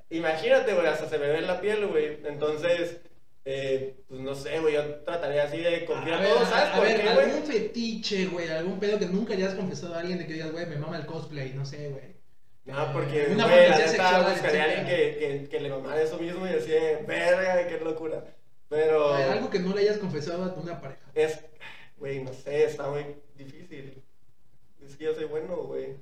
Imagínate, 0.09 0.73
güey, 0.73 0.87
hasta 0.87 1.07
se 1.07 1.17
me 1.19 1.27
ve 1.27 1.41
la 1.41 1.61
piel, 1.61 1.85
güey. 1.87 2.19
Entonces, 2.25 3.01
eh, 3.45 3.95
pues 4.07 4.21
no 4.21 4.33
sé, 4.35 4.59
güey, 4.59 4.73
yo 4.73 4.95
trataría 5.03 5.43
así 5.43 5.57
de 5.59 5.85
confiar 5.85 6.15
A 6.15 6.17
a 6.17 6.21
ver, 6.21 6.29
todos, 6.33 6.49
¿sabes 6.49 6.69
a 6.69 6.75
por 6.75 6.83
ver, 6.85 7.01
qué, 7.01 7.13
güey? 7.13 7.25
algún 7.31 7.43
fetiche, 7.45 8.25
güey, 8.27 8.49
algún 8.49 8.79
pedo 8.79 8.97
que 8.99 9.05
nunca 9.07 9.33
hayas 9.33 9.53
confesado 9.55 9.95
a 9.95 9.99
alguien 9.99 10.17
de 10.17 10.27
que 10.27 10.33
digas, 10.33 10.51
güey, 10.51 10.65
me 10.65 10.77
mama 10.77 10.97
el 10.97 11.05
cosplay, 11.05 11.53
no 11.53 11.65
sé, 11.65 11.89
güey. 11.89 12.17
No, 12.65 12.93
porque, 12.93 13.27
Una 13.31 13.45
güey, 13.47 13.67
la 13.69 13.77
fantasía 13.77 13.91
neta, 13.91 14.09
sexual, 14.09 14.31
buscaría 14.33 14.61
a 14.61 14.65
alguien 14.65 14.85
que, 14.85 15.17
que, 15.17 15.49
que 15.49 15.59
le 15.59 15.69
mamara 15.69 16.01
eso 16.01 16.17
mismo 16.19 16.45
y 16.45 16.49
decía, 16.49 16.99
verga, 17.07 17.67
qué 17.67 17.79
locura. 17.83 18.23
Pero 18.67 19.13
A 19.13 19.19
ver, 19.19 19.29
algo 19.29 19.49
que 19.49 19.59
no 19.59 19.73
le 19.73 19.81
hayas 19.81 19.97
confesado 19.97 20.43
a 20.43 20.53
una 20.53 20.79
pareja. 20.79 21.01
es, 21.15 21.39
güey, 21.97 22.21
no 22.23 22.31
sé, 22.33 22.65
está 22.65 22.87
muy 22.89 23.05
difícil. 23.35 24.03
Es 24.85 24.95
que 24.95 25.05
yo 25.05 25.15
soy 25.15 25.25
bueno, 25.25 25.55
güey. 25.57 25.95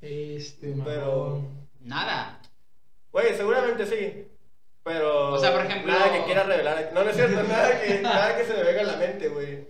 Este, 0.00 0.74
Pero-. 0.84 1.42
Nada. 1.80 2.40
Güey, 3.14 3.34
seguramente 3.36 3.86
sí. 3.86 4.26
Pero. 4.82 5.32
O 5.34 5.38
sea, 5.38 5.52
por 5.52 5.64
ejemplo- 5.64 5.92
Nada 5.92 6.12
que 6.12 6.24
quiera 6.24 6.42
revelar. 6.42 6.90
No, 6.92 7.04
no 7.04 7.10
es 7.10 7.16
cierto, 7.16 7.42
nada 7.48 7.80
que, 7.80 8.00
nada 8.00 8.36
que 8.36 8.44
se 8.44 8.52
me 8.54 8.62
venga 8.64 8.80
a 8.80 8.84
la 8.84 8.96
mente, 8.96 9.28
güey. 9.28 9.68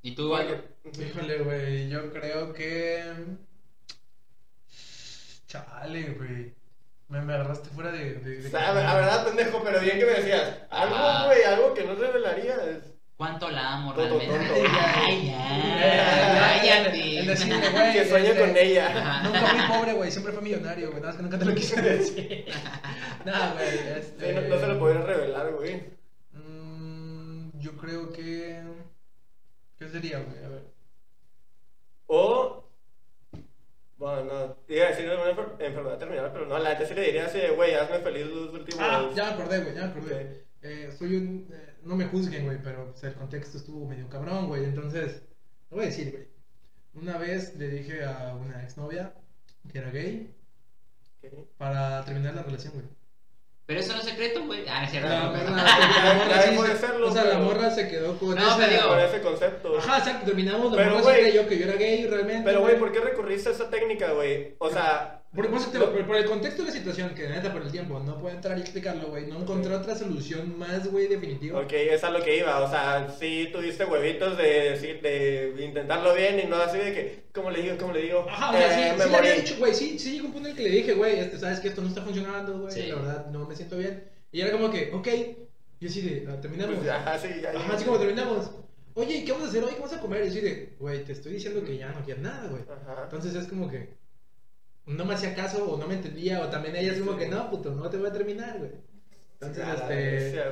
¿Y 0.00 0.14
tú, 0.14 0.28
Porque-? 0.30 1.02
Híjole, 1.04 1.38
güey, 1.40 1.88
yo 1.90 2.10
creo 2.12 2.52
que... 2.54 3.02
Chale, 5.48 6.02
güey. 6.16 6.54
Me, 7.08 7.20
me 7.22 7.34
agarraste 7.34 7.68
fuera 7.70 7.90
de... 7.90 8.14
de, 8.14 8.36
de- 8.42 8.46
O 8.46 8.50
sea, 8.50 8.70
a 8.70 8.94
verdad, 8.94 9.26
pendejo, 9.26 9.60
pero 9.64 9.80
bien 9.80 9.98
que 9.98 10.04
me 10.06 10.12
decías. 10.12 10.58
Algo, 10.70 10.94
Ah. 10.96 11.24
güey, 11.26 11.42
algo 11.42 11.74
que 11.74 11.84
no 11.84 11.94
revelarías. 11.94 12.60
¿Cuánto 13.18 13.50
la 13.50 13.74
amo 13.74 13.92
realmente? 13.92 14.36
Ay, 14.94 15.34
Eh, 15.34 16.60
Cállate. 16.62 17.18
el 17.18 17.26
decirle, 17.26 17.68
güey, 17.72 17.92
Que 17.92 18.04
sueño 18.08 18.26
este, 18.28 18.40
con 18.40 18.56
ella. 18.56 18.86
Ajá. 18.86 19.22
Nunca 19.24 19.40
fui 19.40 19.76
pobre, 19.76 19.92
güey, 19.94 20.10
siempre 20.12 20.32
fui 20.32 20.42
millonario, 20.44 20.86
güey, 20.90 21.00
nada 21.00 21.08
más 21.08 21.16
que 21.16 21.22
nunca 21.24 21.38
te 21.38 21.44
lo 21.44 21.54
quise 21.54 21.82
decir. 21.82 22.44
Nada, 23.24 23.54
güey, 23.54 23.68
este... 23.98 24.28
Sí, 24.28 24.34
no, 24.34 24.40
no 24.54 24.60
se 24.60 24.66
lo 24.68 24.78
podría 24.78 25.02
revelar, 25.02 25.52
güey. 25.52 25.82
Mm, 26.32 27.58
yo 27.58 27.76
creo 27.76 28.12
que... 28.12 28.62
¿Qué 29.78 29.88
sería, 29.88 30.20
güey? 30.20 30.44
A 30.44 30.48
ver. 30.48 30.62
O. 32.06 32.64
Bueno, 33.96 34.24
no. 34.24 34.56
Iba 34.68 34.86
a 34.86 34.88
decir 34.90 35.06
una 35.10 35.30
enfer- 35.32 35.56
enfermedad 35.60 35.98
terminal, 35.98 36.30
pero 36.32 36.46
no, 36.46 36.56
la 36.58 36.70
neta 36.70 36.86
sí 36.86 36.94
le 36.94 37.02
diría 37.02 37.26
así 37.26 37.40
güey, 37.56 37.74
hazme 37.74 37.98
feliz 37.98 38.26
los 38.26 38.52
últimos. 38.54 38.80
Ah, 38.80 39.10
ya 39.14 39.24
me 39.24 39.30
acordé, 39.32 39.60
güey, 39.60 39.74
ya 39.74 39.82
me 39.82 39.90
acordé. 39.90 40.44
Eh, 40.62 40.90
soy 40.96 41.16
un... 41.16 41.48
no 41.84 41.96
me 41.96 42.06
juzguen, 42.06 42.44
güey, 42.44 42.58
pero 42.62 42.90
pues, 42.92 43.04
el 43.04 43.14
contexto 43.14 43.58
estuvo 43.58 43.86
medio 43.86 44.08
cabrón, 44.08 44.46
güey, 44.48 44.64
entonces... 44.64 45.22
Lo 45.70 45.76
voy 45.76 45.86
a 45.86 45.88
decir, 45.88 46.10
güey. 46.12 46.26
Una 46.94 47.18
vez 47.18 47.54
le 47.56 47.68
dije 47.68 48.04
a 48.04 48.34
una 48.34 48.62
exnovia 48.62 49.12
que 49.70 49.78
era 49.78 49.90
gay 49.90 50.32
para 51.58 52.04
terminar 52.04 52.34
la 52.34 52.42
relación, 52.42 52.72
güey. 52.74 52.86
Pero 53.66 53.80
eso 53.80 53.92
no 53.92 53.98
es 53.98 54.06
secreto, 54.06 54.46
güey. 54.46 54.64
Ah, 54.66 54.78
no 54.80 54.84
es 54.86 54.90
cierto. 54.92 55.08
La 55.10 55.28
no, 56.54 56.66
se- 56.66 56.76
serlo, 56.78 57.08
O 57.08 57.12
sea, 57.12 57.24
la 57.24 57.30
pero- 57.32 57.42
morra 57.44 57.70
se 57.70 57.86
quedó 57.88 58.18
con 58.18 58.34
No, 58.34 58.56
Con 58.56 59.00
ese 59.00 59.20
concepto. 59.20 59.76
Ajá, 59.78 59.98
exacto, 59.98 60.24
terminamos, 60.26 60.70
la 60.72 60.78
Pero, 60.78 60.90
morra 60.98 61.04
güey- 61.04 61.14
sí 61.16 61.20
creyó 61.22 61.48
que 61.48 61.58
yo 61.58 61.64
era 61.66 61.74
gay 61.74 62.06
realmente. 62.06 62.44
Pero, 62.44 62.60
güey, 62.62 62.78
¿por 62.78 62.92
qué 62.92 63.00
recurriste 63.00 63.50
a 63.50 63.52
esa 63.52 63.68
técnica, 63.68 64.12
güey? 64.12 64.54
O 64.58 64.70
sea. 64.70 65.22
Por, 65.34 65.50
por 65.50 65.60
por- 65.92 66.06
por 66.06 66.16
el 66.16 66.24
contexto 66.24 66.62
de 66.62 66.68
la 66.68 66.74
situación, 66.74 67.14
que 67.14 67.28
neta 67.28 67.52
por 67.52 67.60
el 67.62 67.70
tiempo 67.70 68.00
no 68.00 68.18
puedo 68.18 68.34
entrar 68.34 68.56
y 68.56 68.62
explicarlo, 68.62 69.08
güey. 69.08 69.26
No 69.26 69.38
encontré 69.40 69.74
otra 69.74 69.94
solución 69.94 70.58
más, 70.58 70.90
güey, 70.90 71.06
definitiva. 71.06 71.60
Ok, 71.60 71.72
es 71.74 72.02
a 72.02 72.10
lo 72.10 72.22
que 72.24 72.38
iba, 72.38 72.58
o 72.60 72.68
sea, 72.70 73.14
sí 73.20 73.50
tuviste 73.52 73.84
huevitos 73.84 74.38
de 74.38 74.70
decir, 74.70 75.02
de 75.02 75.54
intentarlo 75.64 76.14
bien 76.14 76.40
y 76.42 76.46
no 76.48 76.56
así 76.56 76.78
de 76.78 76.94
que, 76.94 77.22
¿cómo 77.34 77.50
le 77.50 77.60
digo, 77.62 77.76
cómo 77.78 77.92
le 77.92 78.02
digo? 78.02 78.26
Ajá, 78.28 78.50
o 78.50 78.52
sea, 78.54 78.88
Eh, 78.88 78.90
sí, 78.92 78.98
me 78.98 79.04
sí 79.04 79.10
le 79.10 79.16
había 79.16 79.32
dicho, 79.34 79.56
güey, 79.58 79.74
sí, 79.74 79.98
sí 79.98 80.12
llegó 80.12 80.26
un 80.28 80.32
punto 80.32 80.48
en 80.48 80.52
el 80.52 80.56
que 80.56 80.68
le 80.68 80.74
dije, 80.76 80.94
güey, 80.94 81.18
este, 81.20 81.38
sabes 81.38 81.60
que 81.60 81.68
esto 81.68 81.82
no 81.82 81.88
está 81.88 82.00
funcionando, 82.02 82.60
güey, 82.60 82.72
Sí. 82.72 82.86
la 82.86 82.94
verdad 82.96 83.26
no 83.30 83.46
me 83.46 83.54
siento 83.54 83.76
bien. 83.76 84.04
Y 84.32 84.40
era 84.40 84.50
como 84.50 84.70
que, 84.70 84.90
ok, 84.94 85.08
yo 85.80 85.88
así 85.88 86.00
de, 86.00 86.26
ah, 86.30 86.40
terminamos. 86.40 86.76
Pues, 86.78 86.88
ajá, 86.88 87.18
sí, 87.18 87.28
ya. 87.42 87.50
Ajá, 87.50 87.74
así 87.74 87.84
como 87.84 87.98
terminamos. 87.98 88.50
Oye, 88.94 89.18
¿y 89.18 89.24
qué 89.26 89.32
vamos 89.32 89.46
a 89.48 89.50
hacer 89.50 89.62
hoy? 89.62 89.70
¿Qué 89.74 89.80
vamos 89.80 89.92
a 89.92 90.00
comer? 90.00 90.22
Y 90.22 90.24
yo 90.24 90.30
así 90.32 90.40
de, 90.40 90.74
güey, 90.80 91.04
te 91.04 91.12
estoy 91.12 91.34
diciendo 91.34 91.62
que 91.62 91.76
ya 91.76 91.92
no 91.92 92.02
quiero 92.02 92.22
nada, 92.22 92.48
güey. 92.48 92.62
Entonces 93.04 93.34
es 93.34 93.46
como 93.46 93.68
que 93.70 93.90
no 94.88 95.04
me 95.04 95.14
hacía 95.14 95.34
caso 95.34 95.64
o 95.70 95.76
no 95.78 95.86
me 95.86 95.94
entendía 95.94 96.40
o 96.40 96.48
también 96.48 96.74
ella 96.76 96.92
es 96.92 96.98
como 96.98 97.16
que 97.16 97.28
no, 97.28 97.50
puto, 97.50 97.70
no 97.70 97.88
te 97.90 97.96
voy 97.96 98.08
a 98.08 98.12
terminar, 98.12 98.58
güey. 98.58 98.72
Entonces, 99.40 99.64
este, 99.80 100.42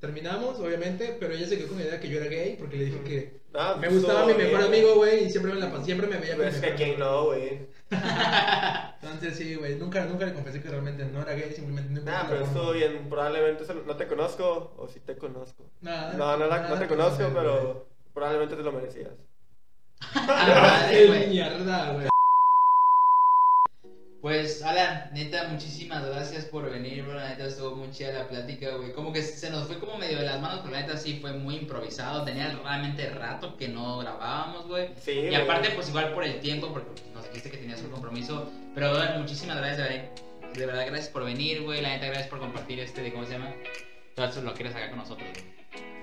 terminamos, 0.00 0.60
obviamente, 0.60 1.16
pero 1.18 1.32
ella 1.34 1.48
se 1.48 1.58
quedó 1.58 1.68
con 1.68 1.78
la 1.78 1.84
idea 1.84 2.00
que 2.00 2.08
yo 2.08 2.20
era 2.20 2.30
gay 2.30 2.56
porque 2.56 2.76
le 2.76 2.84
dije 2.84 3.00
que 3.02 3.40
me 3.80 3.88
pues, 3.88 3.92
gustaba 3.94 4.20
todo 4.22 4.30
mi 4.36 4.42
mejor 4.44 4.58
bien. 4.58 4.72
amigo, 4.72 4.94
güey, 4.96 5.24
y 5.24 5.30
siempre 5.30 5.52
me 5.54 5.60
la 5.60 5.82
siempre 5.82 6.06
me 6.06 6.18
veía 6.18 6.36
mi 6.36 6.42
Pues 6.42 6.54
mejor 6.60 6.68
que 6.68 6.74
quién 6.76 6.90
amigo. 6.90 7.04
no, 7.04 7.24
güey. 7.24 7.66
Entonces 9.02 9.36
sí, 9.36 9.54
güey, 9.56 9.76
nunca, 9.76 10.04
nunca 10.04 10.26
le 10.26 10.34
confesé 10.34 10.60
que 10.62 10.68
realmente 10.68 11.04
no 11.06 11.22
era 11.22 11.32
gay, 11.32 11.52
simplemente 11.52 11.92
no 11.92 12.00
encontré 12.00 12.24
pero 12.28 12.44
estuvo 12.44 12.72
bien. 12.72 13.08
Probablemente 13.08 13.64
no 13.86 13.96
te 13.96 14.06
conozco 14.06 14.74
o 14.76 14.88
sí 14.88 15.00
te 15.00 15.16
conozco. 15.16 15.64
Nada, 15.80 16.12
No, 16.12 16.36
no, 16.36 16.46
la- 16.46 16.56
no 16.62 16.68
nada 16.68 16.78
te 16.80 16.86
conozco, 16.86 17.30
pero 17.34 17.86
probablemente 18.12 18.56
te 18.56 18.62
lo 18.62 18.72
merecías. 18.72 19.10
Qué 20.90 21.26
mierda, 21.28 21.92
güey. 21.94 22.08
Pues, 24.26 24.60
Alan, 24.60 25.08
neta, 25.12 25.46
muchísimas 25.46 26.04
gracias 26.04 26.46
por 26.46 26.68
venir, 26.68 27.04
bro. 27.04 27.14
La 27.14 27.28
neta 27.28 27.46
estuvo 27.46 27.76
muy 27.76 27.92
chida 27.92 28.10
la 28.12 28.28
plática, 28.28 28.74
güey. 28.74 28.92
Como 28.92 29.12
que 29.12 29.22
se 29.22 29.50
nos 29.50 29.68
fue 29.68 29.78
como 29.78 29.96
medio 29.98 30.18
de 30.18 30.24
las 30.24 30.40
manos, 30.40 30.62
pero 30.64 30.74
la 30.74 30.80
neta 30.80 30.96
sí 30.96 31.20
fue 31.20 31.32
muy 31.34 31.54
improvisado. 31.54 32.24
Tenía 32.24 32.50
realmente 32.60 33.08
rato 33.10 33.56
que 33.56 33.68
no 33.68 33.98
grabábamos, 33.98 34.66
güey. 34.66 34.88
Sí, 35.00 35.12
Y 35.12 35.28
güey. 35.28 35.34
aparte, 35.36 35.70
pues 35.76 35.90
igual 35.90 36.12
por 36.12 36.24
el 36.24 36.40
tiempo, 36.40 36.72
porque 36.72 37.02
nos 37.14 37.22
dijiste 37.28 37.52
que 37.52 37.58
tenías 37.58 37.80
un 37.82 37.92
compromiso. 37.92 38.50
Pero, 38.74 38.90
bueno, 38.90 39.20
muchísimas 39.20 39.58
gracias, 39.58 39.88
verdad, 39.88 40.10
de 40.54 40.66
verdad, 40.66 40.86
gracias 40.86 41.08
por 41.10 41.24
venir, 41.24 41.62
güey. 41.62 41.80
La 41.80 41.90
neta, 41.90 42.06
gracias 42.06 42.26
por 42.26 42.40
compartir 42.40 42.80
este, 42.80 43.02
de 43.02 43.12
cómo 43.12 43.26
se 43.26 43.34
llama. 43.34 43.54
Todo 44.16 44.26
esto 44.26 44.42
lo 44.42 44.54
quieres 44.54 44.74
acá 44.74 44.88
con 44.88 44.98
nosotros, 44.98 45.28
güey. 45.34 45.44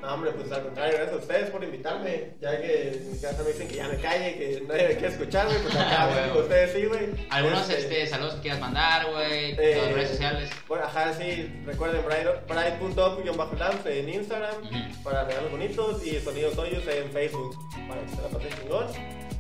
No, 0.04 0.16
hombre, 0.16 0.32
pues 0.32 0.52
al 0.52 0.64
contrario, 0.64 0.96
gracias 0.98 1.16
a 1.16 1.22
ustedes 1.22 1.50
por 1.50 1.64
invitarme. 1.64 2.34
Ya 2.42 2.60
que 2.60 2.90
en 2.90 3.12
mi 3.14 3.18
casa 3.20 3.42
me 3.42 3.52
dicen 3.54 3.70
que 3.70 3.76
ya 3.78 3.88
me 3.88 3.96
calle, 3.96 4.36
que 4.36 4.62
nadie 4.68 4.88
me 4.90 4.94
quiere 4.98 5.08
escucharme, 5.08 5.54
pues 5.60 5.76
acá, 5.78 6.08
Güey. 6.12 6.30
güey, 6.30 6.42
ustedes 6.44 6.74
sí, 6.74 6.86
güey. 6.88 7.28
Algunos 7.30 7.70
Este, 7.70 8.02
este, 8.02 8.08
saludos 8.08 8.34
que 8.36 8.42
quieras 8.42 8.60
mandar, 8.60 9.10
güey. 9.10 9.52
Eh, 9.58 9.82
las 9.82 9.94
redes 9.94 10.10
sociales. 10.10 10.50
Bueno, 10.68 10.84
ajá, 10.84 11.14
sí, 11.14 11.50
recuerden 11.66 12.04
bright.up-labs 12.04 13.86
en 13.86 14.10
Instagram 14.10 14.56
para 15.06 15.24
regalos 15.24 15.52
bonitos 15.52 16.06
y 16.06 16.20
sonidos 16.20 16.58
hoyos 16.58 16.84
en 16.86 17.10
Facebook 17.14 17.56
para 17.88 18.02
que 18.02 18.10
se 18.10 18.22
la 18.22 18.28
pasen 18.28 18.50
chingón. 18.60 18.88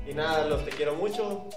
Y 0.07 0.13
nada, 0.13 0.45
los 0.45 0.63
te 0.63 0.71
quiero 0.71 0.95
mucho. 0.95 1.49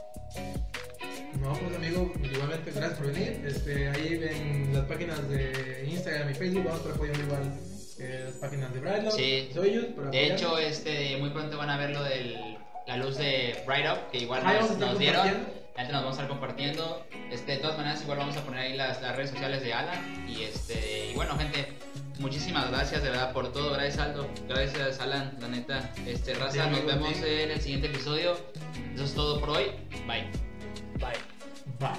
No, 1.41 1.53
pues 1.53 1.77
amigo, 1.77 2.13
igualmente 2.25 2.73
gracias 2.73 2.99
por 2.99 3.07
venir. 3.13 3.41
Este, 3.47 3.89
ahí 3.89 4.17
ven 4.19 4.71
las 4.75 4.85
páginas 4.87 5.29
de 5.29 5.85
Instagram 5.89 6.31
y 6.31 6.35
Facebook, 6.35 6.65
vamos 6.65 6.81
a 6.81 6.83
estar 6.83 6.95
apoyando 6.97 7.21
igual 7.23 7.53
eh, 7.99 8.23
las 8.27 8.35
páginas 8.35 8.73
de 8.73 8.81
Brightlock. 8.81 9.15
Sí. 9.15 9.51
Soy 9.53 9.73
yo, 9.75 9.95
para 9.95 10.11
De 10.11 10.27
hecho, 10.27 10.59
este, 10.59 11.17
muy 11.19 11.31
pronto 11.31 11.57
van 11.59 11.71
a 11.71 11.77
ver 11.77 11.91
lo 11.91 12.03
de 12.03 12.57
la 12.87 12.97
luz 12.97 13.17
de 13.17 13.63
Bright 13.67 13.87
Up, 13.91 14.11
que 14.11 14.19
igual 14.19 14.43
nos, 14.79 14.99
dieron. 14.99 15.27
Antes 15.77 15.93
nos 15.93 16.03
vamos 16.05 16.19
a 16.19 16.23
estar 16.23 16.29
compartiendo. 16.29 17.05
Este, 17.31 17.53
de 17.53 17.59
todas 17.59 17.77
maneras, 17.77 18.01
igual 18.03 18.19
vamos 18.19 18.37
a 18.37 18.43
poner 18.43 18.61
ahí 18.61 18.77
las, 18.77 19.03
las 19.03 19.15
redes 19.15 19.31
sociales 19.31 19.63
de 19.63 19.75
Alan. 19.75 20.27
Y 20.29 20.43
este, 20.45 21.11
y 21.11 21.15
bueno, 21.15 21.37
gente, 21.37 21.69
muchísimas 22.19 22.71
gracias 22.71 23.03
de 23.03 23.11
verdad 23.11 23.33
por 23.33 23.53
todo. 23.53 23.73
Gracias, 23.73 23.99
Aldo. 23.99 24.29
Gracias, 24.49 25.01
Alan, 25.01 25.37
la 25.41 25.49
neta. 25.49 25.91
Este, 26.07 26.35
raza, 26.35 26.53
Sí, 26.53 26.59
nos 26.59 26.67
amigo, 26.69 26.87
vemos 26.87 27.17
sí. 27.17 27.25
en 27.27 27.51
el 27.51 27.61
siguiente 27.61 27.89
episodio. 27.89 28.37
Eso 28.95 29.05
es 29.05 29.15
todo 29.15 29.39
por 29.41 29.51
hoy. 29.51 29.67
Bye. 30.07 30.31
Bye. 30.99 31.19
Va. 31.83 31.99